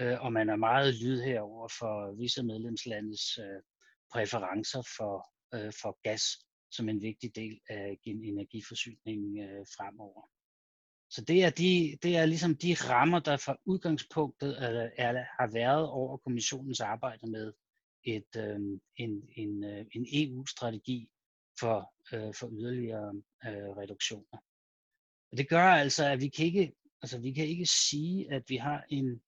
øh, 0.00 0.20
og 0.24 0.32
man 0.32 0.48
er 0.48 0.56
meget 0.56 0.94
lydhør 0.94 1.40
over 1.40 1.68
for 1.78 2.16
visse 2.20 2.42
medlemslandes 2.42 3.38
øh, 3.38 3.60
præferencer 4.12 4.82
for, 4.96 5.14
øh, 5.54 5.72
for 5.82 5.98
gas 6.02 6.22
som 6.70 6.88
en 6.88 7.02
vigtig 7.02 7.36
del 7.36 7.60
af 7.68 7.98
energiforsyningen 8.04 9.40
øh, 9.40 9.66
fremover. 9.76 10.33
Så 11.10 11.24
det 11.24 11.44
er, 11.44 11.50
de, 11.50 11.98
det 12.02 12.16
er 12.16 12.26
ligesom 12.26 12.56
de 12.56 12.74
rammer, 12.74 13.18
der 13.18 13.36
fra 13.36 13.56
udgangspunktet 13.64 14.62
er, 14.62 14.90
er, 14.96 15.24
har 15.40 15.52
været 15.52 15.88
over 15.88 16.16
kommissionens 16.16 16.80
arbejde 16.80 17.30
med 17.30 17.52
et, 18.04 18.36
øh, 18.36 18.60
en, 18.96 19.28
en, 19.36 19.64
øh, 19.64 19.86
en 19.92 20.06
EU-strategi 20.12 21.08
for, 21.60 21.94
øh, 22.12 22.34
for 22.34 22.48
yderligere 22.52 23.22
øh, 23.44 23.76
reduktioner. 23.76 24.38
Og 25.32 25.38
det 25.38 25.48
gør 25.48 25.64
altså, 25.64 26.06
at 26.06 26.20
vi 26.20 26.28
kan 26.28 26.46
ikke, 26.46 26.72
altså 27.02 27.20
vi 27.20 27.32
kan 27.32 27.46
ikke 27.46 27.66
sige, 27.66 28.32
at 28.32 28.44
vi 28.48 28.56
har 28.56 28.84
en, 28.88 29.22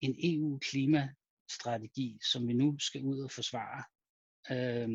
en 0.00 0.14
EU-klimastrategi, 0.18 2.18
som 2.32 2.48
vi 2.48 2.52
nu 2.52 2.78
skal 2.78 3.02
ud 3.02 3.20
og 3.20 3.30
forsvare 3.30 3.84
øh, 4.50 4.88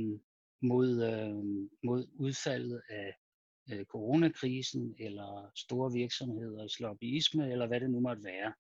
mod, 0.62 1.04
øh, 1.04 1.70
mod 1.84 2.08
udfaldet 2.14 2.82
af 2.90 3.16
øh, 3.72 3.86
coronakrisen, 3.86 4.96
eller 5.00 5.52
store 5.56 5.94
virksomheders 5.94 6.80
lobbyisme, 6.80 7.52
eller 7.52 7.68
hvad 7.68 7.80
det 7.80 7.90
nu 7.90 8.00
måtte 8.00 8.24
være. 8.24 8.54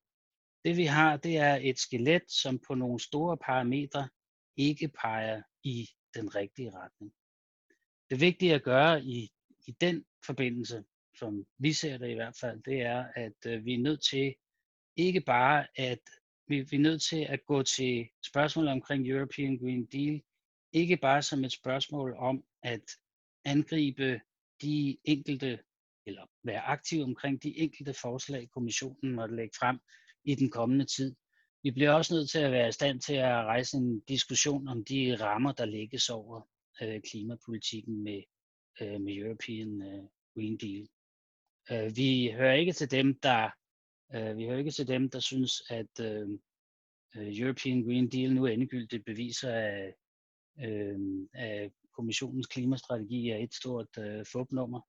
Det 0.66 0.78
vi 0.78 0.86
har, 0.86 1.18
det 1.18 1.38
er 1.38 1.60
et 1.62 1.80
skelet, 1.80 2.32
som 2.32 2.60
på 2.68 2.76
nogle 2.76 3.00
store 3.00 3.38
parametre 3.38 4.10
ikke 4.58 4.88
peger 4.88 5.42
i 5.64 5.90
den 6.14 6.36
rigtige 6.36 6.72
retning. 6.72 7.14
Det 8.10 8.22
vigtige 8.22 8.54
at 8.54 8.64
gøre 8.64 9.04
i, 9.04 9.30
i 9.68 9.72
den 9.82 10.06
forbindelse, 10.26 10.84
som 11.20 11.46
vi 11.58 11.74
ser 11.74 11.98
det 11.98 12.10
i 12.10 12.14
hvert 12.14 12.38
fald, 12.42 12.64
det 12.64 12.82
er, 12.82 13.06
at 13.16 13.46
øh, 13.46 13.66
vi 13.66 13.74
er 13.74 13.80
nødt 13.80 14.04
til 14.04 14.36
ikke 14.96 15.22
bare 15.22 15.68
at 15.76 16.00
vi, 16.48 16.62
vi 16.62 16.76
er 16.76 16.82
nødt 16.82 17.02
til 17.02 17.26
at 17.30 17.46
gå 17.46 17.64
til 17.64 18.08
spørgsmålet 18.26 18.72
omkring 18.72 19.10
European 19.10 19.58
Green 19.58 19.86
Deal, 19.86 20.22
ikke 20.74 20.98
bare 20.98 21.22
som 21.22 21.44
et 21.44 21.52
spørgsmål 21.52 22.16
om 22.18 22.44
at 22.64 22.84
angribe 23.46 24.22
de 24.62 24.98
enkelte, 25.04 25.60
eller 26.06 26.26
være 26.44 26.62
aktiv 26.62 27.04
omkring 27.04 27.44
de 27.44 27.58
enkelte 27.58 27.94
forslag, 27.94 28.50
kommissionen 28.50 29.16
måtte 29.16 29.36
lægge 29.36 29.54
frem 29.60 29.80
i 30.24 30.36
den 30.36 30.52
kommende 30.52 30.86
tid, 30.86 31.16
vi 31.66 31.72
bliver 31.72 31.92
også 31.92 32.14
nødt 32.14 32.30
til 32.30 32.40
at 32.40 32.52
være 32.52 32.70
i 32.70 32.72
stand 32.72 33.00
til 33.02 33.14
at 33.14 33.46
rejse 33.46 33.78
en 33.78 34.00
diskussion 34.00 34.68
om 34.68 34.86
de 34.86 35.18
rammer, 35.22 35.52
der 35.52 35.66
lægges 35.66 36.10
over 36.10 36.42
øh, 36.82 37.02
klimapolitikken 37.02 38.04
med, 38.04 38.22
øh, 38.82 39.02
med 39.02 39.16
European 39.16 39.82
øh, 39.82 40.04
Green 40.36 40.58
Deal. 40.58 40.88
Øh, 41.72 41.96
vi 41.96 42.32
hører 42.32 42.54
ikke 42.54 42.74
til 42.74 42.92
dem, 42.92 43.20
der 43.20 43.50
øh, 44.16 44.38
vi 44.38 44.46
hører 44.46 44.58
ikke 44.58 44.72
til 44.72 44.88
dem, 44.88 45.10
der 45.10 45.20
synes, 45.20 45.64
at 45.70 46.00
øh, 46.02 46.30
øh 47.16 47.40
European 47.40 47.84
Green 47.84 48.10
Deal 48.10 48.34
nu 48.34 48.46
endegyldigt 48.46 49.06
beviser, 49.06 49.54
at, 49.54 49.94
øh, 50.60 51.00
øh 51.00 51.28
at 51.34 51.72
kommissionens 51.96 52.48
klimastrategi 52.48 53.30
er 53.30 53.38
et 53.38 53.54
stort 53.54 53.98
øh, 54.00 54.26
fupnummer. 54.32 54.82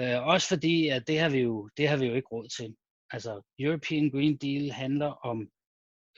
Øh, 0.00 0.26
også 0.26 0.48
fordi, 0.48 0.88
at 0.88 1.06
det 1.06 1.20
har, 1.20 1.28
vi 1.28 1.38
jo, 1.38 1.70
det 1.76 1.88
har 1.88 1.96
vi 1.96 2.06
jo 2.06 2.14
ikke 2.14 2.28
råd 2.28 2.48
til. 2.48 2.76
Altså, 3.10 3.42
European 3.58 4.10
Green 4.10 4.36
Deal 4.36 4.70
handler 4.70 5.06
om 5.06 5.50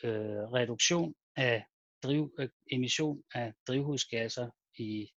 øh, 0.05 0.43
reduktion 0.59 1.15
af 1.37 1.65
driv, 2.03 2.35
øh, 2.39 2.49
emission 2.71 3.23
af 3.35 3.55
drivhusgasser 3.69 4.51
i 4.79 5.11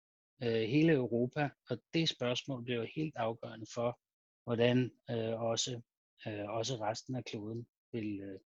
øh, 0.43 0.63
hele 0.63 0.93
Europa, 0.93 1.51
og 1.71 1.79
det 1.95 2.09
spørgsmål 2.09 2.65
bliver 2.65 2.81
jo 2.81 2.89
helt 2.97 3.17
afgørende 3.17 3.67
for, 3.75 4.01
hvordan 4.45 4.91
øh, 5.11 5.41
også, 5.41 5.81
øh, 6.27 6.49
også 6.49 6.75
resten 6.81 7.17
af 7.17 7.25
kloden 7.25 7.67
vil, 7.93 8.21
øh, 8.21 8.41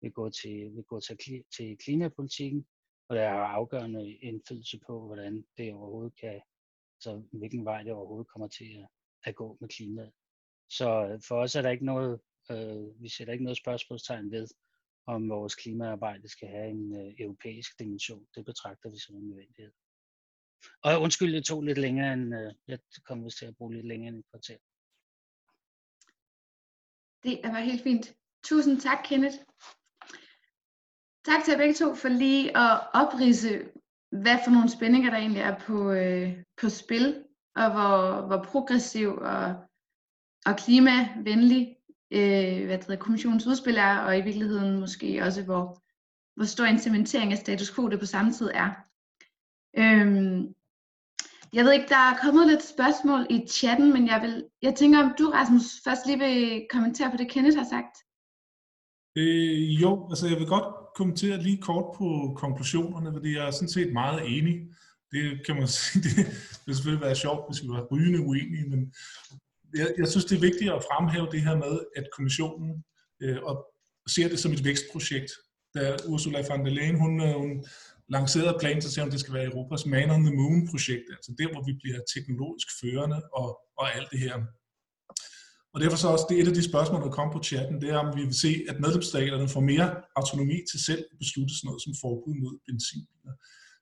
vil 0.00 0.12
gå, 0.12 0.30
til, 0.30 0.74
vil 0.74 0.84
gå 0.84 1.00
til, 1.00 1.44
til 1.56 1.78
klimapolitikken, 1.78 2.66
og 3.08 3.16
der 3.16 3.22
er 3.22 3.34
afgørende 3.34 4.12
indflydelse 4.12 4.80
på, 4.86 5.06
hvordan 5.06 5.46
det 5.56 5.74
overhovedet 5.74 6.16
kan, 6.20 6.40
så 7.00 7.22
hvilken 7.32 7.64
vej 7.64 7.82
det 7.82 7.92
overhovedet 7.92 8.28
kommer 8.28 8.48
til 8.48 8.78
at, 8.82 8.88
at 9.24 9.34
gå 9.34 9.58
med 9.60 9.68
klimaet. 9.68 10.12
Så 10.70 11.06
øh, 11.06 11.20
for 11.28 11.42
os 11.42 11.54
er 11.54 11.62
der 11.62 11.70
ikke 11.70 11.84
noget, 11.84 12.20
øh, 12.50 13.02
vi 13.02 13.08
sætter 13.08 13.32
ikke 13.32 13.44
noget 13.44 13.58
spørgsmålstegn 13.58 14.30
ved, 14.30 14.48
om 15.06 15.28
vores 15.28 15.54
klimaarbejde 15.54 16.28
skal 16.28 16.48
have 16.48 16.70
en 16.70 16.96
øh, 16.96 17.14
europæisk 17.18 17.78
dimension. 17.78 18.26
Det 18.34 18.44
betragter 18.44 18.90
vi 18.90 18.98
som 18.98 19.16
en 19.16 19.28
nødvendighed. 19.28 19.72
Og 20.82 21.00
undskyld, 21.00 21.34
det 21.34 21.44
tog 21.44 21.62
lidt 21.62 21.78
længere 21.78 22.12
end, 22.12 22.34
øh, 22.34 22.52
jeg 22.68 22.78
kom 23.04 23.24
vist 23.24 23.38
til 23.38 23.46
at 23.46 23.56
bruge 23.56 23.74
lidt 23.74 23.86
længere 23.86 24.08
end 24.08 24.18
et 24.18 24.30
kvarter. 24.30 24.58
Det 27.22 27.40
var 27.44 27.60
helt 27.60 27.82
fint. 27.82 28.16
Tusind 28.44 28.80
tak, 28.80 28.98
Kenneth. 29.04 29.36
Tak 31.24 31.44
til 31.44 31.52
jer 31.52 31.58
begge 31.58 31.74
to 31.74 31.94
for 31.94 32.08
lige 32.08 32.56
at 32.56 32.80
oprise, 32.94 33.48
hvad 34.22 34.38
for 34.44 34.50
nogle 34.50 34.70
spændinger 34.70 35.10
der 35.10 35.16
egentlig 35.18 35.42
er 35.42 35.58
på, 35.58 35.90
øh, 35.90 36.42
på 36.60 36.68
spil, 36.68 37.24
og 37.56 37.72
hvor, 37.72 38.26
hvor 38.26 38.42
progressiv 38.42 39.08
og, 39.08 39.54
og 40.46 40.56
klimavenlig 40.56 41.76
øh, 42.12 42.64
hvad 42.66 42.78
det 42.78 42.86
hedder, 42.86 43.04
kommissionens 43.04 43.46
udspil 43.46 43.76
er, 43.76 43.98
og 43.98 44.18
i 44.18 44.20
virkeligheden 44.20 44.80
måske 44.80 45.22
også, 45.22 45.44
hvor, 45.44 45.64
hvor 46.36 46.44
stor 46.44 46.64
implementering 46.64 47.32
af 47.32 47.38
status 47.38 47.74
quo 47.74 47.88
det 47.88 48.00
på 48.00 48.06
samme 48.06 48.32
tid 48.32 48.50
er. 48.54 48.70
Øhm, 49.82 50.54
jeg 51.52 51.64
ved 51.64 51.72
ikke, 51.72 51.88
der 51.88 52.02
er 52.10 52.20
kommet 52.22 52.46
lidt 52.46 52.62
spørgsmål 52.62 53.26
i 53.30 53.46
chatten, 53.48 53.92
men 53.92 54.06
jeg, 54.06 54.22
vil, 54.22 54.48
jeg 54.62 54.74
tænker, 54.74 54.98
om 55.04 55.14
du, 55.18 55.30
Rasmus, 55.30 55.66
først 55.84 56.06
lige 56.06 56.18
vil 56.18 56.66
kommentere 56.70 57.10
på 57.10 57.16
det, 57.16 57.30
Kenneth 57.30 57.58
har 57.58 57.68
sagt. 57.74 57.94
Øh, 59.18 59.82
jo, 59.82 60.08
altså 60.10 60.26
jeg 60.28 60.38
vil 60.38 60.46
godt 60.46 60.83
kommentere 60.94 61.42
lige 61.42 61.62
kort 61.62 61.96
på 61.98 62.34
konklusionerne, 62.36 63.12
fordi 63.12 63.36
jeg 63.36 63.46
er 63.46 63.50
sådan 63.50 63.68
set 63.68 63.92
meget 63.92 64.38
enig. 64.38 64.54
Det 65.12 65.46
kan 65.46 65.56
man 65.56 65.68
sige, 65.76 66.02
det 66.02 66.16
vil 66.66 66.74
selvfølgelig 66.74 67.06
være 67.06 67.16
sjovt, 67.16 67.42
hvis 67.48 67.62
vi 67.62 67.68
var 67.68 67.88
rygende 67.92 68.20
uenige, 68.20 68.68
men 68.68 68.92
jeg, 69.74 69.88
jeg 69.98 70.08
synes, 70.08 70.24
det 70.24 70.36
er 70.36 70.40
vigtigt 70.40 70.72
at 70.72 70.84
fremhæve 70.90 71.28
det 71.32 71.40
her 71.42 71.56
med, 71.56 71.74
at 71.96 72.06
kommissionen 72.16 72.84
øh, 73.22 73.38
og 73.42 73.54
ser 74.08 74.28
det 74.28 74.38
som 74.38 74.52
et 74.52 74.64
vækstprojekt. 74.64 75.30
Da 75.74 75.96
Ursula 76.08 76.44
von 76.50 76.64
der 76.64 76.72
Leyen, 76.72 76.98
hun, 76.98 77.20
øh, 77.20 77.34
hun 77.34 77.64
lancerede 78.08 78.56
planen, 78.60 78.82
så 78.82 78.90
sagde 78.90 79.04
hun, 79.04 79.08
at 79.08 79.12
det 79.12 79.20
skal 79.20 79.34
være 79.34 79.44
Europas 79.44 79.86
Man 79.86 80.10
on 80.10 80.24
the 80.24 80.34
Moon-projekt, 80.34 81.06
altså 81.16 81.34
der, 81.38 81.48
hvor 81.52 81.62
vi 81.68 81.72
bliver 81.82 82.00
teknologisk 82.14 82.68
førende 82.80 83.20
og, 83.32 83.48
og 83.78 83.94
alt 83.96 84.08
det 84.12 84.20
her. 84.20 84.36
Og 85.74 85.80
derfor 85.80 85.96
så 85.96 86.08
også, 86.08 86.26
det 86.28 86.38
er 86.38 86.42
et 86.42 86.48
af 86.48 86.54
de 86.54 86.70
spørgsmål, 86.70 87.02
der 87.02 87.10
kom 87.10 87.30
på 87.32 87.42
chatten, 87.42 87.80
det 87.80 87.90
er, 87.90 87.98
om 87.98 88.16
vi 88.16 88.22
vil 88.24 88.40
se, 88.40 88.64
at 88.68 88.80
medlemsstaterne 88.80 89.48
får 89.48 89.60
mere 89.60 89.88
autonomi 90.16 90.58
til 90.70 90.84
selv 90.84 91.04
at 91.12 91.18
beslutte 91.18 91.54
sådan 91.54 91.66
noget 91.68 91.82
som 91.82 91.94
forbud 92.02 92.34
mod 92.42 92.54
benzinbiler. 92.66 93.34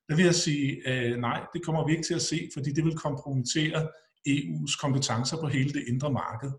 Der 0.08 0.16
vil 0.16 0.24
jeg 0.24 0.34
sige, 0.34 0.68
øh, 0.90 1.16
nej, 1.20 1.40
det 1.54 1.64
kommer 1.64 1.86
vi 1.86 1.92
ikke 1.92 2.06
til 2.06 2.14
at 2.14 2.22
se, 2.22 2.48
fordi 2.54 2.70
det 2.72 2.84
vil 2.84 3.02
kompromittere 3.06 3.88
EU's 4.28 4.74
kompetencer 4.80 5.36
på 5.36 5.48
hele 5.48 5.72
det 5.72 5.84
indre 5.88 6.12
marked. 6.12 6.52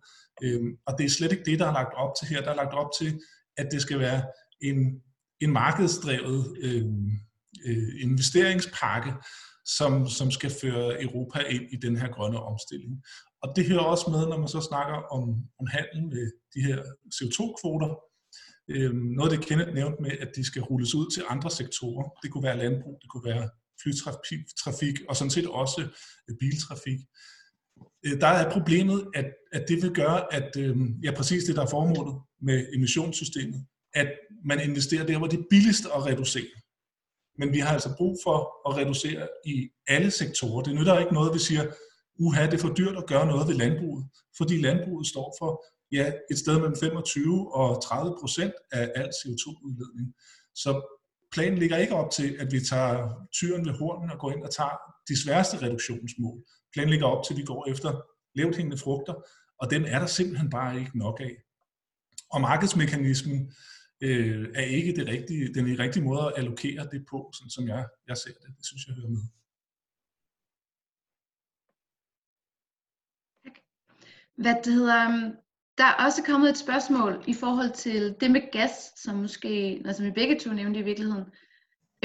Øhm, 0.44 0.72
og 0.86 0.92
det 0.98 1.06
er 1.06 1.10
slet 1.10 1.32
ikke 1.32 1.52
det, 1.52 1.60
der 1.60 1.68
er 1.68 1.74
lagt 1.74 1.94
op 1.94 2.14
til 2.20 2.28
her. 2.28 2.42
Der 2.42 2.52
er 2.52 2.56
lagt 2.56 2.74
op 2.74 2.90
til, 3.00 3.22
at 3.58 3.68
det 3.72 3.82
skal 3.82 4.00
være 4.00 4.24
en, 4.62 4.78
en 5.42 5.52
markedsdrevet 5.52 6.58
øh, 6.62 6.86
øh, 7.66 8.02
investeringspakke, 8.02 9.14
som, 9.66 10.08
som 10.08 10.32
skal 10.32 10.52
føre 10.62 11.04
Europa 11.04 11.40
ind 11.40 11.64
i 11.72 11.76
den 11.76 11.96
her 11.98 12.08
grønne 12.08 12.40
omstilling. 12.40 13.04
Og 13.44 13.56
det 13.56 13.68
hører 13.70 13.80
også 13.94 14.06
med, 14.12 14.28
når 14.28 14.38
man 14.38 14.48
så 14.48 14.62
snakker 14.62 14.96
om, 15.16 15.24
om 15.60 15.68
handel 15.68 16.02
med 16.14 16.32
de 16.54 16.62
her 16.68 16.80
CO2-kvoter. 17.16 17.92
Øhm, 18.70 19.06
noget 19.18 19.32
det 19.32 19.46
Kenneth 19.46 19.74
nævnte 19.74 20.02
med, 20.02 20.12
at 20.12 20.30
de 20.36 20.46
skal 20.46 20.62
rulles 20.62 20.96
ud 20.96 21.12
til 21.12 21.24
andre 21.30 21.52
sektorer. 21.52 22.10
Det 22.24 22.32
kunne 22.32 22.44
være 22.44 22.58
landbrug, 22.58 22.98
det 23.02 23.10
kunne 23.10 23.26
være 23.26 23.50
flytrafik 23.84 24.96
og 25.10 25.16
sådan 25.16 25.32
set 25.32 25.48
også 25.48 25.82
øh, 26.30 26.36
biltrafik. 26.40 27.00
Øh, 28.06 28.22
der 28.22 28.28
er 28.28 28.52
problemet, 28.52 29.08
at, 29.14 29.26
at 29.52 29.66
det 29.68 29.82
vil 29.82 29.94
gøre, 29.94 30.34
at 30.34 30.58
øh, 30.58 30.78
ja, 31.04 31.12
præcis 31.16 31.44
det, 31.44 31.56
der 31.56 31.62
er 31.62 31.70
formålet 31.70 32.16
med 32.42 32.68
emissionssystemet, 32.76 33.66
at 33.94 34.12
man 34.46 34.60
investerer 34.70 35.06
der, 35.06 35.18
hvor 35.18 35.28
det 35.28 35.40
er 35.40 35.44
billigst 35.50 35.86
at 35.86 36.06
reducere. 36.06 36.54
Men 37.38 37.54
vi 37.54 37.60
har 37.60 37.74
altså 37.74 37.96
brug 37.98 38.18
for 38.24 38.70
at 38.70 38.78
reducere 38.78 39.28
i 39.46 39.70
alle 39.88 40.12
sektorer. 40.12 40.64
Det 40.64 40.76
nytter 40.76 41.00
ikke 41.00 41.14
noget, 41.14 41.30
at 41.30 41.34
vi 41.34 41.40
siger, 41.40 41.64
uha, 42.20 42.46
det 42.46 42.54
er 42.54 42.58
for 42.58 42.74
dyrt 42.74 42.98
at 42.98 43.08
gøre 43.08 43.26
noget 43.26 43.48
ved 43.48 43.56
landbruget, 43.56 44.06
fordi 44.38 44.58
landbruget 44.58 45.08
står 45.08 45.36
for 45.40 45.66
ja, 45.92 46.12
et 46.32 46.38
sted 46.38 46.60
mellem 46.60 46.76
25 46.76 47.56
og 47.56 47.84
30 47.84 48.16
procent 48.20 48.54
af 48.72 48.92
al 48.96 49.10
CO2-udledning. 49.10 50.14
Så 50.56 51.00
planen 51.32 51.58
ligger 51.60 51.78
ikke 51.78 51.96
op 51.96 52.12
til, 52.12 52.36
at 52.40 52.52
vi 52.52 52.60
tager 52.60 53.28
tyren 53.34 53.66
ved 53.66 53.74
hornen 53.74 54.12
og 54.12 54.20
går 54.20 54.32
ind 54.32 54.44
og 54.44 54.52
tager 54.52 54.78
de 55.08 55.24
sværeste 55.24 55.62
reduktionsmål. 55.62 56.44
Planen 56.74 56.90
ligger 56.90 57.08
op 57.08 57.24
til, 57.26 57.34
at 57.34 57.38
vi 57.38 57.44
går 57.44 57.70
efter 57.72 58.02
lavt 58.36 58.56
hængende 58.56 58.78
frugter, 58.78 59.14
og 59.62 59.70
den 59.72 59.86
er 59.86 60.00
der 60.00 60.06
simpelthen 60.06 60.50
bare 60.50 60.80
ikke 60.80 60.98
nok 60.98 61.20
af. 61.20 61.36
Og 62.32 62.42
markedsmekanismen 62.42 63.54
øh, 64.02 64.48
er 64.56 64.64
ikke 64.64 64.96
det 64.96 65.08
rigtige, 65.08 65.54
den 65.54 65.80
rigtige 65.80 66.04
måde 66.04 66.22
at 66.22 66.34
allokere 66.38 66.88
det 66.92 67.06
på, 67.10 67.32
sådan 67.34 67.50
som 67.50 67.68
jeg, 67.68 67.86
jeg 68.08 68.18
ser 68.18 68.32
det. 68.42 68.50
Det 68.58 68.66
synes 68.66 68.88
jeg 68.88 68.96
hører 68.96 69.10
med. 69.10 69.22
Hvad 74.38 74.56
det 74.64 74.74
hedder, 74.74 75.10
øhm, 75.10 75.36
der 75.78 75.84
er 75.84 76.06
også 76.06 76.24
kommet 76.24 76.50
et 76.50 76.58
spørgsmål 76.58 77.24
i 77.28 77.34
forhold 77.34 77.72
til 77.72 78.16
det 78.22 78.32
med 78.32 78.52
gas, 78.52 78.92
som 79.04 79.16
måske, 79.16 79.82
altså 79.86 80.04
vi 80.04 80.12
begge 80.12 80.40
to 80.40 80.54
nævnte 80.54 80.80
i 80.80 80.84
virkeligheden. 80.84 81.26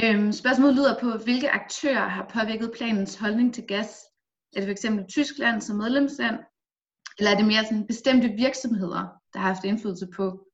Øhm, 0.05 0.33
spørgsmålet 0.33 0.77
lyder 0.77 1.01
på, 1.01 1.11
hvilke 1.25 1.51
aktører 1.51 2.09
har 2.09 2.31
påvirket 2.33 2.73
planens 2.77 3.15
holdning 3.15 3.55
til 3.55 3.65
gas? 3.67 4.01
Er 4.57 4.61
det 4.61 4.79
fx 4.79 4.85
Tyskland 5.09 5.61
som 5.61 5.77
medlemsland? 5.77 6.39
Eller 7.19 7.31
er 7.31 7.37
det 7.37 7.47
mere 7.47 7.65
sådan 7.65 7.87
bestemte 7.87 8.29
virksomheder, 8.29 9.03
der 9.33 9.39
har 9.39 9.53
haft 9.53 9.65
indflydelse 9.65 10.07
på, 10.17 10.47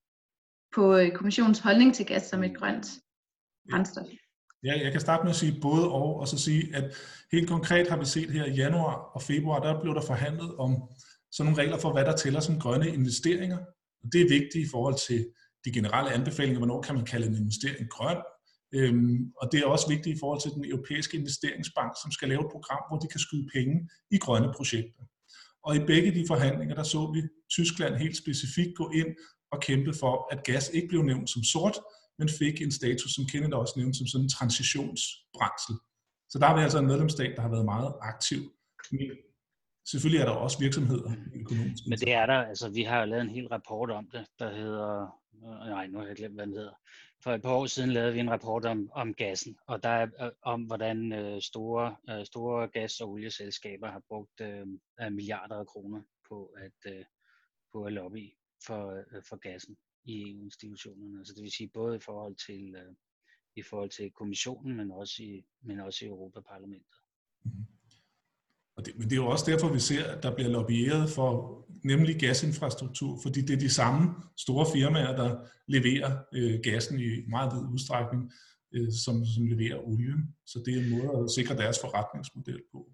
på 0.75 0.97
øh, 0.97 1.13
kommissionens 1.13 1.59
holdning 1.59 1.95
til 1.95 2.07
gas 2.07 2.23
som 2.23 2.45
et 2.45 2.57
grønt 2.57 2.87
brændstof? 3.71 4.07
Ja, 4.65 4.81
jeg 4.83 4.93
kan 4.93 5.01
starte 5.01 5.23
med 5.23 5.31
at 5.31 5.37
sige 5.37 5.61
både 5.63 5.91
og, 5.91 6.21
og 6.21 6.29
så 6.29 6.39
sige, 6.39 6.77
at 6.77 6.85
helt 7.33 7.49
konkret 7.49 7.89
har 7.89 7.97
vi 7.97 8.05
set 8.05 8.31
her 8.31 8.45
i 8.45 8.51
januar 8.53 8.95
og 8.95 9.23
februar, 9.23 9.61
der 9.61 9.81
blev 9.81 9.95
der 9.95 10.03
forhandlet 10.07 10.55
om 10.55 10.71
sådan 11.35 11.53
nogle 11.53 11.63
regler 11.63 11.79
for, 11.79 11.93
hvad 11.93 12.05
der 12.05 12.17
tæller 12.17 12.41
som 12.41 12.61
grønne 12.61 12.89
investeringer. 12.89 13.59
Og 14.03 14.13
det 14.13 14.21
er 14.21 14.29
vigtigt 14.29 14.67
i 14.67 14.71
forhold 14.71 14.97
til 15.09 15.21
de 15.65 15.73
generelle 15.73 16.13
anbefalinger, 16.13 16.59
hvornår 16.59 16.83
kan 16.83 16.95
man 16.95 17.05
kalde 17.05 17.27
en 17.27 17.37
investering 17.37 17.91
grøn. 17.91 18.17
Øhm, 18.75 19.33
og 19.41 19.49
det 19.53 19.61
er 19.61 19.67
også 19.67 19.89
vigtigt 19.89 20.17
i 20.17 20.21
forhold 20.21 20.41
til 20.41 20.51
den 20.51 20.65
europæiske 20.65 21.17
investeringsbank, 21.17 21.93
som 22.03 22.11
skal 22.11 22.29
lave 22.29 22.41
et 22.41 22.53
program, 22.53 22.83
hvor 22.89 22.99
de 22.99 23.09
kan 23.09 23.21
skyde 23.21 23.47
penge 23.55 23.89
i 24.11 24.19
grønne 24.19 24.53
projekter. 24.57 25.03
Og 25.67 25.77
i 25.77 25.87
begge 25.91 26.15
de 26.19 26.25
forhandlinger, 26.27 26.75
der 26.75 26.83
så 26.83 27.01
vi 27.15 27.21
Tyskland 27.51 27.95
helt 27.95 28.17
specifikt 28.17 28.77
gå 28.77 28.91
ind 28.91 29.11
og 29.53 29.61
kæmpe 29.61 29.93
for, 30.01 30.15
at 30.33 30.45
gas 30.45 30.71
ikke 30.75 30.89
blev 30.89 31.03
nævnt 31.03 31.31
som 31.31 31.43
sort, 31.43 31.77
men 32.19 32.29
fik 32.29 32.61
en 32.61 32.73
status, 32.73 33.15
som 33.15 33.25
Kenneth 33.27 33.57
også 33.57 33.75
nævnte, 33.77 33.99
som 33.99 34.07
sådan 34.07 34.25
en 34.25 34.35
transitionsbrændsel. 34.39 35.75
Så 36.31 36.37
der 36.39 36.47
er 36.47 36.57
vi 36.57 36.63
altså 36.63 36.79
en 36.79 36.87
medlemsstat, 36.87 37.33
der 37.37 37.43
har 37.43 37.51
været 37.55 37.65
meget 37.65 37.93
aktiv 38.01 38.41
selvfølgelig 39.87 40.21
er 40.21 40.25
der 40.25 40.33
også 40.33 40.59
virksomheder 40.59 41.11
økonomisk. 41.35 41.83
Men 41.89 41.99
det 41.99 42.13
er 42.13 42.27
der, 42.27 42.35
altså 42.35 42.69
vi 42.69 42.83
har 42.83 43.05
lavet 43.05 43.23
en 43.23 43.31
hel 43.31 43.49
rapport 43.49 43.91
om 43.91 44.09
det, 44.13 44.27
der 44.39 44.55
hedder, 44.55 45.21
øh, 45.35 45.69
nej 45.69 45.87
nu 45.87 45.99
har 45.99 46.07
jeg 46.07 46.17
glemt, 46.17 46.35
hvad 46.35 46.47
den 46.47 46.55
hedder. 46.55 46.75
For 47.23 47.33
et 47.33 47.43
par 47.43 47.55
år 47.55 47.67
siden 47.67 47.91
lavede 47.91 48.13
vi 48.13 48.21
en 48.21 48.31
rapport 48.31 48.65
om, 48.65 48.91
om 48.93 49.15
gassen, 49.15 49.57
og 49.67 49.83
der 49.83 49.89
er 49.89 50.07
øh, 50.21 50.31
om, 50.43 50.63
hvordan 50.63 51.13
øh, 51.13 51.43
store, 51.43 51.97
øh, 52.11 52.27
store 52.27 52.69
gas- 52.69 53.01
og 53.01 53.11
olieselskaber 53.11 53.91
har 53.91 54.03
brugt 54.09 54.41
øh, 54.41 54.67
milliarder 55.11 55.57
af 55.57 55.67
kroner 55.67 56.03
på 56.29 56.55
at, 56.57 56.93
øh, 56.93 57.05
på 57.73 57.85
at 57.85 57.93
lobby 57.93 58.33
for, 58.67 58.91
øh, 58.91 59.23
for 59.29 59.37
gassen 59.37 59.77
i 60.05 60.31
EU-institutionerne. 60.31 61.19
Altså 61.19 61.35
det 61.35 61.43
vil 61.43 61.53
sige 61.53 61.69
både 61.69 61.97
i 61.97 62.01
forhold 62.01 62.37
til, 62.47 62.75
øh, 62.75 62.95
i 63.57 63.63
forhold 63.63 63.91
til 63.91 64.11
kommissionen, 64.11 64.77
men 64.77 64.91
også 64.91 65.23
i, 65.23 65.45
men 65.63 65.81
også 65.81 66.05
i 66.05 66.09
Europaparlamentet. 66.09 66.97
Mm-hmm. 67.45 67.65
Og 68.77 68.87
det, 68.87 68.99
men 68.99 69.05
det 69.05 69.13
er 69.13 69.17
jo 69.17 69.27
også 69.27 69.51
derfor, 69.51 69.73
vi 69.73 69.79
ser, 69.79 70.05
at 70.05 70.23
der 70.23 70.35
bliver 70.35 70.51
lobbyeret 70.51 71.11
for 71.11 71.65
nemlig 71.85 72.17
gasinfrastruktur, 72.17 73.19
fordi 73.23 73.41
det 73.41 73.55
er 73.55 73.61
de 73.61 73.71
samme 73.71 74.15
store 74.37 74.67
firmaer, 74.75 75.17
der 75.17 75.37
leverer 75.69 76.19
øh, 76.35 76.61
gassen 76.63 77.01
i 77.01 77.11
meget 77.29 77.53
vid 77.55 77.63
udstrækning, 77.73 78.33
øh, 78.75 78.89
som, 79.05 79.25
som 79.25 79.47
leverer 79.47 79.89
olien. 79.89 80.35
Så 80.47 80.63
det 80.67 80.75
er 80.75 80.81
en 80.83 80.91
måde 80.91 81.25
at 81.25 81.31
sikre 81.31 81.57
deres 81.57 81.79
forretningsmodel 81.81 82.63
på. 82.73 82.91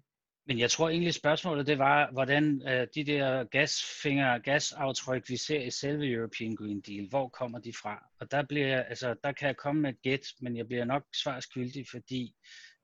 Men 0.47 0.59
jeg 0.59 0.71
tror 0.71 0.89
egentlig 0.89 1.13
spørgsmålet 1.13 1.67
det 1.67 1.77
var, 1.77 2.11
hvordan 2.11 2.61
øh, 2.67 2.87
de 2.95 3.03
der 3.03 3.43
gasfinger, 3.43 4.37
gasaftryk, 4.37 5.29
vi 5.29 5.37
ser 5.37 5.61
i 5.61 5.71
selve 5.71 6.11
European 6.11 6.55
Green 6.55 6.81
Deal, 6.81 7.09
hvor 7.09 7.29
kommer 7.29 7.59
de 7.59 7.73
fra? 7.81 8.05
Og 8.19 8.31
der, 8.31 8.43
bliver, 8.49 8.83
altså, 8.83 9.15
der 9.23 9.31
kan 9.31 9.47
jeg 9.47 9.57
komme 9.57 9.81
med 9.81 9.89
et 9.89 10.01
gæt, 10.01 10.25
men 10.41 10.57
jeg 10.57 10.67
bliver 10.67 10.85
nok 10.85 11.03
svarskyldig, 11.23 11.85
fordi 11.91 12.35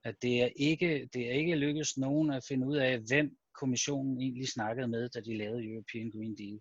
at 0.07 0.15
det 0.21 0.41
er 0.41 0.49
ikke, 0.55 1.09
det 1.13 1.27
er 1.27 1.31
ikke 1.31 1.55
lykkedes 1.55 1.97
nogen 1.97 2.31
at 2.33 2.45
finde 2.47 2.67
ud 2.67 2.77
af, 2.77 2.99
hvem 2.99 3.37
kommissionen 3.53 4.21
egentlig 4.21 4.47
snakkede 4.47 4.87
med, 4.87 5.09
da 5.09 5.19
de 5.19 5.37
lavede 5.37 5.65
European 5.65 6.11
Green 6.11 6.37
Deal. 6.37 6.59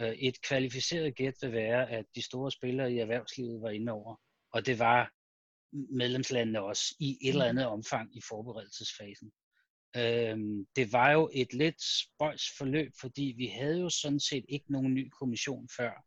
Øh, 0.00 0.18
et 0.18 0.42
kvalificeret 0.42 1.14
gæt 1.14 1.34
vil 1.42 1.52
være, 1.52 1.90
at 1.90 2.04
de 2.14 2.22
store 2.22 2.50
spillere 2.50 2.92
i 2.92 2.98
erhvervslivet 2.98 3.62
var 3.62 3.70
inde 3.70 3.92
over, 3.92 4.20
og 4.52 4.66
det 4.66 4.78
var 4.78 5.12
medlemslandene 5.72 6.62
også 6.62 6.96
i 7.00 7.18
et 7.22 7.28
eller 7.28 7.44
andet 7.44 7.66
omfang 7.66 8.16
i 8.16 8.20
forberedelsesfasen. 8.28 9.32
Øhm, 9.96 10.66
det 10.76 10.92
var 10.92 11.12
jo 11.12 11.30
et 11.34 11.54
lidt 11.54 11.82
spøjs 11.82 12.44
forløb, 12.58 12.92
fordi 13.00 13.34
vi 13.36 13.46
havde 13.46 13.80
jo 13.80 13.88
sådan 13.88 14.20
set 14.20 14.44
ikke 14.48 14.72
nogen 14.72 14.94
ny 14.94 15.10
kommission 15.18 15.68
før 15.76 16.04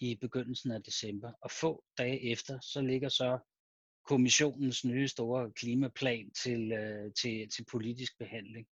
i 0.00 0.18
begyndelsen 0.20 0.70
af 0.70 0.82
december, 0.82 1.32
og 1.40 1.50
få 1.50 1.84
dage 1.98 2.30
efter, 2.30 2.60
så 2.60 2.80
ligger 2.80 3.08
så 3.08 3.38
kommissionens 4.04 4.84
nye 4.84 5.08
store 5.08 5.50
klimaplan 5.50 6.30
til, 6.30 6.72
øh, 6.72 7.12
til, 7.12 7.48
til 7.50 7.64
politisk 7.64 8.18
behandling. 8.18 8.66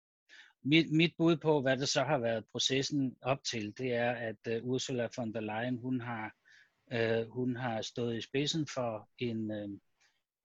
Mit, 0.64 0.92
mit 0.92 1.14
bud 1.18 1.36
på, 1.36 1.60
hvad 1.60 1.76
det 1.76 1.88
så 1.88 2.02
har 2.04 2.18
været 2.18 2.44
processen 2.52 3.16
op 3.22 3.44
til, 3.44 3.78
det 3.78 3.92
er, 3.94 4.12
at 4.12 4.46
øh, 4.48 4.64
Ursula 4.64 5.08
von 5.16 5.32
der 5.34 5.40
Leyen, 5.40 5.78
hun 5.78 6.00
har, 6.00 6.34
øh, 6.92 7.28
hun 7.30 7.56
har 7.56 7.82
stået 7.82 8.16
i 8.16 8.20
spidsen 8.20 8.66
for 8.66 9.08
en, 9.18 9.50
øh, 9.50 9.68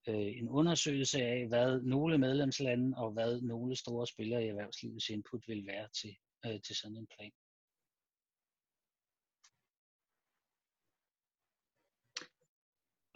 øh 0.08 0.38
en 0.38 0.48
undersøgelse 0.48 1.22
af, 1.22 1.46
hvad 1.48 1.82
nogle 1.82 2.18
medlemslande 2.18 2.96
og 2.96 3.10
hvad 3.12 3.40
nogle 3.40 3.76
store 3.76 4.06
spillere 4.06 4.44
i 4.44 4.48
erhvervslivets 4.48 5.08
input 5.08 5.48
vil 5.48 5.66
være 5.66 5.88
til, 6.00 6.16
øh, 6.46 6.60
til 6.60 6.76
sådan 6.76 6.96
en 6.96 7.06
plan. 7.16 7.32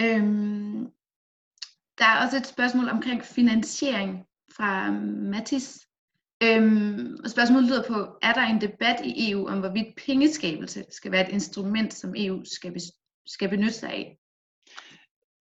Øhm, 0.00 0.71
der 1.98 2.04
er 2.04 2.24
også 2.24 2.36
et 2.36 2.46
spørgsmål 2.46 2.88
omkring 2.88 3.24
finansiering 3.24 4.26
fra 4.56 4.86
øhm, 4.88 5.30
Mathis. 5.30 5.88
Øhm, 6.42 7.16
og 7.24 7.30
spørgsmålet 7.30 7.68
lyder 7.68 7.84
på, 7.88 8.18
er 8.22 8.32
der 8.32 8.42
en 8.42 8.60
debat 8.60 9.00
i 9.04 9.30
EU 9.30 9.48
om, 9.48 9.60
hvorvidt 9.60 9.96
pengeskabelse 10.06 10.84
skal 10.90 11.12
være 11.12 11.28
et 11.28 11.32
instrument, 11.32 11.94
som 11.94 12.14
EU 12.16 12.44
skal, 12.44 12.80
skal 13.26 13.48
benytte 13.48 13.72
sig 13.72 13.90
af? 13.90 14.18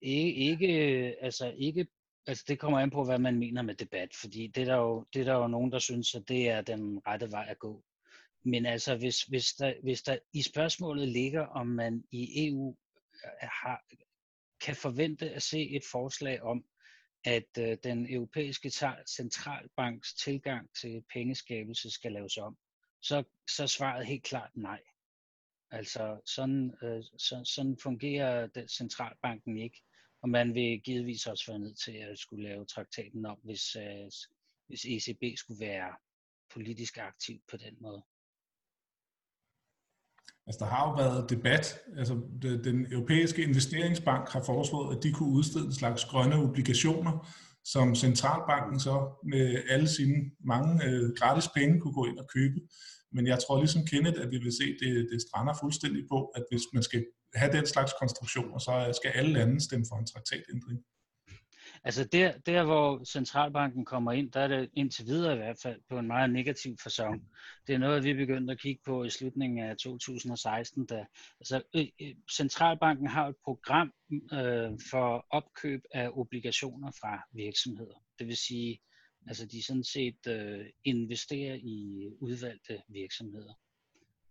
E-, 0.02 0.06
ikke, 0.06 0.66
ikke, 0.66 1.14
altså 1.24 1.52
ikke, 1.58 1.86
altså 2.26 2.44
det 2.48 2.58
kommer 2.58 2.78
an 2.78 2.90
på, 2.90 3.04
hvad 3.04 3.18
man 3.18 3.38
mener 3.38 3.62
med 3.62 3.74
debat, 3.74 4.08
fordi 4.20 4.46
det 4.46 4.60
er 4.60 4.64
der 4.64 4.76
jo, 4.76 5.06
det 5.14 5.20
er 5.20 5.24
der 5.24 5.34
jo 5.34 5.48
nogen, 5.48 5.72
der 5.72 5.78
synes, 5.78 6.14
at 6.14 6.28
det 6.28 6.48
er 6.48 6.60
den 6.60 7.00
rette 7.06 7.30
vej 7.30 7.46
at 7.48 7.58
gå. 7.58 7.82
men 8.44 8.66
altså, 8.66 8.96
hvis, 8.96 9.22
hvis, 9.22 9.52
der, 9.52 9.74
hvis 9.82 10.02
der 10.02 10.18
i 10.32 10.42
spørgsmålet 10.42 11.08
ligger, 11.08 11.46
om 11.46 11.66
man 11.66 12.04
i 12.10 12.48
EU 12.48 12.76
øh, 13.24 13.48
har, 13.62 13.84
kan 14.62 14.76
forvente 14.76 15.30
at 15.30 15.42
se 15.42 15.70
et 15.70 15.82
forslag 15.92 16.42
om, 16.42 16.64
at 17.24 17.58
øh, 17.58 17.76
den 17.84 18.14
europæiske 18.14 18.70
centralbanks 19.06 20.14
tilgang 20.14 20.68
til 20.80 21.04
pengeskabelse 21.12 21.90
skal 21.90 22.12
laves 22.12 22.36
om, 22.36 22.56
så, 23.00 23.24
så 23.50 23.66
svaret 23.66 24.06
helt 24.06 24.24
klart 24.24 24.50
nej. 24.54 24.82
Altså 25.70 26.20
sådan, 26.24 26.74
øh, 26.82 27.02
så, 27.18 27.42
sådan 27.44 27.78
fungerer 27.82 28.46
den 28.46 28.68
centralbanken 28.68 29.58
ikke, 29.58 29.82
og 30.22 30.28
man 30.28 30.54
vil 30.54 30.80
givetvis 30.80 31.26
også 31.26 31.52
være 31.52 31.58
nødt 31.58 31.78
til 31.78 31.92
at 31.92 32.18
skulle 32.18 32.48
lave 32.48 32.66
traktaten 32.66 33.26
om, 33.26 33.38
hvis, 33.44 33.76
øh, 33.76 34.10
hvis 34.66 34.84
ECB 34.84 35.38
skulle 35.38 35.60
være 35.60 35.96
politisk 36.50 36.98
aktiv 36.98 37.40
på 37.50 37.56
den 37.56 37.76
måde. 37.80 38.02
Altså, 40.46 40.64
der 40.64 40.70
har 40.70 40.88
jo 40.88 40.94
været 40.94 41.30
debat. 41.30 41.78
Altså, 41.98 42.14
den 42.42 42.92
europæiske 42.92 43.42
investeringsbank 43.42 44.28
har 44.28 44.42
foreslået, 44.42 44.96
at 44.96 45.02
de 45.02 45.12
kunne 45.12 45.34
udstede 45.38 45.64
en 45.64 45.74
slags 45.74 46.04
grønne 46.04 46.36
obligationer, 46.36 47.28
som 47.64 47.94
centralbanken 47.94 48.80
så 48.80 48.94
med 49.32 49.62
alle 49.68 49.88
sine 49.88 50.16
mange 50.44 50.84
øh, 50.84 51.10
gratis 51.18 51.48
penge 51.56 51.80
kunne 51.80 51.94
gå 51.94 52.04
ind 52.04 52.18
og 52.18 52.28
købe. 52.34 52.60
Men 53.12 53.26
jeg 53.26 53.38
tror 53.38 53.58
ligesom 53.58 53.86
Kenneth, 53.86 54.20
at 54.22 54.30
vi 54.30 54.38
vil 54.38 54.52
se, 54.52 54.66
det, 54.80 55.08
det 55.12 55.22
strander 55.28 55.54
fuldstændig 55.62 56.02
på, 56.12 56.24
at 56.24 56.44
hvis 56.50 56.62
man 56.72 56.82
skal 56.82 57.04
have 57.34 57.52
den 57.52 57.66
slags 57.66 57.92
konstruktioner, 58.00 58.58
så 58.58 58.72
øh, 58.88 58.94
skal 58.94 59.10
alle 59.14 59.32
lande 59.32 59.60
stemme 59.60 59.86
for 59.90 59.96
en 59.96 60.06
traktatændring. 60.06 60.78
Altså 61.84 62.04
der, 62.04 62.38
der, 62.38 62.64
hvor 62.64 63.04
centralbanken 63.04 63.84
kommer 63.84 64.12
ind, 64.12 64.32
der 64.32 64.40
er 64.40 64.48
det 64.48 64.70
indtil 64.74 65.06
videre 65.06 65.34
i 65.34 65.36
hvert 65.36 65.58
fald 65.62 65.80
på 65.88 65.98
en 65.98 66.06
meget 66.06 66.30
negativ 66.30 66.76
fasong. 66.82 67.28
Det 67.66 67.74
er 67.74 67.78
noget, 67.78 68.04
vi 68.04 68.14
begyndte 68.14 68.52
at 68.52 68.60
kigge 68.60 68.82
på 68.84 69.04
i 69.04 69.10
slutningen 69.10 69.58
af 69.58 69.76
2016. 69.76 70.86
Da, 70.86 71.06
altså, 71.40 71.62
centralbanken 72.32 73.06
har 73.06 73.28
et 73.28 73.36
program 73.44 73.92
øh, 74.32 74.78
for 74.90 75.26
opkøb 75.30 75.82
af 75.94 76.10
obligationer 76.12 76.90
fra 76.90 77.22
virksomheder. 77.32 78.04
Det 78.18 78.26
vil 78.26 78.36
sige, 78.36 78.80
altså 79.26 79.46
de 79.46 79.64
sådan 79.64 79.84
set 79.84 80.26
øh, 80.26 80.66
investerer 80.84 81.54
i 81.54 82.08
udvalgte 82.20 82.82
virksomheder. 82.88 83.54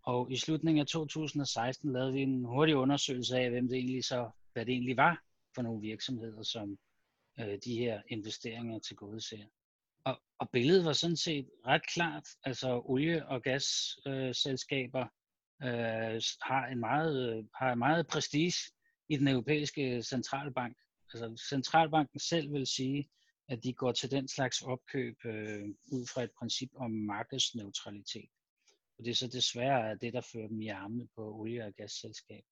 Og 0.04 0.32
i 0.32 0.38
slutningen 0.38 0.82
af 0.82 0.88
2016 0.88 1.94
lavede 1.94 2.14
vi 2.14 2.22
en 2.22 2.46
hurtig 2.46 2.76
undersøgelse 2.76 3.38
af, 3.38 3.50
hvem 3.50 3.68
det 3.68 3.78
egentlig 3.78 4.04
så, 4.04 4.30
hvad 4.54 4.66
det 4.66 4.72
egentlig 4.72 4.98
var 4.98 5.24
for 5.56 5.62
nogle 5.62 5.82
virksomheder, 5.82 6.44
som 6.44 6.78
øh, 7.48 7.58
de 7.66 7.78
her 7.78 8.02
investeringer 8.08 8.80
til 8.80 8.96
gode 8.96 9.22
ser. 9.22 9.46
Og, 10.04 10.22
og 10.40 10.50
billedet 10.50 10.86
var 10.86 10.94
sådan 10.94 11.18
set 11.18 11.50
ret 11.66 11.88
klart. 11.88 12.28
Altså 12.44 12.82
olie- 12.86 13.28
og 13.28 13.42
gasselskaber 13.42 15.02
øh, 15.64 16.16
øh, 16.16 16.22
har, 16.42 16.68
en 16.72 16.80
meget, 16.80 17.38
øh, 17.38 17.44
har 17.56 17.72
en 17.72 17.80
meget 17.80 18.08
prestige 18.08 18.54
i 19.10 19.18
den 19.18 19.28
europæiske 19.28 20.04
centralbank. 20.04 20.78
Altså 21.14 21.46
centralbanken 21.50 22.20
selv 22.20 22.54
vil 22.54 22.68
sige, 22.68 23.10
at 23.50 23.64
de 23.64 23.74
går 23.74 23.92
til 23.92 24.12
den 24.12 24.28
slags 24.28 24.62
opkøb 24.62 25.16
øh, 25.26 25.68
ud 25.92 26.08
fra 26.14 26.24
et 26.24 26.32
princip 26.40 26.70
om 26.76 26.92
markedsneutralitet. 26.92 28.30
Og 28.98 29.06
det 29.06 29.12
er 29.12 29.16
så 29.16 29.28
desværre 29.28 29.96
det, 29.96 30.14
der 30.14 30.22
fører 30.22 30.48
dem 30.48 30.62
i 30.62 30.68
armene 30.68 31.08
på 31.16 31.36
olie- 31.36 31.66
og 31.66 31.74
gasselskaber. 31.74 32.51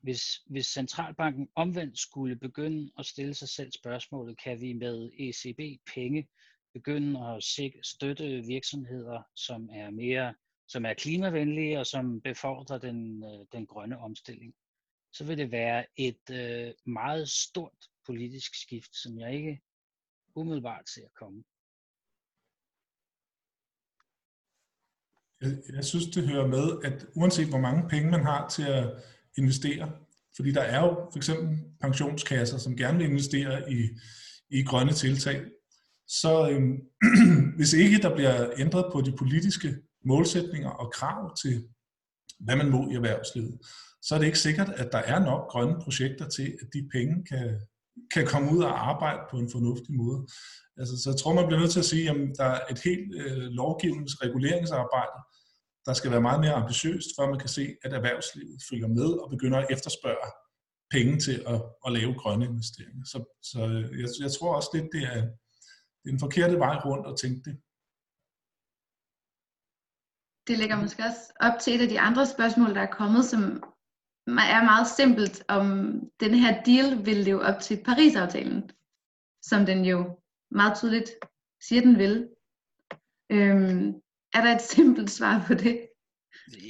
Hvis, 0.00 0.22
hvis 0.46 0.66
centralbanken 0.66 1.48
omvendt 1.54 1.98
skulle 1.98 2.36
begynde 2.36 2.90
at 2.98 3.06
stille 3.06 3.34
sig 3.34 3.48
selv 3.48 3.72
spørgsmålet, 3.72 4.38
kan 4.42 4.60
vi 4.60 4.72
med 4.72 5.10
ECB-penge 5.18 6.28
begynde 6.72 7.20
at 7.20 7.44
støtte 7.82 8.42
virksomheder, 8.46 9.22
som 9.34 9.68
er 9.72 9.90
mere 9.90 10.34
som 10.68 10.84
er 10.84 10.94
klimavenlige 10.94 11.78
og 11.78 11.86
som 11.86 12.20
befordrer 12.20 12.78
den, 12.78 13.24
øh, 13.24 13.46
den 13.52 13.66
grønne 13.66 13.98
omstilling, 13.98 14.54
så 15.12 15.24
vil 15.24 15.38
det 15.38 15.50
være 15.50 15.86
et 15.96 16.30
øh, 16.30 16.74
meget 16.86 17.28
stort 17.28 17.78
politisk 18.06 18.54
skift, 18.62 18.96
som 18.96 19.18
jeg 19.18 19.34
ikke 19.34 19.60
umiddelbart 20.34 20.88
ser 20.88 21.08
komme. 21.14 21.44
Jeg, 25.40 25.50
jeg 25.74 25.84
synes, 25.84 26.06
det 26.06 26.28
hører 26.28 26.46
med, 26.46 26.82
at 26.84 27.06
uanset 27.16 27.48
hvor 27.48 27.60
mange 27.60 27.88
penge 27.88 28.10
man 28.10 28.24
har 28.24 28.48
til 28.48 28.62
at 28.62 29.02
investere. 29.38 29.90
Fordi 30.36 30.50
der 30.52 30.60
er 30.60 30.80
jo 30.80 30.94
for 31.12 31.16
eksempel 31.16 31.58
pensionskasser, 31.80 32.58
som 32.58 32.76
gerne 32.76 32.98
vil 32.98 33.06
investere 33.06 33.72
i, 33.72 33.88
i 34.50 34.62
grønne 34.62 34.92
tiltag. 34.92 35.44
Så 36.08 36.50
øhm, 36.50 36.76
hvis 37.56 37.72
ikke 37.72 37.98
der 37.98 38.14
bliver 38.14 38.50
ændret 38.58 38.92
på 38.92 39.00
de 39.00 39.12
politiske 39.12 39.76
målsætninger 40.04 40.70
og 40.70 40.92
krav 40.92 41.36
til, 41.42 41.64
hvad 42.40 42.56
man 42.56 42.70
må 42.70 42.90
i 42.90 42.94
erhvervslivet, 42.94 43.58
så 44.02 44.14
er 44.14 44.18
det 44.18 44.26
ikke 44.26 44.38
sikkert, 44.38 44.68
at 44.68 44.88
der 44.92 44.98
er 44.98 45.18
nok 45.18 45.48
grønne 45.48 45.80
projekter 45.82 46.28
til, 46.28 46.58
at 46.62 46.68
de 46.72 46.88
penge 46.92 47.24
kan, 47.24 47.60
kan 48.14 48.26
komme 48.26 48.52
ud 48.52 48.62
og 48.62 48.88
arbejde 48.90 49.20
på 49.30 49.36
en 49.36 49.50
fornuftig 49.50 49.94
måde. 49.94 50.26
Altså, 50.76 50.94
så 51.02 51.10
jeg 51.10 51.18
tror, 51.18 51.34
man 51.34 51.46
bliver 51.46 51.60
nødt 51.60 51.70
til 51.70 51.84
at 51.84 51.92
sige, 51.92 52.10
at 52.10 52.16
der 52.38 52.44
er 52.44 52.60
et 52.70 52.80
helt 52.84 53.08
øh, 53.22 53.46
lovgivnings- 53.60 54.18
reguleringsarbejde, 54.24 55.18
der 55.88 55.94
skal 55.94 56.10
være 56.10 56.26
meget 56.28 56.40
mere 56.40 56.58
ambitiøst, 56.62 57.08
før 57.16 57.26
man 57.32 57.38
kan 57.38 57.48
se, 57.58 57.64
at 57.84 57.92
erhvervslivet 57.92 58.58
følger 58.68 58.88
med 58.98 59.10
og 59.22 59.30
begynder 59.30 59.58
at 59.58 59.70
efterspørge 59.74 60.30
penge 60.94 61.14
til 61.26 61.36
at, 61.52 61.58
at 61.86 61.92
lave 61.98 62.18
grønne 62.20 62.44
investeringer. 62.44 63.04
Så, 63.12 63.18
så 63.50 63.60
øh, 63.72 64.00
jeg, 64.00 64.08
jeg 64.24 64.32
tror 64.32 64.56
også 64.58 64.70
lidt, 64.74 64.88
det 64.94 65.02
er, 65.14 65.20
det 66.00 66.06
er 66.08 66.14
en 66.14 66.24
forkerte 66.26 66.56
vej 66.64 66.76
rundt 66.88 67.06
at 67.10 67.18
tænke 67.22 67.40
det. 67.46 67.54
Det 70.48 70.58
lægger 70.58 70.76
måske 70.82 71.02
også 71.10 71.24
op 71.46 71.56
til 71.60 71.74
et 71.74 71.82
af 71.86 71.88
de 71.88 72.00
andre 72.08 72.26
spørgsmål, 72.34 72.74
der 72.74 72.82
er 72.84 72.96
kommet, 73.00 73.24
som 73.24 73.42
er 74.56 74.62
meget 74.72 74.88
simpelt, 75.00 75.36
om 75.48 75.66
den 76.20 76.34
her 76.42 76.52
deal 76.68 77.06
vil 77.06 77.16
leve 77.28 77.42
op 77.48 77.60
til 77.66 77.76
Paris-aftalen, 77.88 78.70
som 79.50 79.60
den 79.66 79.84
jo 79.84 79.98
meget 80.50 80.74
tydeligt 80.78 81.10
siger, 81.66 81.82
den 81.82 81.98
vil. 81.98 82.14
Øhm, 83.30 84.02
er 84.34 84.40
der 84.40 84.54
et 84.54 84.62
simpelt 84.62 85.10
svar 85.10 85.44
på 85.46 85.54
det? 85.54 85.88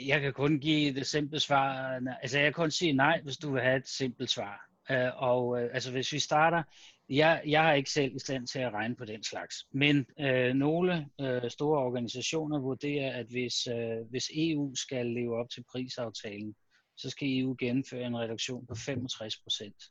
Jeg 0.07 0.21
kan 0.21 0.33
kun 0.33 0.59
give 0.59 0.95
det 0.95 1.07
simple 1.07 1.41
svar. 1.41 2.01
Altså, 2.23 2.39
jeg 2.39 2.47
kan 2.47 2.53
kun 2.53 2.71
sige 2.71 2.93
nej, 2.93 3.21
hvis 3.23 3.37
du 3.37 3.53
vil 3.53 3.63
have 3.63 3.77
et 3.77 3.89
simpelt 3.89 4.31
svar. 4.31 4.65
Uh, 4.91 5.23
og 5.23 5.63
øh, 5.63 5.71
altså, 5.73 5.91
hvis 5.91 6.13
vi 6.13 6.19
starter, 6.19 6.63
jeg, 7.09 7.43
jeg 7.47 7.71
er 7.71 7.73
ikke 7.73 7.91
selv 7.91 8.15
i 8.17 8.19
stand 8.19 8.47
til 8.47 8.59
at 8.59 8.73
regne 8.73 8.97
på 8.97 9.05
den 9.05 9.23
slags. 9.25 9.55
Men 9.73 10.07
øh, 10.21 10.55
nogle 10.55 11.09
øh, 11.21 11.51
store 11.51 11.79
organisationer 11.79 12.61
vurderer, 12.61 13.19
at 13.19 13.27
hvis, 13.27 13.67
øh, 13.67 14.11
hvis 14.11 14.31
EU 14.35 14.75
skal 14.75 15.07
leve 15.07 15.37
op 15.37 15.51
til 15.51 15.65
prisaftalen, 15.73 16.55
så 16.97 17.11
skal 17.11 17.39
EU 17.39 17.57
gennemføre 17.59 18.07
en 18.07 18.19
reduktion 18.19 18.67
på 18.67 18.75
65 18.75 19.37
procent. 19.43 19.83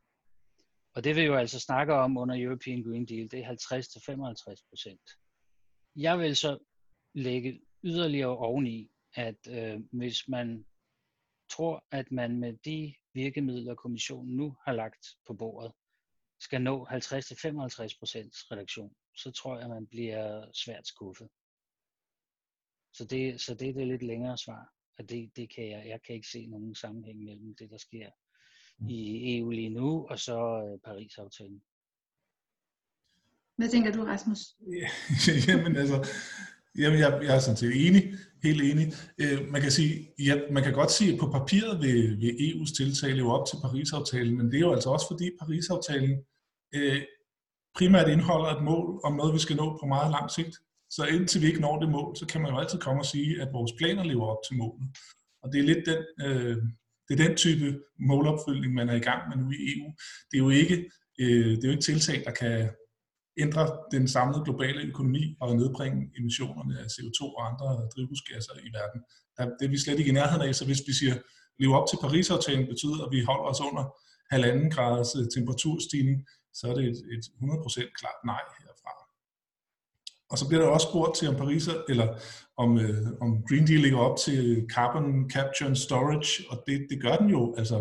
Og 0.95 1.03
det 1.03 1.15
vil 1.15 1.25
jo 1.25 1.35
altså 1.35 1.59
snakke 1.59 1.93
om 1.93 2.17
under 2.17 2.35
European 2.45 2.83
Green 2.83 3.05
Deal, 3.05 3.31
det 3.31 3.39
er 3.39 3.51
50-55 4.55 4.69
procent. 4.69 5.01
Jeg 5.95 6.19
vil 6.19 6.35
så 6.35 6.57
lægge 7.17 7.61
yderligere 7.83 8.37
oveni, 8.37 8.91
at 9.13 9.47
øh, 9.49 9.79
hvis 9.91 10.27
man 10.27 10.65
tror, 11.49 11.85
at 11.91 12.11
man 12.11 12.39
med 12.39 12.53
de 12.65 12.95
virkemidler, 13.13 13.75
kommissionen 13.75 14.35
nu 14.35 14.55
har 14.65 14.73
lagt 14.73 15.07
på 15.27 15.33
bordet, 15.33 15.71
skal 16.39 16.61
nå 16.61 16.85
50-55% 16.85 16.93
reduktion, 18.51 18.95
så 19.15 19.31
tror 19.31 19.55
jeg, 19.55 19.63
at 19.63 19.69
man 19.69 19.87
bliver 19.87 20.51
svært 20.53 20.87
skuffet. 20.87 21.29
Så 22.93 23.05
det, 23.05 23.41
så 23.41 23.55
det 23.55 23.69
er 23.69 23.73
det 23.73 23.87
lidt 23.87 24.03
længere 24.03 24.37
svar. 24.37 24.73
Og 24.97 25.09
det, 25.09 25.31
det 25.35 25.55
kan 25.55 25.69
jeg, 25.69 25.87
jeg 25.87 26.01
kan 26.01 26.15
ikke 26.15 26.27
se 26.27 26.47
nogen 26.47 26.75
sammenhæng 26.75 27.23
mellem 27.23 27.55
det, 27.55 27.69
der 27.69 27.77
sker 27.77 28.09
i 28.89 29.37
EU 29.37 29.49
lige 29.49 29.69
nu, 29.69 30.07
og 30.07 30.19
så 30.19 30.37
øh, 30.37 30.79
Paris-aftalen. 30.79 31.63
Hvad 33.55 33.69
tænker 33.69 33.91
du, 33.91 34.03
Rasmus? 34.03 34.39
Jamen 35.47 35.75
altså, 35.75 36.07
Jamen, 36.77 36.99
jeg, 36.99 37.19
jeg 37.23 37.35
er 37.35 37.39
sådan 37.39 37.57
set 37.57 37.87
enig, 37.87 38.13
helt 38.43 38.61
enig. 38.61 38.93
Øh, 39.21 39.51
man 39.51 39.61
kan 39.61 39.71
sige, 39.71 40.13
ja, 40.19 40.35
man 40.51 40.63
kan 40.63 40.73
godt 40.73 40.91
sige, 40.91 41.13
at 41.13 41.19
på 41.19 41.27
papiret 41.31 41.81
vil, 41.81 42.21
vil 42.21 42.35
EU's 42.47 42.75
tiltag 42.77 43.13
leve 43.15 43.33
op 43.35 43.47
til 43.47 43.57
Paris-aftalen, 43.63 44.37
men 44.37 44.45
det 44.51 44.55
er 44.55 44.65
jo 44.67 44.73
altså 44.73 44.89
også 44.89 45.07
fordi 45.11 45.31
Paris-aftalen 45.39 46.13
øh, 46.75 47.01
primært 47.77 48.09
indeholder 48.09 48.49
et 48.55 48.63
mål 48.63 49.01
om 49.03 49.15
noget, 49.15 49.33
vi 49.33 49.39
skal 49.39 49.55
nå 49.55 49.77
på 49.81 49.85
meget 49.85 50.11
lang 50.11 50.31
sigt. 50.31 50.55
Så 50.89 51.05
indtil 51.05 51.41
vi 51.41 51.47
ikke 51.47 51.61
når 51.61 51.79
det 51.79 51.89
mål, 51.89 52.15
så 52.15 52.25
kan 52.25 52.41
man 52.41 52.51
jo 52.51 52.57
altid 52.57 52.79
komme 52.79 53.01
og 53.01 53.05
sige, 53.05 53.41
at 53.41 53.53
vores 53.53 53.71
planer 53.77 54.03
lever 54.03 54.25
op 54.27 54.41
til 54.47 54.57
målet. 54.57 54.87
Og 55.43 55.51
det 55.51 55.59
er 55.59 55.63
lidt 55.63 55.85
den, 55.85 56.01
øh, 56.25 56.57
det 57.07 57.19
er 57.19 57.27
den 57.27 57.37
type 57.37 57.79
målopfølgning, 57.99 58.73
man 58.73 58.89
er 58.89 58.95
i 58.95 59.07
gang 59.09 59.21
med 59.29 59.37
nu 59.37 59.51
i 59.51 59.59
EU. 59.73 59.87
Det 60.29 60.35
er 60.37 60.43
jo 60.45 60.49
ikke, 60.49 60.77
øh, 61.19 61.51
det 61.55 61.63
er 61.63 61.67
jo 61.67 61.75
ikke 61.75 61.89
tiltag, 61.91 62.23
der 62.25 62.31
kan 62.31 62.69
ændre 63.37 63.63
den 63.91 64.07
samlede 64.07 64.43
globale 64.43 64.81
økonomi 64.91 65.37
og 65.41 65.55
nedbringe 65.55 66.11
emissionerne 66.19 66.79
af 66.79 66.87
CO2 66.95 67.21
og 67.37 67.41
andre 67.51 67.67
drivhusgasser 67.93 68.53
i 68.67 68.69
verden. 68.77 68.99
Det 69.57 69.65
er 69.65 69.69
vi 69.69 69.77
slet 69.77 69.99
ikke 69.99 70.09
i 70.09 70.19
nærheden 70.19 70.47
af, 70.47 70.55
så 70.55 70.65
hvis 70.65 70.81
vi 70.87 70.93
siger, 70.93 71.15
leve 71.59 71.77
op 71.79 71.87
til 71.89 71.97
Paris-aftalen 72.05 72.67
betyder, 72.67 72.99
at 73.05 73.11
vi 73.15 73.21
holder 73.29 73.47
os 73.51 73.61
under 73.69 73.83
halvanden 74.33 74.71
graders 74.71 75.11
øh, 75.19 75.25
temperaturstigning, 75.35 76.17
så 76.53 76.63
er 76.69 76.75
det 76.75 76.85
et, 76.91 76.99
et 77.15 77.25
100% 77.25 77.99
klart 77.99 78.19
nej 78.25 78.43
herfra. 78.59 78.93
og 80.31 80.37
så 80.37 80.47
bliver 80.47 80.61
der 80.63 80.69
også 80.69 80.87
spurgt 80.89 81.15
til, 81.17 81.27
om 81.27 81.35
Paris, 81.35 81.69
eller 81.89 82.07
om, 82.57 82.79
øh, 82.79 83.07
om 83.21 83.29
Green 83.49 83.67
Deal 83.67 83.79
ligger 83.79 83.97
op 83.97 84.17
til 84.17 84.67
carbon 84.75 85.29
capture 85.29 85.67
and 85.69 85.75
storage, 85.75 86.31
og 86.49 86.63
det, 86.67 86.87
det 86.89 87.01
gør 87.01 87.15
den 87.15 87.29
jo. 87.29 87.55
Altså, 87.57 87.77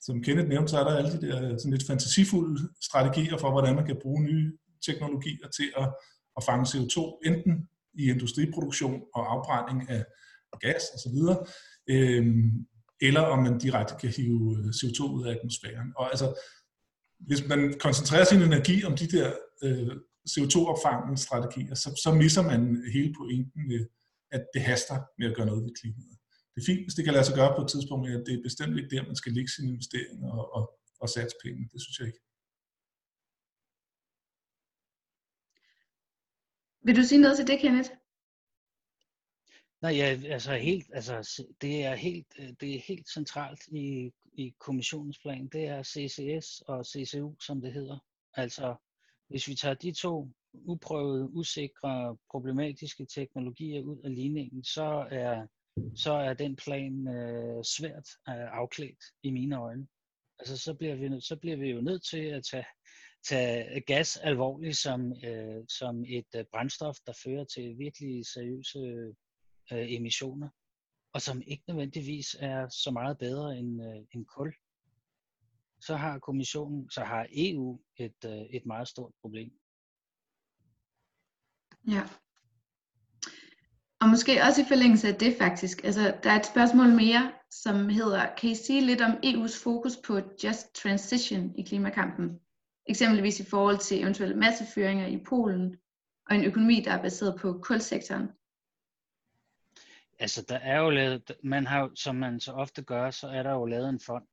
som 0.00 0.22
Kenneth 0.22 0.48
nævnte, 0.48 0.70
så 0.70 0.78
er 0.78 0.84
der 0.84 0.96
alle 0.96 1.12
de 1.12 1.26
der 1.26 1.58
sådan 1.58 1.70
lidt 1.70 1.86
fantasifulde 1.86 2.68
strategier 2.82 3.36
for, 3.38 3.50
hvordan 3.50 3.74
man 3.74 3.86
kan 3.86 3.96
bruge 4.02 4.22
nye 4.22 4.52
teknologier 4.86 5.48
til 5.56 5.72
at, 5.76 5.88
at 6.36 6.44
fange 6.44 6.64
CO2, 6.72 7.18
enten 7.26 7.68
i 7.94 8.10
industriproduktion 8.10 9.02
og 9.14 9.32
afbrænding 9.32 9.90
af 9.90 10.04
gas 10.60 10.82
osv., 10.94 11.16
øh, 11.88 12.26
eller 13.00 13.20
om 13.20 13.42
man 13.42 13.58
direkte 13.58 13.94
kan 14.00 14.10
hive 14.10 14.58
øh, 14.58 14.64
CO2 14.78 15.00
ud 15.16 15.26
af 15.26 15.32
atmosfæren. 15.36 15.92
Og 15.96 16.10
altså, 16.10 16.40
hvis 17.18 17.48
man 17.48 17.74
koncentrerer 17.80 18.24
sin 18.24 18.42
energi 18.42 18.84
om 18.84 18.96
de 18.96 19.06
der 19.06 19.32
øh, 19.62 19.92
CO2-opfangningsstrategier, 20.32 21.74
så, 21.74 22.00
så 22.04 22.14
misser 22.14 22.42
man 22.42 22.60
hele 22.92 23.14
pointen 23.18 23.68
med, 23.68 23.86
at 24.32 24.42
det 24.54 24.62
haster 24.62 24.98
med 25.18 25.26
at 25.30 25.36
gøre 25.36 25.46
noget 25.46 25.64
ved 25.64 25.74
klimaet. 25.80 26.16
Det 26.54 26.60
er 26.60 26.66
fint, 26.70 26.84
hvis 26.84 26.94
det 26.94 27.04
kan 27.04 27.14
lade 27.14 27.24
sig 27.24 27.34
gøre 27.40 27.52
på 27.56 27.62
et 27.62 27.70
tidspunkt, 27.70 28.02
men 28.02 28.26
det 28.26 28.34
er 28.34 28.42
bestemt 28.48 28.78
ikke 28.78 28.96
der, 28.96 29.06
man 29.10 29.16
skal 29.16 29.32
lægge 29.32 29.50
sine 29.56 29.68
investeringer 29.74 30.30
og, 30.38 30.44
og, 30.56 30.64
og 31.02 31.08
satse 31.08 31.36
penge. 31.44 31.68
Det 31.72 31.80
synes 31.82 31.98
jeg 31.98 32.06
ikke. 32.10 32.22
Vil 36.84 36.96
du 36.96 37.02
sige 37.02 37.20
noget 37.20 37.36
til 37.36 37.46
det, 37.46 37.60
Kenneth? 37.60 37.90
Nej, 39.82 39.92
ja, 39.92 40.20
altså 40.26 40.54
helt, 40.54 40.90
altså 40.94 41.44
det 41.60 41.84
er 41.84 41.94
helt, 41.94 42.26
det 42.60 42.74
er 42.74 42.80
helt 42.80 43.08
centralt 43.08 43.66
i, 43.66 44.12
i 44.32 44.54
kommissionens 44.58 45.18
plan. 45.18 45.48
Det 45.48 45.64
er 45.66 45.82
CCS 45.82 46.60
og 46.60 46.86
CCU, 46.86 47.34
som 47.40 47.60
det 47.60 47.72
hedder. 47.72 47.98
Altså 48.34 48.76
hvis 49.28 49.48
vi 49.48 49.54
tager 49.54 49.74
de 49.74 49.92
to 49.92 50.28
uprøvede, 50.52 51.30
usikre, 51.30 52.16
problematiske 52.30 53.06
teknologier 53.06 53.82
ud 53.82 53.98
af 54.04 54.14
ligningen, 54.14 54.64
så 54.64 55.06
er, 55.10 55.46
så 55.96 56.12
er 56.12 56.34
den 56.34 56.56
plan 56.56 57.08
øh, 57.08 57.64
svært 57.64 58.08
øh, 58.28 58.58
afklædt 58.60 59.04
i 59.22 59.30
mine 59.30 59.58
øjne. 59.58 59.86
Altså 60.38 60.58
så 60.58 60.74
bliver 60.74 60.94
vi, 60.94 61.20
så 61.20 61.36
bliver 61.36 61.56
vi 61.56 61.70
jo 61.70 61.80
nødt 61.80 62.04
til 62.04 62.24
at 62.24 62.44
tage, 62.50 62.66
tage 63.28 63.80
gas 63.80 64.16
alvorligt 64.16 64.76
som, 64.76 65.12
øh, 65.24 65.64
som 65.68 66.04
et 66.06 66.26
øh, 66.36 66.44
brændstof, 66.52 66.96
der 67.06 67.12
fører 67.24 67.44
til 67.44 67.78
virkelig 67.78 68.26
seriøse 68.26 68.78
øh, 69.72 69.94
emissioner, 69.94 70.48
og 71.12 71.22
som 71.22 71.42
ikke 71.46 71.64
nødvendigvis 71.68 72.36
er 72.40 72.68
så 72.68 72.90
meget 72.90 73.18
bedre 73.18 73.58
end, 73.58 73.82
øh, 73.82 74.02
end 74.14 74.26
kul 74.26 74.54
så 75.86 75.96
har 75.96 76.18
kommissionen, 76.18 76.90
så 76.90 77.04
har 77.04 77.26
EU 77.32 77.80
et, 77.96 78.24
øh, 78.24 78.42
et 78.56 78.66
meget 78.66 78.88
stort 78.88 79.12
problem. 79.20 79.50
Ja. 81.88 82.02
Og 84.00 84.08
måske 84.08 84.42
også 84.42 84.62
i 84.62 84.64
forlængelse 84.68 85.08
af 85.08 85.14
det 85.14 85.36
faktisk, 85.38 85.84
altså 85.84 86.18
der 86.22 86.30
er 86.30 86.38
et 86.38 86.46
spørgsmål 86.46 86.88
mere, 86.88 87.32
som 87.50 87.88
hedder, 87.88 88.34
kan 88.34 88.50
I 88.50 88.54
sige 88.54 88.80
lidt 88.80 89.00
om 89.00 89.10
EU's 89.10 89.62
fokus 89.64 89.96
på 90.06 90.14
just 90.44 90.74
transition 90.74 91.54
i 91.58 91.62
klimakampen? 91.62 92.40
Eksempelvis 92.86 93.40
i 93.40 93.44
forhold 93.44 93.78
til 93.78 94.02
eventuelle 94.02 94.36
massefyringer 94.36 95.06
i 95.06 95.18
Polen 95.18 95.76
og 96.30 96.36
en 96.36 96.44
økonomi, 96.44 96.80
der 96.80 96.92
er 96.92 97.02
baseret 97.02 97.40
på 97.40 97.60
kulsektoren. 97.62 98.28
Altså 100.18 100.44
der 100.48 100.56
er 100.56 100.80
jo 100.80 100.90
lavet, 100.90 101.32
man 101.42 101.66
har, 101.66 101.90
som 101.94 102.16
man 102.16 102.40
så 102.40 102.52
ofte 102.52 102.82
gør, 102.82 103.10
så 103.10 103.28
er 103.28 103.42
der 103.42 103.52
jo 103.52 103.66
lavet 103.66 103.88
en 103.88 104.00
fond, 104.00 104.26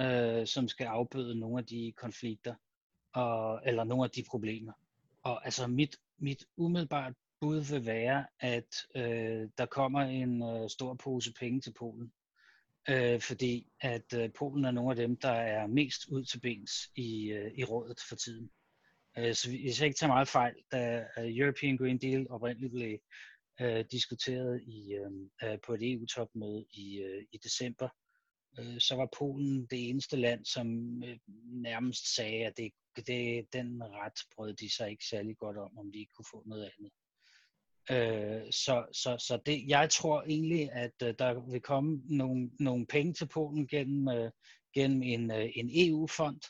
øh, 0.00 0.46
som 0.46 0.68
skal 0.68 0.86
afbøde 0.86 1.40
nogle 1.40 1.58
af 1.58 1.66
de 1.66 1.92
konflikter, 1.96 2.54
og, 3.14 3.62
eller 3.66 3.84
nogle 3.84 4.04
af 4.04 4.10
de 4.10 4.24
problemer. 4.30 4.72
Og 5.22 5.44
altså 5.44 5.66
mit, 5.66 5.96
mit 6.18 6.44
umiddelbart 6.56 7.12
bud 7.40 7.60
vil 7.60 7.86
være, 7.86 8.26
at 8.40 8.86
øh, 8.96 9.48
der 9.58 9.66
kommer 9.66 10.00
en 10.00 10.42
øh, 10.42 10.70
stor 10.70 10.94
pose 10.94 11.32
penge 11.32 11.60
til 11.60 11.72
Polen. 11.72 12.12
Øh, 12.88 13.20
fordi 13.20 13.72
at 13.80 14.14
øh, 14.14 14.32
Polen 14.32 14.64
er 14.64 14.70
nogle 14.70 14.90
af 14.90 14.96
dem, 14.96 15.16
der 15.16 15.32
er 15.32 15.66
mest 15.66 16.08
ud 16.08 16.24
til 16.24 16.40
bens 16.40 16.72
i, 16.96 17.30
øh, 17.30 17.52
i 17.54 17.64
rådet 17.64 18.00
for 18.08 18.16
tiden. 18.16 18.50
Øh, 19.18 19.34
så 19.34 19.50
hvis 19.50 19.80
jeg 19.80 19.86
ikke 19.86 19.98
tager 19.98 20.12
meget 20.12 20.28
fejl, 20.28 20.54
da 20.72 21.06
øh, 21.18 21.36
European 21.36 21.76
Green 21.76 21.98
Deal 21.98 22.26
oprindeligt 22.30 22.72
blev 22.72 22.98
øh, 23.60 23.84
diskuteret 23.90 24.62
i, 24.62 24.92
øh, 24.92 25.10
øh 25.44 25.58
på 25.66 25.74
et 25.74 25.92
EU-topmøde 25.92 26.64
i, 26.72 26.98
øh, 26.98 27.24
i 27.32 27.36
december, 27.36 27.88
øh, 28.58 28.80
så 28.80 28.96
var 28.96 29.08
Polen 29.18 29.66
det 29.66 29.88
eneste 29.88 30.16
land, 30.16 30.44
som 30.44 30.68
øh, 31.04 31.18
nærmest 31.44 32.14
sagde, 32.14 32.46
at 32.46 32.56
det, 32.56 32.72
det, 33.06 33.46
den 33.52 33.82
ret 33.82 34.20
brød 34.36 34.54
de 34.54 34.74
sig 34.76 34.90
ikke 34.90 35.04
særlig 35.04 35.36
godt 35.36 35.56
om, 35.56 35.78
om 35.78 35.92
de 35.92 35.98
ikke 35.98 36.12
kunne 36.12 36.30
få 36.30 36.42
noget 36.46 36.70
andet. 36.78 36.92
Øh, 37.90 38.42
så 38.50 38.86
så, 38.92 39.16
så 39.18 39.38
det, 39.46 39.64
jeg 39.68 39.90
tror 39.90 40.22
egentlig, 40.22 40.72
at 40.72 40.92
øh, 41.02 41.14
der 41.18 41.50
vil 41.50 41.60
komme 41.60 42.02
nogle, 42.04 42.50
nogle 42.60 42.86
penge 42.86 43.12
til 43.12 43.28
Polen 43.28 43.66
gennem, 43.66 44.08
øh, 44.08 44.30
gennem 44.74 45.02
en, 45.02 45.30
øh, 45.30 45.50
en 45.54 45.70
EU-fond. 45.72 46.40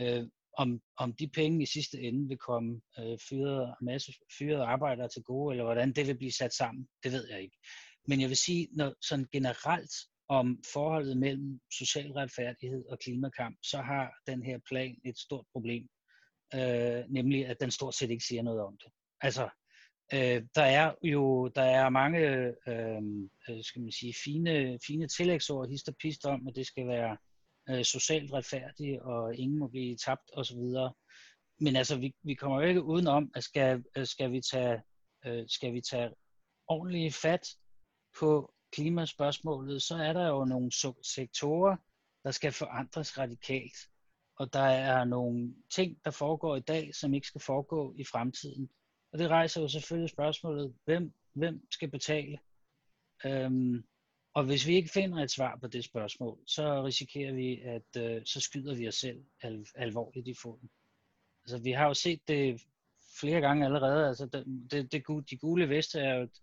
Øh, 0.00 0.24
om, 0.58 0.80
om 0.96 1.12
de 1.12 1.28
penge 1.28 1.62
i 1.62 1.66
sidste 1.66 2.00
ende 2.00 2.28
vil 2.28 2.38
komme 2.38 2.80
øh, 2.98 3.18
fyrede, 3.28 3.76
masse 3.82 4.12
fyrede 4.38 4.64
arbejdere 4.64 5.08
til 5.08 5.22
gode, 5.22 5.52
eller 5.52 5.64
hvordan 5.64 5.92
det 5.92 6.06
vil 6.06 6.18
blive 6.18 6.32
sat 6.32 6.54
sammen, 6.54 6.88
det 7.04 7.12
ved 7.12 7.28
jeg 7.30 7.42
ikke. 7.42 7.56
Men 8.06 8.20
jeg 8.20 8.28
vil 8.28 8.36
sige, 8.36 8.68
når 8.72 8.94
sådan 9.08 9.28
generelt 9.32 9.92
om 10.28 10.62
forholdet 10.72 11.16
mellem 11.16 11.60
social 11.78 12.12
retfærdighed 12.12 12.84
og 12.88 12.98
klimakamp, 12.98 13.56
så 13.62 13.78
har 13.80 14.12
den 14.26 14.42
her 14.42 14.58
plan 14.68 14.96
et 15.04 15.18
stort 15.18 15.46
problem, 15.52 15.88
øh, 16.54 17.04
nemlig 17.08 17.46
at 17.46 17.56
den 17.60 17.70
stort 17.70 17.94
set 17.94 18.10
ikke 18.10 18.24
siger 18.24 18.42
noget 18.42 18.60
om 18.60 18.76
det. 18.84 18.92
Altså, 19.20 19.48
øh, 20.14 20.42
der 20.54 20.62
er 20.62 20.94
jo 21.02 21.48
der 21.48 21.62
er 21.62 21.88
mange 21.88 22.18
øh, 22.18 22.52
øh 23.48 23.64
skal 23.64 23.82
man 23.82 23.92
sige, 23.92 24.14
fine, 24.24 24.78
fine 24.86 25.08
tillægsord, 25.08 25.68
hist 25.68 25.88
og 25.88 25.96
pist 25.96 26.24
om, 26.24 26.48
at 26.48 26.56
det 26.56 26.66
skal 26.66 26.86
være 26.86 27.16
øh, 27.70 27.84
socialt 27.84 28.32
retfærdigt, 28.32 29.00
og 29.00 29.36
ingen 29.36 29.58
må 29.58 29.68
blive 29.68 29.96
tabt 29.96 30.30
osv. 30.32 30.58
Men 31.60 31.76
altså, 31.76 31.98
vi, 31.98 32.14
vi 32.22 32.34
kommer 32.34 32.60
jo 32.60 32.68
ikke 32.68 32.82
udenom, 32.82 33.30
at 33.34 33.44
skal, 33.44 33.84
øh, 33.96 34.06
skal, 34.06 34.32
vi 34.32 34.40
tage, 34.40 34.82
øh, 35.26 35.44
skal 35.48 35.72
vi 35.72 35.80
tage 35.80 36.10
ordentligt 36.66 37.14
fat 37.14 37.48
på 38.20 38.54
klimaspørgsmålet, 38.72 39.82
så 39.82 39.94
er 39.94 40.12
der 40.12 40.28
jo 40.28 40.44
nogle 40.44 40.70
sektorer, 41.02 41.76
der 42.24 42.30
skal 42.30 42.52
forandres 42.52 43.18
radikalt. 43.18 43.76
Og 44.36 44.52
der 44.52 44.60
er 44.60 45.04
nogle 45.04 45.54
ting, 45.70 45.98
der 46.04 46.10
foregår 46.10 46.56
i 46.56 46.60
dag, 46.60 46.94
som 46.94 47.14
ikke 47.14 47.26
skal 47.26 47.40
foregå 47.40 47.94
i 47.98 48.04
fremtiden. 48.04 48.70
Og 49.12 49.18
det 49.18 49.28
rejser 49.28 49.60
jo 49.60 49.68
selvfølgelig 49.68 50.10
spørgsmålet, 50.10 50.74
hvem, 50.84 51.12
hvem 51.32 51.66
skal 51.70 51.90
betale? 51.90 52.38
Øhm, 53.26 53.84
og 54.34 54.44
hvis 54.44 54.66
vi 54.66 54.74
ikke 54.74 54.90
finder 54.92 55.22
et 55.22 55.30
svar 55.30 55.58
på 55.60 55.66
det 55.66 55.84
spørgsmål, 55.84 56.38
så 56.46 56.84
risikerer 56.84 57.32
vi, 57.32 57.60
at 57.60 58.02
øh, 58.02 58.22
så 58.24 58.40
skyder 58.40 58.74
vi 58.74 58.88
os 58.88 58.94
selv 58.94 59.24
al, 59.42 59.66
alvorligt 59.74 60.28
i 60.28 60.34
foden. 60.42 60.70
Altså, 61.44 61.58
vi 61.58 61.70
har 61.70 61.86
jo 61.86 61.94
set 61.94 62.28
det 62.28 62.62
flere 63.20 63.40
gange 63.40 63.64
allerede. 63.64 64.08
Altså, 64.08 64.26
det, 64.26 64.44
det, 64.70 64.92
det, 64.92 65.30
de 65.30 65.36
gule 65.36 65.68
veste 65.68 66.00
er 66.00 66.14
jo 66.14 66.22
et, 66.22 66.40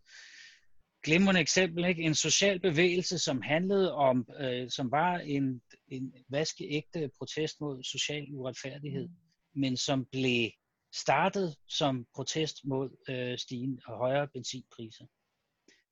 glimrende 1.06 1.42
eksempel, 1.42 1.86
ikke? 1.86 2.02
en 2.02 2.16
social 2.16 2.60
bevægelse, 2.60 3.20
som 3.20 3.42
handlede 3.42 3.94
om, 3.94 4.28
øh, 4.40 4.70
som 4.70 4.92
var 4.92 5.18
en, 5.18 5.62
en 5.88 6.14
vaskeægte 6.30 7.12
protest 7.18 7.62
mod 7.62 7.84
social 7.84 8.28
uretfærdighed, 8.32 9.08
mm. 9.08 9.62
men 9.62 9.78
som 9.78 10.06
blev 10.12 10.50
startet 10.96 11.56
som 11.68 12.08
protest 12.16 12.66
mod 12.66 12.90
øh, 13.10 13.38
stigende 13.38 13.82
og 13.86 13.98
højere 13.98 14.28
benzinpriser. 14.28 15.06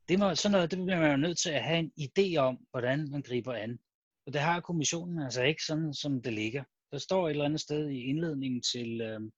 Det, 0.09 0.19
må, 0.19 0.35
sådan 0.35 0.51
noget, 0.51 0.71
det 0.71 0.79
bliver 0.79 0.99
man 0.99 1.11
jo 1.11 1.17
nødt 1.17 1.37
til 1.37 1.49
at 1.49 1.63
have 1.63 1.79
en 1.79 1.91
idé 1.99 2.37
om, 2.37 2.67
hvordan 2.71 3.11
man 3.11 3.21
griber 3.21 3.53
an. 3.53 3.79
Og 4.25 4.33
det 4.33 4.41
har 4.41 4.59
kommissionen 4.59 5.23
altså 5.23 5.43
ikke 5.43 5.63
sådan, 5.63 5.93
som 5.93 6.21
det 6.21 6.33
ligger. 6.33 6.63
Der 6.91 6.97
står 6.97 7.27
et 7.27 7.31
eller 7.31 7.45
andet 7.45 7.61
sted 7.61 7.89
i 7.89 7.99
indledningen 8.03 8.61
til, 8.61 9.01
øhm, 9.01 9.31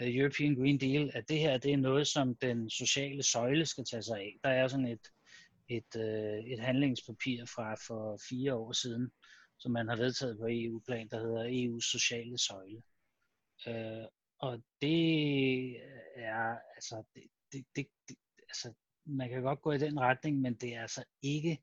øh, 0.00 0.16
European 0.16 0.54
Green 0.54 0.80
Deal, 0.80 1.10
at 1.14 1.28
det 1.28 1.38
her 1.38 1.58
det 1.58 1.72
er 1.72 1.76
noget, 1.76 2.06
som 2.06 2.34
den 2.34 2.70
sociale 2.70 3.22
søjle 3.22 3.66
skal 3.66 3.84
tage 3.84 4.02
sig 4.02 4.18
af. 4.18 4.38
Der 4.44 4.50
er 4.50 4.68
sådan 4.68 4.86
et, 4.86 5.08
et, 5.68 5.96
øh, 5.96 6.44
et 6.52 6.60
handlingspapir 6.60 7.44
fra 7.44 7.74
for 7.86 8.20
fire 8.28 8.54
år 8.54 8.72
siden, 8.72 9.10
som 9.58 9.72
man 9.72 9.88
har 9.88 9.96
vedtaget 9.96 10.38
på 10.38 10.46
EU-plan, 10.50 11.08
der 11.08 11.20
hedder 11.20 11.44
EU's 11.44 11.90
sociale 11.90 12.38
søjle. 12.38 12.82
Øh, 13.68 14.06
og 14.38 14.62
det 14.80 15.76
øh, 15.76 16.22
er, 16.22 16.58
altså, 16.74 17.02
det, 17.14 17.22
det, 17.52 17.66
det, 17.76 17.86
det, 18.08 18.16
altså, 18.48 18.72
man 19.04 19.28
kan 19.28 19.42
godt 19.42 19.60
gå 19.60 19.72
i 19.72 19.78
den 19.78 20.00
retning, 20.00 20.40
men 20.40 20.54
det 20.54 20.74
er 20.74 20.82
altså 20.82 21.04
ikke, 21.22 21.58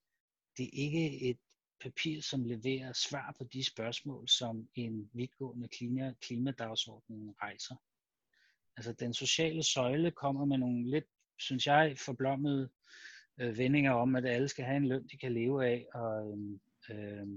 det 0.57 0.65
er 0.65 0.69
ikke 0.73 1.29
et 1.29 1.37
papir, 1.81 2.21
som 2.21 2.45
leverer 2.45 2.93
svar 2.93 3.35
på 3.37 3.43
de 3.43 3.63
spørgsmål, 3.63 4.27
som 4.27 4.69
en 4.75 5.09
vidtgående 5.13 5.67
klima, 5.67 6.13
klimadagsorden 6.21 7.35
rejser. 7.41 7.75
Altså 8.77 8.93
den 8.93 9.13
sociale 9.13 9.63
søjle 9.63 10.11
kommer 10.11 10.45
med 10.45 10.57
nogle 10.57 10.89
lidt, 10.89 11.05
synes 11.39 11.67
jeg, 11.67 11.95
forblommede 12.05 12.69
øh, 13.37 13.57
vendinger 13.57 13.91
om, 13.91 14.15
at 14.15 14.25
alle 14.25 14.49
skal 14.49 14.65
have 14.65 14.77
en 14.77 14.87
løn, 14.87 15.07
de 15.07 15.17
kan 15.17 15.33
leve 15.33 15.65
af, 15.65 15.87
og, 15.93 16.37
øh, 16.89 17.27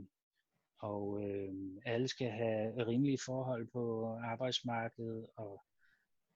og 0.78 1.22
øh, 1.24 1.54
alle 1.86 2.08
skal 2.08 2.30
have 2.30 2.86
rimelige 2.86 3.18
forhold 3.26 3.68
på 3.72 4.14
arbejdsmarkedet, 4.24 5.26
og 5.36 5.66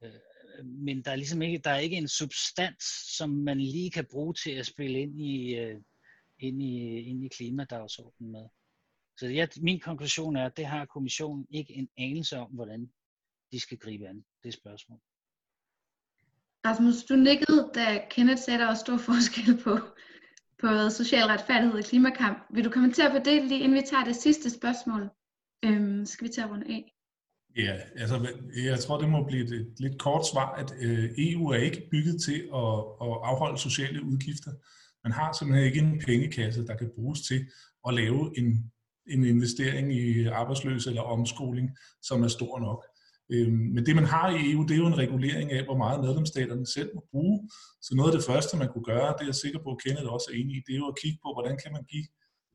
Øh, 0.02 0.64
men 0.64 1.02
der 1.02 1.10
er 1.10 1.16
ligesom 1.16 1.42
ikke, 1.42 1.58
der 1.58 1.70
er 1.70 1.78
ikke 1.78 1.96
en 1.96 2.08
substans, 2.08 2.84
som 3.16 3.30
man 3.30 3.60
lige 3.60 3.90
kan 3.90 4.06
bruge 4.10 4.34
til 4.34 4.50
at 4.50 4.66
spille 4.66 5.00
ind 5.00 5.20
i, 5.20 5.54
øh, 5.54 5.80
ind 6.38 6.62
i, 6.62 7.00
ind 7.00 7.24
i 7.24 7.28
klimadagsordenen 7.28 8.32
med. 8.32 8.48
Så 9.18 9.26
jeg, 9.26 9.48
min 9.56 9.80
konklusion 9.80 10.36
er, 10.36 10.46
at 10.46 10.56
det 10.56 10.66
har 10.66 10.84
kommissionen 10.84 11.46
ikke 11.50 11.72
en 11.72 11.88
anelse 11.98 12.38
om, 12.38 12.50
hvordan 12.50 12.90
de 13.52 13.60
skal 13.60 13.78
gribe 13.78 14.08
an 14.08 14.24
det 14.44 14.54
spørgsmål. 14.54 15.00
Rasmus, 16.66 17.04
du 17.04 17.16
nikkede, 17.16 17.70
da 17.74 18.06
Kenneth 18.10 18.42
sagde, 18.42 18.56
at 18.56 18.60
der 18.60 18.66
var 18.66 18.74
stor 18.74 18.96
forskel 19.10 19.62
på, 19.64 19.78
på 20.60 20.90
social 20.90 21.26
retfærdighed 21.26 21.78
og 21.78 21.84
klimakamp. 21.84 22.38
Vil 22.50 22.64
du 22.64 22.70
kommentere 22.70 23.10
på 23.10 23.18
det, 23.24 23.44
lige 23.44 23.60
inden 23.60 23.78
vi 23.78 23.82
tager 23.90 24.04
det 24.04 24.16
sidste 24.16 24.50
spørgsmål? 24.50 25.10
Øhm, 25.64 26.06
skal 26.06 26.28
vi 26.28 26.32
tage 26.32 26.48
rundt 26.48 26.64
af? 26.68 26.94
Ja, 27.56 27.76
altså 27.96 28.28
jeg 28.64 28.78
tror, 28.78 29.00
det 29.00 29.08
må 29.08 29.24
blive 29.24 29.44
et 29.44 29.74
lidt 29.78 29.98
kort 29.98 30.26
svar, 30.26 30.54
at 30.54 30.74
øh, 30.80 31.10
EU 31.18 31.48
er 31.48 31.56
ikke 31.56 31.88
bygget 31.90 32.22
til 32.22 32.38
at, 32.54 32.78
at 33.04 33.14
afholde 33.30 33.58
sociale 33.58 34.02
udgifter. 34.02 34.50
Man 35.04 35.12
har 35.12 35.32
simpelthen 35.32 35.66
ikke 35.66 35.80
en 35.80 36.00
pengekasse, 36.06 36.66
der 36.66 36.76
kan 36.76 36.90
bruges 36.94 37.20
til 37.20 37.46
at 37.88 37.94
lave 37.94 38.38
en, 38.38 38.72
en 39.06 39.24
investering 39.24 39.94
i 39.94 40.26
arbejdsløse 40.26 40.90
eller 40.90 41.02
omskoling, 41.02 41.70
som 42.02 42.22
er 42.22 42.28
stor 42.28 42.58
nok. 42.58 42.84
Øhm, 43.32 43.64
men 43.74 43.86
det 43.86 43.94
man 43.96 44.04
har 44.14 44.26
i 44.30 44.52
EU, 44.52 44.62
det 44.62 44.74
er 44.74 44.82
jo 44.84 44.86
en 44.86 44.98
regulering 45.04 45.52
af, 45.52 45.64
hvor 45.64 45.76
meget 45.76 46.04
medlemsstaterne 46.06 46.66
selv 46.66 46.90
må 46.94 47.02
bruge. 47.10 47.50
Så 47.82 47.90
noget 47.94 48.12
af 48.12 48.16
det 48.18 48.26
første, 48.26 48.56
man 48.56 48.68
kunne 48.72 48.88
gøre, 48.92 49.14
det 49.16 49.22
er 49.22 49.32
jeg 49.32 49.42
sikker 49.44 49.60
på, 49.62 49.70
at 49.74 49.82
Kenneth 49.84 50.12
også 50.16 50.26
er 50.30 50.36
enig 50.40 50.54
i, 50.56 50.62
det 50.66 50.72
er 50.74 50.82
jo 50.84 50.88
at 50.92 50.98
kigge 51.02 51.18
på, 51.24 51.28
hvordan 51.36 51.56
kan 51.62 51.72
man 51.72 51.84
give 51.92 52.06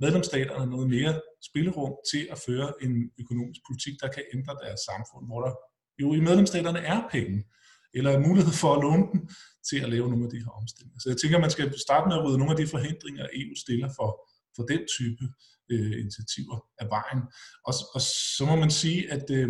medlemsstaterne 0.04 0.72
noget 0.74 0.88
mere 0.96 1.14
spillerum 1.50 1.94
til 2.12 2.24
at 2.34 2.38
føre 2.48 2.68
en 2.86 2.94
økonomisk 3.22 3.62
politik, 3.68 3.96
der 4.04 4.10
kan 4.16 4.24
ændre 4.36 4.54
deres 4.64 4.82
samfund, 4.90 5.24
hvor 5.30 5.42
der 5.46 5.54
jo 6.02 6.08
i 6.14 6.20
medlemsstaterne 6.28 6.80
er 6.94 7.02
penge, 7.16 7.38
eller 7.98 8.20
mulighed 8.28 8.54
for 8.64 8.72
at 8.76 8.82
låne 8.86 9.06
dem 9.14 9.22
til 9.70 9.80
at 9.86 9.90
lave 9.96 10.10
nogle 10.12 10.26
af 10.28 10.32
de 10.32 10.44
her 10.44 10.54
omstillinger. 10.60 11.00
Så 11.00 11.08
jeg 11.10 11.18
tænker, 11.18 11.46
man 11.46 11.56
skal 11.56 11.66
starte 11.88 12.06
med 12.08 12.16
at 12.18 12.24
rydde 12.26 12.40
nogle 12.42 12.54
af 12.56 12.60
de 12.62 12.68
forhindringer, 12.76 13.24
EU 13.40 13.54
stiller 13.66 13.90
for, 13.98 14.10
for 14.56 14.64
den 14.72 14.82
type 14.96 15.24
øh, 15.72 15.94
initiativer 16.04 16.58
af 16.82 16.88
vejen. 16.96 17.22
Og, 17.68 17.74
og 17.96 18.02
så 18.38 18.44
må 18.50 18.56
man 18.64 18.72
sige, 18.82 19.02
at 19.16 19.26
øh, 19.40 19.50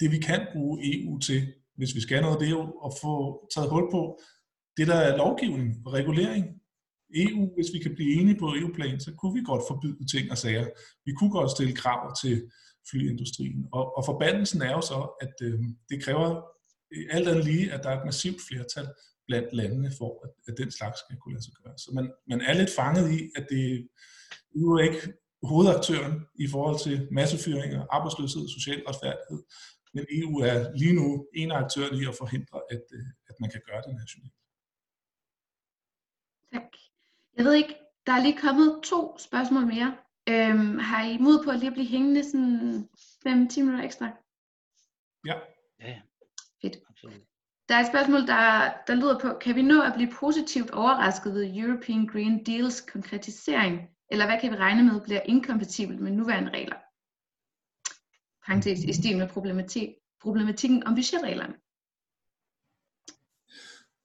det 0.00 0.12
vi 0.12 0.18
kan 0.18 0.46
bruge 0.52 0.80
EU 0.94 1.18
til, 1.18 1.52
hvis 1.76 1.94
vi 1.94 2.00
skal 2.00 2.22
noget, 2.22 2.40
det 2.40 2.46
er 2.46 2.56
jo 2.60 2.70
at 2.86 2.92
få 3.02 3.14
taget 3.54 3.70
hul 3.70 3.90
på 3.90 4.20
det, 4.76 4.86
der 4.86 4.94
er 4.94 5.16
lovgivning 5.16 5.86
og 5.86 5.92
regulering. 5.92 6.44
EU, 7.14 7.54
hvis 7.54 7.72
vi 7.74 7.78
kan 7.78 7.94
blive 7.94 8.20
enige 8.20 8.38
på 8.38 8.46
EU-plan, 8.58 9.00
så 9.00 9.10
kunne 9.18 9.34
vi 9.34 9.42
godt 9.44 9.62
forbyde 9.68 10.06
ting 10.14 10.30
og 10.30 10.38
sager. 10.38 10.66
Vi 11.04 11.12
kunne 11.12 11.30
godt 11.30 11.50
stille 11.50 11.74
krav 11.74 12.14
til 12.22 12.50
flyindustrien. 12.90 13.66
Og, 13.72 13.96
og 13.96 14.02
forbandelsen 14.04 14.62
er 14.62 14.72
jo 14.72 14.80
så, 14.80 14.98
at 15.20 15.34
øh, 15.42 15.60
det 15.90 16.02
kræver 16.04 16.28
øh, 16.92 17.04
alt 17.10 17.28
andet 17.28 17.44
lige, 17.44 17.72
at 17.72 17.80
der 17.82 17.90
er 17.90 17.98
et 18.00 18.06
massivt 18.06 18.40
flertal 18.48 18.88
blandt 19.26 19.48
landene 19.52 19.90
for, 19.98 20.10
at, 20.24 20.30
at 20.48 20.54
den 20.58 20.70
slags 20.70 20.98
skal 20.98 21.16
kunne 21.16 21.34
lade 21.34 21.44
sig 21.44 21.54
gøre. 21.62 21.78
Så 21.78 21.90
man, 21.94 22.10
man 22.30 22.40
er 22.40 22.54
lidt 22.54 22.70
fanget 22.78 23.06
i, 23.18 23.18
at 23.36 23.46
det 23.50 23.88
EU 24.56 24.72
er 24.72 24.82
ikke 24.88 25.02
hovedaktøren 25.42 26.14
i 26.44 26.46
forhold 26.54 26.78
til 26.86 27.08
massefyringer, 27.12 27.86
arbejdsløshed 27.96 28.48
social 28.56 28.82
retfærdighed, 28.88 29.40
men 29.94 30.06
EU 30.10 30.38
er 30.38 30.76
lige 30.76 30.94
nu 30.94 31.26
en 31.34 31.50
af 31.50 31.56
aktørerne 31.64 31.98
i 32.02 32.06
at 32.08 32.14
forhindre, 32.14 32.60
at, 32.70 32.84
øh, 32.92 33.06
at 33.28 33.34
man 33.40 33.50
kan 33.50 33.62
gøre 33.68 33.82
det 33.86 33.94
nationalt. 34.02 34.34
Tak. 36.52 36.72
Jeg 37.36 37.44
ved 37.44 37.54
ikke, 37.54 37.74
der 38.06 38.12
er 38.12 38.22
lige 38.22 38.38
kommet 38.38 38.80
to 38.84 39.18
spørgsmål 39.18 39.66
mere. 39.66 39.96
Øhm, 40.28 40.78
har 40.78 41.04
I 41.04 41.18
mod 41.18 41.44
på 41.44 41.50
at 41.50 41.58
lige 41.58 41.72
blive 41.72 41.86
hængende 41.86 42.24
sådan 42.30 42.88
5-10 43.26 43.60
minutter 43.62 43.84
ekstra? 43.84 44.06
Ja. 45.26 45.36
Ja, 45.80 46.00
Fedt. 46.62 46.76
absolut. 46.88 47.20
Der 47.68 47.74
er 47.74 47.80
et 47.80 47.86
spørgsmål, 47.86 48.20
der, 48.20 48.72
der 48.86 48.94
lyder 48.94 49.18
på, 49.18 49.28
kan 49.40 49.56
vi 49.56 49.62
nå 49.62 49.82
at 49.82 49.92
blive 49.94 50.12
positivt 50.12 50.70
overrasket 50.70 51.34
ved 51.34 51.56
European 51.56 52.06
Green 52.06 52.44
Deals 52.46 52.80
konkretisering, 52.80 53.90
eller 54.10 54.26
hvad 54.26 54.40
kan 54.40 54.50
vi 54.52 54.56
regne 54.56 54.82
med 54.82 55.00
bliver 55.00 55.20
inkompatibelt 55.24 56.00
med 56.00 56.12
nuværende 56.12 56.50
regler? 56.50 56.76
Parentes, 58.48 58.80
i 58.84 58.92
stil 58.92 59.16
med 59.18 59.28
problematik, 59.28 59.88
problematikken 60.22 60.86
om 60.86 60.94
budgetreglerne. 60.94 61.54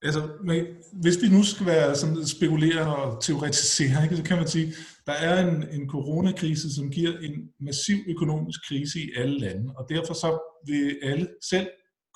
Altså, 0.05 0.21
men 0.49 0.61
hvis 1.03 1.17
vi 1.21 1.27
nu 1.35 1.43
skal 1.43 1.65
være 1.65 1.95
sådan 1.95 2.27
spekulere 2.27 2.85
og 2.95 3.23
teoretisere, 3.23 4.03
ikke, 4.03 4.17
så 4.17 4.23
kan 4.23 4.37
man 4.37 4.47
sige, 4.47 4.73
der 5.05 5.13
er 5.13 5.47
en, 5.47 5.57
en 5.77 5.89
coronakrise, 5.89 6.75
som 6.75 6.91
giver 6.91 7.13
en 7.27 7.35
massiv 7.59 7.97
økonomisk 8.07 8.59
krise 8.67 8.99
i 8.99 9.11
alle 9.15 9.39
lande, 9.39 9.73
og 9.77 9.85
derfor 9.89 10.13
så 10.13 10.29
vil 10.67 10.99
alle, 11.03 11.27
selv 11.51 11.67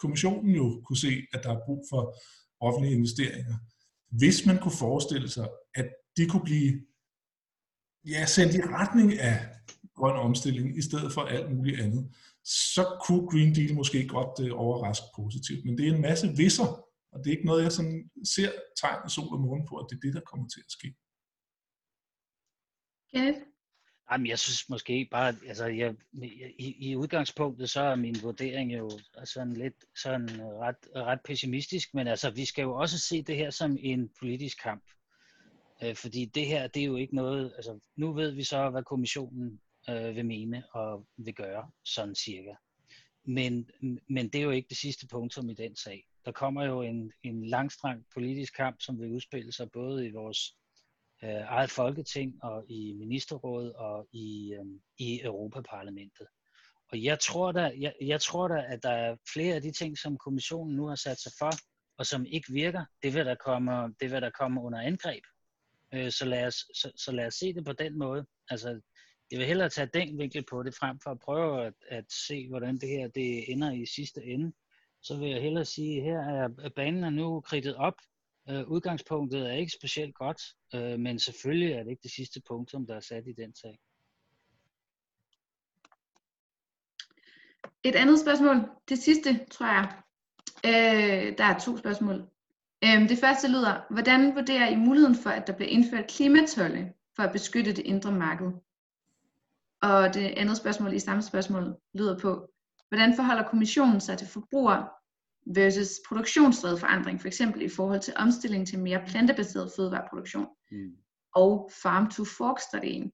kommissionen 0.01 0.55
jo 0.55 0.81
kunne 0.85 0.97
se, 0.97 1.13
at 1.33 1.43
der 1.43 1.51
er 1.55 1.65
brug 1.65 1.85
for 1.91 2.01
offentlige 2.61 2.95
investeringer. 2.95 3.55
Hvis 4.19 4.45
man 4.45 4.57
kunne 4.59 4.79
forestille 4.79 5.29
sig, 5.29 5.47
at 5.75 5.87
de 6.17 6.25
kunne 6.29 6.43
blive 6.43 6.71
ja, 8.13 8.25
sendt 8.25 8.55
i 8.55 8.61
retning 8.61 9.19
af 9.19 9.56
grøn 9.97 10.15
omstilling 10.27 10.77
i 10.77 10.81
stedet 10.81 11.13
for 11.13 11.21
alt 11.21 11.55
muligt 11.55 11.79
andet, 11.79 12.03
så 12.43 12.97
kunne 13.05 13.27
Green 13.27 13.55
Deal 13.55 13.75
måske 13.75 14.07
godt 14.07 14.45
øh, 14.45 14.51
overraske 14.53 15.05
positivt. 15.15 15.65
Men 15.65 15.77
det 15.77 15.87
er 15.87 15.93
en 15.95 16.01
masse 16.01 16.27
visser, 16.37 16.69
og 17.11 17.17
det 17.19 17.27
er 17.27 17.35
ikke 17.37 17.45
noget, 17.45 17.63
jeg 17.63 17.71
sådan 17.71 18.09
ser 18.35 18.51
tegn 18.81 18.99
af 19.03 19.11
sol 19.11 19.33
og 19.33 19.39
måne 19.39 19.65
på, 19.69 19.75
at 19.75 19.85
det 19.89 19.95
er 19.95 19.99
det, 19.99 20.13
der 20.13 20.29
kommer 20.31 20.47
til 20.47 20.59
at 20.65 20.71
ske. 20.71 20.95
Kenneth? 23.13 23.39
Jamen, 24.11 24.27
jeg 24.27 24.39
synes 24.39 24.69
måske 24.69 25.07
bare, 25.11 25.35
altså 25.47 25.65
jeg, 25.65 25.95
i, 26.59 26.89
i 26.89 26.95
udgangspunktet, 26.95 27.69
så 27.69 27.81
er 27.81 27.95
min 27.95 28.15
vurdering 28.23 28.73
jo 28.73 28.91
sådan 29.23 29.53
lidt 29.53 29.85
sådan 30.01 30.29
ret, 30.41 30.87
ret 30.95 31.19
pessimistisk, 31.25 31.93
men 31.93 32.07
altså, 32.07 32.29
vi 32.29 32.45
skal 32.45 32.61
jo 32.61 32.75
også 32.75 32.99
se 32.99 33.23
det 33.23 33.35
her 33.35 33.49
som 33.49 33.77
en 33.79 34.09
politisk 34.19 34.63
kamp. 34.63 34.83
Øh, 35.83 35.95
fordi 35.95 36.25
det 36.25 36.45
her, 36.45 36.67
det 36.67 36.81
er 36.81 36.85
jo 36.85 36.95
ikke 36.95 37.15
noget, 37.15 37.53
altså 37.55 37.79
nu 37.95 38.13
ved 38.13 38.31
vi 38.31 38.43
så, 38.43 38.69
hvad 38.69 38.83
kommissionen 38.83 39.59
øh, 39.89 40.15
vil 40.15 40.25
mene 40.25 40.63
og 40.71 41.07
vil 41.17 41.35
gøre, 41.35 41.71
sådan 41.85 42.15
cirka. 42.15 42.53
Men, 43.23 43.69
men 44.09 44.29
det 44.29 44.39
er 44.39 44.43
jo 44.43 44.51
ikke 44.51 44.69
det 44.69 44.77
sidste 44.77 45.07
punktum 45.07 45.49
i 45.49 45.53
den 45.53 45.75
sag. 45.75 46.07
Der 46.25 46.31
kommer 46.31 46.65
jo 46.65 46.81
en, 46.81 47.11
en 47.23 47.45
langstrang 47.45 48.05
politisk 48.13 48.55
kamp, 48.55 48.81
som 48.81 48.99
vil 48.99 49.11
udspille 49.11 49.51
sig 49.51 49.71
både 49.71 50.07
i 50.07 50.11
vores 50.11 50.55
øh, 51.23 51.29
eget 51.29 51.71
folketing 51.71 52.43
og 52.43 52.65
i 52.69 52.93
ministerrådet 52.93 53.73
og 53.73 54.07
i, 54.11 54.53
øh, 54.53 54.65
i 54.97 55.21
Europaparlamentet. 55.21 56.27
Og 56.91 57.03
jeg 57.03 57.19
tror, 57.19 57.51
da, 57.51 57.71
jeg, 57.77 57.93
jeg 58.01 58.21
tror 58.21 58.47
da, 58.47 58.65
at 58.67 58.83
der 58.83 58.91
er 58.91 59.15
flere 59.33 59.55
af 59.55 59.61
de 59.61 59.71
ting, 59.71 59.97
som 59.97 60.17
kommissionen 60.17 60.75
nu 60.75 60.87
har 60.87 60.95
sat 60.95 61.19
sig 61.19 61.31
for, 61.39 61.51
og 61.97 62.05
som 62.05 62.25
ikke 62.25 62.53
virker, 62.53 62.85
det 63.03 63.13
vil 63.13 63.25
der 63.25 63.35
komme, 63.35 63.71
det 63.99 64.11
vil 64.11 64.21
der 64.21 64.29
komme 64.29 64.61
under 64.61 64.79
angreb. 64.79 65.23
Øh, 65.93 66.11
så, 66.11 66.25
lad 66.25 66.47
os, 66.47 66.55
så, 66.55 66.91
så 66.95 67.11
lad 67.11 67.27
os 67.27 67.33
se 67.33 67.53
det 67.53 67.65
på 67.65 67.73
den 67.73 67.97
måde. 67.97 68.25
Altså, 68.49 68.81
jeg 69.31 69.39
vil 69.39 69.47
hellere 69.47 69.69
tage 69.69 69.89
den 69.93 70.17
vinkel 70.17 70.45
på 70.49 70.63
det, 70.63 70.75
frem 70.75 70.99
for 70.99 71.11
at 71.11 71.19
prøve 71.19 71.65
at, 71.65 71.73
at 71.87 72.05
se, 72.27 72.49
hvordan 72.49 72.77
det 72.77 72.89
her 72.89 73.07
det 73.07 73.51
ender 73.51 73.71
i 73.71 73.85
sidste 73.85 74.23
ende. 74.23 74.53
Så 75.01 75.17
vil 75.17 75.29
jeg 75.29 75.41
hellere 75.41 75.65
sige, 75.65 75.97
at 75.97 76.03
her 76.03 76.19
er 76.59 76.69
banen 76.75 77.03
er 77.03 77.09
nu 77.09 77.41
kridtet 77.41 77.75
op. 77.75 77.95
Øh, 78.49 78.67
udgangspunktet 78.67 79.49
er 79.49 79.53
ikke 79.53 79.71
specielt 79.71 80.15
godt, 80.15 80.41
øh, 80.75 80.99
men 80.99 81.19
selvfølgelig 81.19 81.73
er 81.73 81.83
det 81.83 81.89
ikke 81.89 82.03
det 82.03 82.11
sidste 82.11 82.41
punkt, 82.47 82.71
som 82.71 82.85
der 82.87 82.95
er 82.95 82.99
sat 82.99 83.27
i 83.27 83.33
den 83.33 83.55
sag. 83.55 83.79
Et 87.83 87.95
andet 87.95 88.19
spørgsmål, 88.19 88.55
det 88.89 88.97
sidste, 88.97 89.45
tror 89.51 89.65
jeg. 89.65 90.01
Øh, 90.65 91.37
der 91.37 91.43
er 91.43 91.59
to 91.59 91.77
spørgsmål. 91.77 92.29
Øh, 92.83 93.09
det 93.09 93.17
første 93.19 93.47
lyder, 93.47 93.93
hvordan 93.93 94.35
vurderer 94.35 94.69
I 94.69 94.75
muligheden 94.75 95.15
for, 95.15 95.29
at 95.29 95.47
der 95.47 95.53
bliver 95.53 95.69
indført 95.69 96.07
klimatolle 96.07 96.93
for 97.15 97.23
at 97.23 97.31
beskytte 97.31 97.73
det 97.73 97.85
indre 97.85 98.11
marked? 98.11 98.51
Og 99.81 100.13
det 100.13 100.25
andet 100.25 100.57
spørgsmål 100.57 100.93
i 100.93 100.99
samme 100.99 101.21
spørgsmål 101.21 101.75
lyder 101.93 102.19
på, 102.19 102.49
hvordan 102.89 103.15
forholder 103.15 103.49
kommissionen 103.49 104.01
sig 104.01 104.17
til 104.17 104.27
forbruger 104.27 104.87
versus 105.55 105.89
produktionsdrevet 106.07 106.79
forandring, 106.79 107.21
for 107.21 107.27
eksempel 107.27 107.61
i 107.61 107.69
forhold 107.69 108.01
til 108.01 108.13
omstilling 108.17 108.67
til 108.67 108.79
mere 108.79 109.03
plantebaseret 109.07 109.71
fødevareproduktion 109.75 110.47
mm. 110.71 110.97
og 111.35 111.71
farm-to-fork-strategien? 111.83 113.11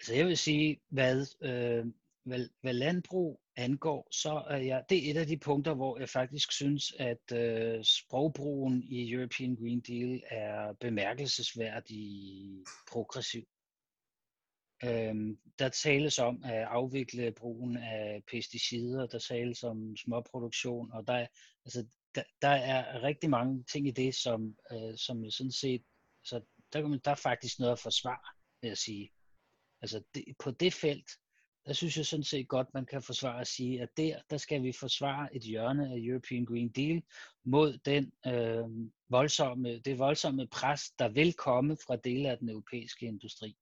Altså 0.00 0.14
jeg 0.14 0.26
vil 0.26 0.36
sige, 0.36 0.80
hvad, 0.88 1.26
øh, 1.42 1.86
hvad, 2.24 2.48
hvad 2.60 2.72
landbrug 2.72 3.40
angår, 3.56 4.08
så 4.10 4.44
er 4.48 4.56
jeg, 4.56 4.84
det 4.88 5.06
er 5.06 5.10
et 5.10 5.16
af 5.16 5.26
de 5.26 5.36
punkter, 5.36 5.74
hvor 5.74 5.98
jeg 5.98 6.08
faktisk 6.08 6.52
synes, 6.52 6.92
at 6.98 7.32
øh, 7.32 7.84
sprogbrugen 7.84 8.82
i 8.82 9.12
European 9.12 9.56
Green 9.56 9.80
Deal 9.80 10.22
er 10.30 10.72
bemærkelsesværdig 10.80 12.06
progressiv. 12.92 13.44
Øhm, 14.84 15.38
der 15.58 15.68
tales 15.68 16.18
om 16.18 16.44
at 16.44 16.64
afvikle 16.64 17.32
brugen 17.32 17.76
af 17.76 18.22
pesticider, 18.30 19.06
der 19.06 19.18
tales 19.18 19.64
om 19.64 19.96
småproduktion, 19.96 20.92
og 20.92 21.06
der, 21.06 21.26
altså, 21.64 21.86
der, 22.14 22.22
der 22.42 22.48
er 22.48 23.02
rigtig 23.02 23.30
mange 23.30 23.64
ting 23.72 23.88
i 23.88 23.90
det, 23.90 24.14
som, 24.14 24.56
øh, 24.72 24.96
som 24.96 25.30
sådan 25.30 25.52
set, 25.52 25.82
så 26.24 26.40
der, 26.72 26.98
der 27.04 27.10
er 27.10 27.14
faktisk 27.14 27.58
noget 27.58 27.72
at 27.72 27.78
forsvare, 27.78 28.34
vil 28.60 28.68
jeg 28.68 28.78
sige. 28.78 29.10
Altså 29.82 30.02
det, 30.14 30.24
på 30.38 30.50
det 30.50 30.74
felt, 30.74 31.10
der 31.66 31.72
synes 31.72 31.96
jeg 31.96 32.06
sådan 32.06 32.24
set 32.24 32.48
godt, 32.48 32.74
man 32.74 32.86
kan 32.86 33.02
forsvare 33.02 33.40
at 33.40 33.46
sige, 33.46 33.82
at 33.82 33.88
der, 33.96 34.18
der 34.30 34.36
skal 34.36 34.62
vi 34.62 34.72
forsvare 34.72 35.36
et 35.36 35.42
hjørne 35.42 35.92
af 35.92 35.96
European 35.96 36.44
Green 36.44 36.68
Deal 36.68 37.02
mod 37.44 37.78
den 37.78 38.12
øh, 38.26 38.90
voldsomme, 39.08 39.78
det 39.78 39.98
voldsomme 39.98 40.46
pres, 40.46 40.90
der 40.98 41.08
vil 41.08 41.32
komme 41.32 41.76
fra 41.86 41.96
dele 41.96 42.30
af 42.30 42.38
den 42.38 42.48
europæiske 42.48 43.06
industri. 43.06 43.56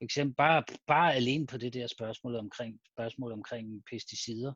Eksempel 0.00 0.34
bare, 0.34 0.64
bare 0.86 1.14
alene 1.14 1.46
på 1.46 1.58
det 1.58 1.72
der 1.72 1.86
spørgsmål 1.86 2.36
omkring, 2.36 2.80
spørgsmål 2.86 3.32
omkring 3.32 3.84
pesticider, 3.90 4.52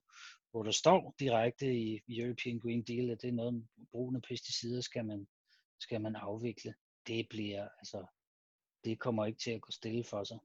hvor 0.50 0.62
der 0.62 0.70
står 0.70 1.14
direkte 1.18 1.74
i 1.74 2.00
European 2.08 2.58
Green 2.58 2.82
Deal, 2.82 3.10
at 3.10 3.22
det 3.22 3.28
er 3.28 3.32
noget, 3.32 3.66
brugen 3.90 4.16
af 4.16 4.22
pesticider 4.22 4.80
skal 4.80 5.04
man, 5.04 5.26
skal 5.80 6.00
man 6.00 6.16
afvikle. 6.16 6.74
Det 7.06 7.26
bliver, 7.30 7.68
altså, 7.78 8.06
det 8.84 8.98
kommer 8.98 9.26
ikke 9.26 9.38
til 9.38 9.50
at 9.50 9.60
gå 9.60 9.70
stille 9.70 10.04
for 10.04 10.24
sig. 10.24 10.38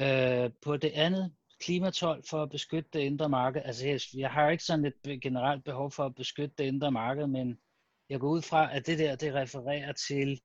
Øh, 0.00 0.50
på 0.62 0.76
det 0.76 0.90
andet, 0.90 1.34
klimatol 1.60 2.22
for 2.30 2.42
at 2.42 2.50
beskytte 2.50 2.90
det 2.92 3.00
indre 3.00 3.28
marked. 3.28 3.62
Altså 3.64 3.88
jeg, 3.88 4.00
jeg 4.14 4.30
har 4.30 4.50
ikke 4.50 4.64
sådan 4.64 4.84
et 4.84 5.20
generelt 5.20 5.64
behov 5.64 5.90
for 5.90 6.04
at 6.04 6.14
beskytte 6.14 6.54
det 6.58 6.64
indre 6.64 6.92
marked, 6.92 7.26
men 7.26 7.58
jeg 8.08 8.20
går 8.20 8.28
ud 8.28 8.42
fra, 8.42 8.76
at 8.76 8.86
det 8.86 8.98
der, 8.98 9.16
det 9.16 9.34
refererer 9.34 9.92
til 9.92 10.40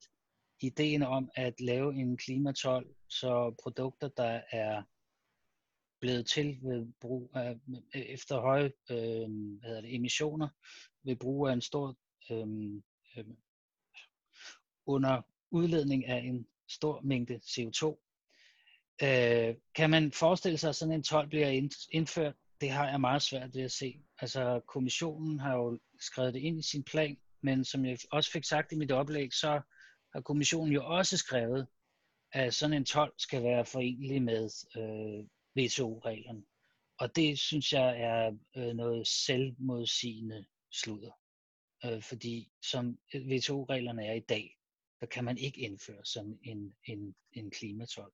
ideen 0.60 1.03
om 1.03 1.30
at 1.36 1.62
lave 1.62 1.95
en 1.95 2.18
klimatol, 2.18 2.86
så 3.10 3.55
produkter, 3.64 4.08
der 4.08 4.41
er 4.51 4.84
blevet 5.99 6.26
til 6.26 6.60
ved 6.62 6.88
brug 7.01 7.32
af, 7.36 7.60
efter 7.93 8.39
høje 8.39 8.72
øh, 8.89 9.30
hvad 9.60 9.70
hedder 9.70 9.82
det, 9.82 9.95
emissioner, 9.95 10.47
ved 11.03 11.16
brug 11.16 11.47
af 11.47 11.53
en 11.53 11.62
stor 11.62 11.97
øh, 12.32 12.47
øh, 13.18 13.26
under 14.86 15.22
udledning 15.51 16.05
af 16.05 16.18
en 16.18 16.47
stor 16.70 17.01
mængde 17.01 17.39
CO2. 17.43 17.86
Øh, 19.03 19.55
kan 19.76 19.89
man 19.89 20.12
forestille 20.12 20.58
sig, 20.58 20.70
at 20.70 20.76
sådan 20.76 20.93
en 20.93 21.03
12 21.03 21.28
bliver 21.28 21.70
indført? 21.91 22.36
Det 22.62 22.70
har 22.70 22.89
jeg 22.89 23.01
meget 23.01 23.22
svært 23.22 23.55
ved 23.55 23.62
at 23.62 23.72
se. 23.72 23.99
Altså 24.20 24.62
kommissionen 24.68 25.39
har 25.39 25.55
jo 25.55 25.80
skrevet 25.99 26.34
det 26.34 26.39
ind 26.39 26.60
i 26.60 26.62
sin 26.62 26.84
plan, 26.84 27.18
men 27.41 27.66
som 27.66 27.86
jeg 27.86 27.97
også 28.12 28.32
fik 28.32 28.43
sagt 28.43 28.72
i 28.72 28.76
mit 28.76 28.91
oplæg, 28.91 29.34
så 29.34 29.62
har 30.18 30.22
kommissionen 30.22 30.74
jo 30.74 30.86
også 30.86 31.18
skrevet, 31.18 31.68
at 32.32 32.53
sådan 32.53 32.74
en 32.74 32.86
12 32.86 33.13
skal 33.18 33.43
være 33.43 33.65
forenlig 33.65 34.22
med 34.22 34.49
øh, 34.78 35.26
WTO-reglerne. 35.57 36.43
Og 36.99 37.15
det 37.15 37.39
synes 37.39 37.74
jeg 37.74 38.01
er 38.01 38.38
øh, 38.57 38.76
noget 38.76 39.07
selvmodsigende 39.07 40.45
sludder. 40.72 41.11
Øh, 41.86 42.01
fordi 42.01 42.51
som 42.61 42.99
WTO-reglerne 43.15 44.05
er 44.05 44.13
i 44.13 44.20
dag, 44.30 44.57
der 44.99 45.05
kan 45.05 45.24
man 45.24 45.38
ikke 45.38 45.61
indføre 45.61 46.05
sådan 46.05 46.39
en, 46.43 46.76
en, 46.86 47.15
en 47.32 47.51
klimatolk. 47.51 48.13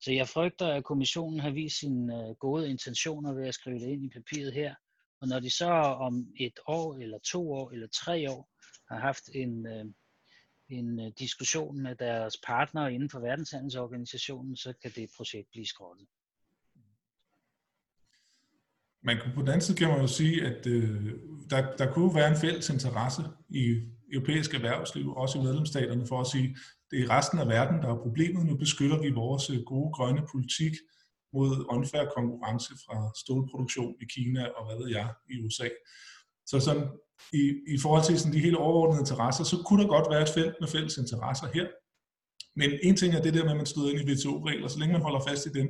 Så 0.00 0.12
jeg 0.12 0.28
frygter, 0.28 0.66
at 0.68 0.84
kommissionen 0.84 1.40
har 1.40 1.50
vist 1.50 1.78
sine 1.78 2.28
øh, 2.28 2.34
gode 2.34 2.70
intentioner 2.70 3.32
ved 3.32 3.48
at 3.48 3.54
skrive 3.54 3.78
det 3.78 3.88
ind 3.88 4.04
i 4.04 4.08
papiret 4.08 4.52
her. 4.52 4.74
Og 5.20 5.28
når 5.28 5.40
de 5.40 5.50
så 5.50 5.70
om 6.06 6.32
et 6.36 6.58
år, 6.66 6.98
eller 6.98 7.18
to 7.18 7.52
år, 7.52 7.70
eller 7.70 7.88
tre 7.88 8.30
år 8.30 8.50
har 8.90 9.00
haft 9.00 9.28
en, 9.34 9.66
øh, 9.66 9.84
en 10.70 11.00
øh, 11.00 11.12
diskussion 11.18 11.82
med 11.82 11.94
deres 11.96 12.36
partnere 12.46 12.94
inden 12.94 13.10
for 13.10 13.20
verdenshandelsorganisationen, 13.20 14.56
så 14.56 14.72
kan 14.82 14.90
det 14.96 15.10
projekt 15.16 15.50
blive 15.50 15.66
skrottet. 15.66 16.06
Man 19.02 19.18
kunne 19.20 19.34
på 19.34 19.40
den 19.40 19.48
anden 19.48 19.60
side 19.60 19.78
kan 19.78 19.88
man 19.88 20.00
jo 20.00 20.06
sige, 20.06 20.46
at 20.46 20.66
øh, 20.66 21.12
der, 21.50 21.76
der 21.76 21.92
kunne 21.92 22.14
være 22.14 22.30
en 22.30 22.36
fælles 22.36 22.70
interesse 22.70 23.22
i 23.48 23.80
europæisk 24.12 24.54
erhvervsliv, 24.54 25.16
også 25.16 25.38
i 25.38 25.42
medlemsstaterne, 25.42 26.06
for 26.06 26.20
at 26.20 26.26
sige, 26.26 26.56
det 26.90 27.00
er 27.00 27.10
resten 27.10 27.38
af 27.38 27.48
verden, 27.48 27.82
der 27.82 27.88
er 27.88 28.02
problemet. 28.02 28.46
Nu 28.46 28.56
beskytter 28.56 28.98
vi 28.98 29.10
vores 29.10 29.50
øh, 29.50 29.62
gode 29.62 29.92
grønne 29.92 30.22
politik 30.32 30.72
mod 31.32 31.66
unfair 31.68 32.04
konkurrence 32.16 32.72
fra 32.86 33.12
stålproduktion 33.22 33.94
i 34.02 34.04
Kina 34.14 34.48
og 34.48 34.66
hvad 34.66 34.76
ved 34.84 34.90
jeg, 34.96 35.14
i 35.30 35.44
USA. 35.44 35.68
Så 36.46 36.60
sådan, 36.60 36.88
i, 37.32 37.44
i 37.74 37.78
forhold 37.82 38.04
til 38.04 38.18
sådan 38.18 38.32
de 38.32 38.46
helt 38.46 38.56
overordnede 38.56 39.00
interesser, 39.00 39.44
så 39.44 39.56
kunne 39.66 39.82
der 39.82 39.88
godt 39.88 40.10
være 40.10 40.22
et 40.22 40.34
felt 40.38 40.54
med 40.60 40.68
fælles 40.68 40.96
interesser 40.96 41.46
her. 41.54 41.66
Men 42.56 42.70
en 42.82 42.96
ting 42.96 43.14
er 43.14 43.22
det 43.22 43.34
der 43.34 43.44
med, 43.44 43.50
at 43.50 43.56
man 43.56 43.66
støder 43.66 43.90
ind 43.90 44.00
i 44.00 44.12
WTO-regler. 44.12 44.68
Så 44.68 44.78
længe 44.78 44.92
man 44.92 45.02
holder 45.02 45.20
fast 45.28 45.46
i 45.46 45.50
dem, 45.58 45.68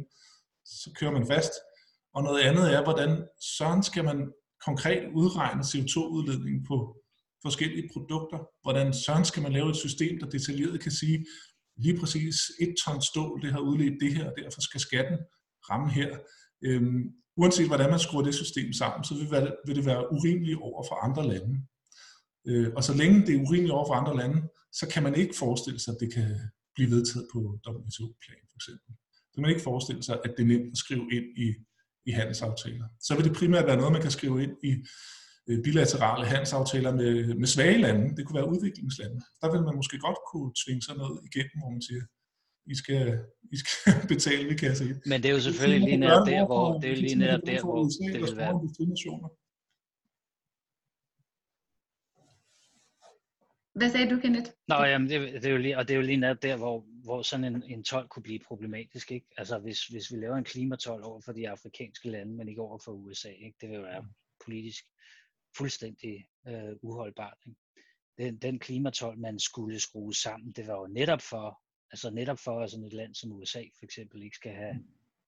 så 0.65 0.91
kører 0.99 1.13
man 1.13 1.27
fast. 1.27 1.53
Og 2.15 2.23
noget 2.23 2.41
andet 2.41 2.75
er, 2.75 2.83
hvordan 2.83 3.11
sådan 3.59 3.83
skal 3.83 4.05
man 4.05 4.33
konkret 4.67 5.03
udregne 5.15 5.63
CO2-udledning 5.63 6.67
på 6.69 6.77
forskellige 7.43 7.89
produkter. 7.93 8.39
Hvordan 8.63 8.93
sådan 8.95 9.25
skal 9.25 9.43
man 9.43 9.53
lave 9.53 9.71
et 9.71 9.77
system, 9.77 10.19
der 10.21 10.27
detaljeret 10.27 10.83
kan 10.83 10.93
sige, 10.93 11.27
lige 11.77 11.99
præcis 12.01 12.37
et 12.61 12.75
ton 12.85 13.03
stål, 13.03 13.43
det 13.43 13.53
har 13.53 13.61
udledt 13.61 14.01
det 14.01 14.15
her, 14.15 14.31
og 14.31 14.35
derfor 14.39 14.61
skal 14.61 14.81
skatten 14.81 15.19
ramme 15.71 15.91
her. 15.91 16.19
Øhm, 16.65 17.03
uanset 17.37 17.67
hvordan 17.67 17.91
man 17.91 17.99
skruer 17.99 18.23
det 18.23 18.35
system 18.35 18.73
sammen, 18.73 19.05
så 19.05 19.15
vil, 19.15 19.53
vil 19.67 19.77
det 19.77 19.87
være 19.87 20.13
urimeligt 20.13 20.59
over 20.59 20.85
for 20.89 20.95
andre 20.95 21.29
lande. 21.29 21.55
Øh, 22.49 22.73
og 22.77 22.85
så 22.85 22.95
længe 22.95 23.27
det 23.27 23.35
er 23.35 23.41
urimeligt 23.41 23.73
over 23.79 23.87
for 23.87 23.95
andre 23.95 24.17
lande, 24.17 24.43
så 24.73 24.89
kan 24.93 25.03
man 25.03 25.15
ikke 25.15 25.35
forestille 25.37 25.81
sig, 25.81 25.95
at 25.95 26.01
det 26.01 26.15
kan 26.15 26.31
blive 26.75 26.91
vedtaget 26.91 27.27
på 27.33 27.39
WTO-plan 27.69 28.45
for 28.51 28.57
eksempel. 28.61 28.91
Så 29.27 29.35
kan 29.35 29.43
man 29.43 29.51
ikke 29.51 29.69
forestille 29.71 30.03
sig, 30.03 30.17
at 30.25 30.31
det 30.37 30.43
er 30.43 30.47
nemt 30.55 30.73
at 30.73 30.79
skrive 30.85 31.07
ind 31.17 31.27
i, 31.47 31.49
i 32.09 32.11
handelsaftaler. 32.11 32.87
Så 33.01 33.15
vil 33.17 33.25
det 33.25 33.37
primært 33.37 33.67
være 33.67 33.77
noget, 33.77 33.93
man 33.93 34.03
kan 34.03 34.11
skrive 34.11 34.43
ind 34.43 34.55
i 34.71 34.73
øh, 35.49 35.63
bilaterale 35.65 36.27
handelsaftaler 36.27 36.93
med, 37.01 37.35
med 37.35 37.47
svage 37.47 37.79
lande, 37.79 38.17
det 38.17 38.27
kunne 38.27 38.39
være 38.41 38.53
udviklingslande, 38.53 39.21
der 39.41 39.53
vil 39.53 39.63
man 39.63 39.77
måske 39.77 39.99
godt 39.99 40.21
kunne 40.33 40.53
tvinge 40.63 40.83
sig 40.83 40.97
noget 40.97 41.19
igennem, 41.29 41.57
hvor 41.61 41.71
man 41.71 41.83
siger, 41.89 42.03
i 42.71 42.75
skal, 42.75 43.19
I 43.53 43.57
skal 43.57 43.93
betale, 44.15 44.49
vi 44.49 44.57
kan 44.57 44.77
sige. 44.77 44.95
Men 45.07 45.23
det 45.23 45.29
er 45.29 45.35
jo 45.35 45.41
selvfølgelig 45.41 45.81
lige 45.89 45.97
netop 45.97 46.27
der, 46.27 46.47
hvor, 46.47 46.81
det 46.81 46.93
er 46.93 46.97
lige 46.97 47.15
netop 47.15 47.41
der, 47.47 47.61
hvor 47.63 47.83
det 48.13 48.21
vil 48.21 48.37
være. 48.37 49.31
Hvad 53.75 53.91
sagde 53.91 54.11
du, 54.11 54.21
Kenneth? 54.21 54.51
Nå, 54.69 54.75
jamen, 54.75 55.09
det, 55.11 55.33
det 55.33 55.45
er 55.45 55.51
jo 55.51 55.59
lige, 55.59 55.79
og 55.79 55.89
det 55.89 55.95
er 55.95 55.97
jo 55.97 56.03
lige 56.03 56.17
netop 56.17 56.43
der, 56.43 56.57
hvor, 56.57 56.85
hvor 57.05 57.23
sådan 57.23 57.45
en, 57.45 57.63
en 57.63 57.85
12 57.85 58.09
kunne 58.09 58.23
blive 58.23 58.39
problematisk. 58.39 59.13
Ikke? 59.13 59.27
Altså, 59.37 59.59
hvis, 59.59 59.87
hvis 59.87 60.13
vi 60.13 60.17
laver 60.17 60.37
en 60.37 60.45
klimatol 60.45 61.03
over 61.03 61.21
for 61.21 61.33
de 61.33 61.49
afrikanske 61.49 62.11
lande, 62.11 62.33
men 62.33 62.49
ikke 62.49 62.63
over 62.63 62.79
for 62.85 62.93
USA, 62.93 63.29
ikke? 63.29 63.57
det 63.61 63.69
vil 63.69 63.77
jo 63.77 63.83
være 63.83 64.05
politisk 64.45 64.85
fuldstændig 65.57 66.27
øh, 66.49 66.73
uholdbart. 66.83 67.39
Ikke? 67.47 67.61
Den, 68.19 68.39
den 68.39 68.59
klimatol, 68.59 69.19
man 69.19 69.39
skulle 69.39 69.81
skrue 69.81 70.15
sammen, 70.15 70.53
det 70.53 70.67
var 70.67 70.75
jo 70.75 70.87
netop 70.87 71.21
for, 71.21 71.61
altså 71.91 72.11
netop 72.11 72.39
for 72.39 72.61
at 72.61 72.71
sådan 72.71 72.87
et 72.87 72.93
land 72.93 73.15
som 73.15 73.33
USA 73.33 73.63
for 73.79 73.85
eksempel 73.85 74.23
ikke 74.23 74.37
skal 74.37 74.53
have 74.53 74.85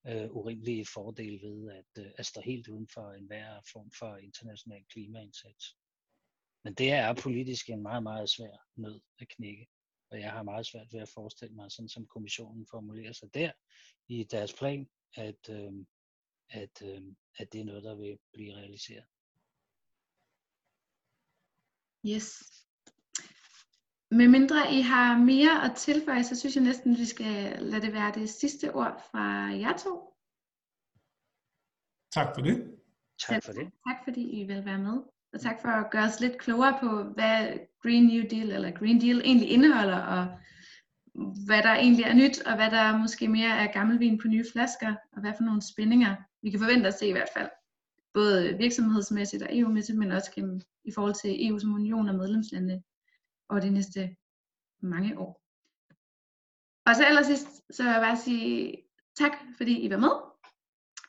øh, 0.06 0.30
urimelige 0.30 0.86
fordele 0.86 1.42
ved 1.42 1.70
at, 1.72 2.04
øh, 2.04 2.12
at 2.16 2.26
stå 2.26 2.40
helt 2.40 2.68
uden 2.68 2.88
for 2.88 3.12
enhver 3.12 3.60
form 3.72 3.90
for 3.90 4.16
international 4.16 4.84
klimaindsats. 4.84 5.76
Men 6.64 6.74
det 6.74 6.90
er 6.90 7.14
politisk 7.14 7.70
en 7.70 7.82
meget, 7.82 8.02
meget 8.02 8.30
svær 8.30 8.56
nød 8.76 9.00
at 9.18 9.28
knække. 9.28 9.66
Og 10.10 10.20
jeg 10.20 10.32
har 10.32 10.42
meget 10.42 10.66
svært 10.66 10.92
ved 10.92 11.00
at 11.00 11.08
forestille 11.08 11.54
mig, 11.54 11.72
sådan 11.72 11.88
som 11.88 12.06
kommissionen 12.06 12.66
formulerer 12.70 13.12
sig 13.12 13.34
der 13.34 13.52
i 14.08 14.24
deres 14.24 14.54
plan, 14.54 14.88
at, 15.16 15.48
øh, 15.50 15.72
at, 16.50 16.82
øh, 16.82 17.02
at 17.38 17.52
det 17.52 17.60
er 17.60 17.64
noget, 17.64 17.82
der 17.82 17.94
vil 17.94 18.18
blive 18.32 18.54
realiseret. 18.54 19.04
Yes. 22.06 22.28
Med 24.18 24.28
mindre 24.28 24.56
I 24.72 24.80
har 24.80 25.18
mere 25.18 25.64
at 25.64 25.76
tilføje, 25.76 26.24
så 26.24 26.36
synes 26.36 26.54
jeg 26.56 26.64
næsten, 26.64 26.92
at 26.92 26.98
vi 26.98 27.04
skal 27.04 27.56
lade 27.62 27.82
det 27.82 27.92
være 27.92 28.12
det 28.14 28.28
sidste 28.30 28.74
ord 28.74 29.02
fra 29.10 29.24
jer 29.62 29.76
to. 29.76 29.92
Tak 32.14 32.34
for 32.34 32.42
det. 32.42 32.56
Tak 33.28 33.44
for 33.44 33.52
det. 33.52 33.70
Tak 33.88 33.96
fordi 34.04 34.40
I 34.40 34.44
vil 34.44 34.64
være 34.64 34.78
med. 34.78 34.96
Og 35.32 35.40
tak 35.40 35.60
for 35.62 35.68
at 35.68 35.90
gøre 35.90 36.04
os 36.04 36.20
lidt 36.20 36.38
klogere 36.38 36.78
på, 36.80 37.02
hvad 37.02 37.58
Green 37.82 38.06
New 38.06 38.22
Deal 38.30 38.52
eller 38.52 38.70
Green 38.70 39.00
Deal 39.00 39.20
egentlig 39.24 39.50
indeholder, 39.50 39.98
og 39.98 40.26
hvad 41.46 41.62
der 41.62 41.74
egentlig 41.74 42.04
er 42.04 42.14
nyt, 42.14 42.42
og 42.46 42.56
hvad 42.56 42.70
der 42.70 42.98
måske 42.98 43.28
mere 43.28 43.56
er 43.62 43.72
gammelvin 43.72 44.18
på 44.18 44.28
nye 44.28 44.44
flasker, 44.52 44.94
og 45.12 45.20
hvad 45.20 45.32
for 45.36 45.44
nogle 45.44 45.62
spændinger 45.62 46.16
vi 46.42 46.50
kan 46.50 46.60
forvente 46.60 46.88
at 46.88 46.98
se 46.98 47.06
i 47.08 47.12
hvert 47.12 47.32
fald 47.36 47.48
både 48.14 48.56
virksomhedsmæssigt 48.58 49.42
og 49.42 49.58
EU-mæssigt, 49.58 49.98
men 49.98 50.12
også 50.12 50.32
gennem, 50.34 50.60
i 50.84 50.92
forhold 50.94 51.14
til 51.14 51.48
EU 51.48 51.58
som 51.58 51.74
union 51.74 52.08
og 52.08 52.14
medlemslande 52.14 52.82
over 53.53 53.61
de 53.61 53.70
næste 53.70 54.16
mange 54.82 55.18
år. 55.18 55.42
Og 56.86 56.96
så 56.96 57.05
allersidst, 57.05 57.48
så 57.70 57.82
vil 57.82 57.92
jeg 57.92 58.00
bare 58.00 58.16
sige 58.16 58.76
tak, 59.18 59.32
fordi 59.57 59.80
I 59.80 59.90
var 59.90 59.96
med. 59.96 60.14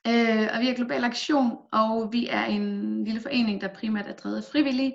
Øh, 0.07 0.49
og 0.53 0.61
vi 0.61 0.67
er 0.69 0.75
Global 0.75 1.03
Aktion, 1.03 1.57
og 1.71 2.13
vi 2.13 2.27
er 2.27 2.45
en 2.45 3.03
lille 3.03 3.21
forening, 3.21 3.61
der 3.61 3.73
primært 3.73 4.07
er 4.07 4.15
drevet 4.15 4.43
frivillige. 4.51 4.93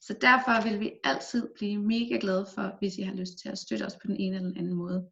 Så 0.00 0.16
derfor 0.20 0.62
vil 0.68 0.80
vi 0.80 0.92
altid 1.04 1.48
blive 1.54 1.78
mega 1.78 2.18
glade 2.20 2.46
for, 2.54 2.76
hvis 2.78 2.98
I 2.98 3.02
har 3.02 3.14
lyst 3.14 3.38
til 3.42 3.48
at 3.48 3.58
støtte 3.58 3.86
os 3.86 3.96
på 3.96 4.06
den 4.06 4.16
ene 4.16 4.36
eller 4.36 4.48
den 4.48 4.58
anden 4.58 4.74
måde. 4.74 5.10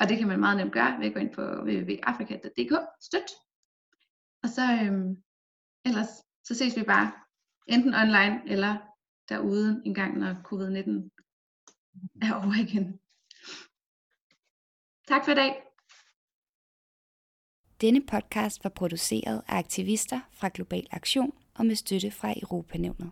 Og 0.00 0.08
det 0.08 0.18
kan 0.18 0.28
man 0.28 0.40
meget 0.40 0.56
nemt 0.56 0.72
gøre 0.72 0.98
ved 0.98 1.06
at 1.06 1.14
gå 1.14 1.20
ind 1.20 1.34
på 1.34 1.42
www.afrika.dk, 1.42 2.72
støt. 3.00 3.28
Og 4.42 4.48
så 4.48 4.62
øhm, 4.82 5.16
ellers 5.84 6.08
så 6.44 6.54
ses 6.54 6.76
vi 6.76 6.82
bare 6.82 7.12
enten 7.66 7.94
online 7.94 8.42
eller 8.46 8.76
derude 9.28 9.82
en 9.84 9.94
gang, 9.94 10.18
når 10.18 10.32
covid-19 10.32 11.11
er 12.22 12.34
over 12.34 12.54
igen. 12.68 12.98
Tak 15.08 15.24
for 15.24 15.32
i 15.32 15.34
dag. 15.34 15.62
Denne 17.80 18.06
podcast 18.06 18.64
var 18.64 18.70
produceret 18.70 19.42
af 19.48 19.56
aktivister 19.58 20.20
fra 20.32 20.50
Global 20.54 20.86
Aktion 20.90 21.32
og 21.54 21.66
med 21.66 21.74
støtte 21.74 22.10
fra 22.10 22.34
Europanævnet. 22.42 23.10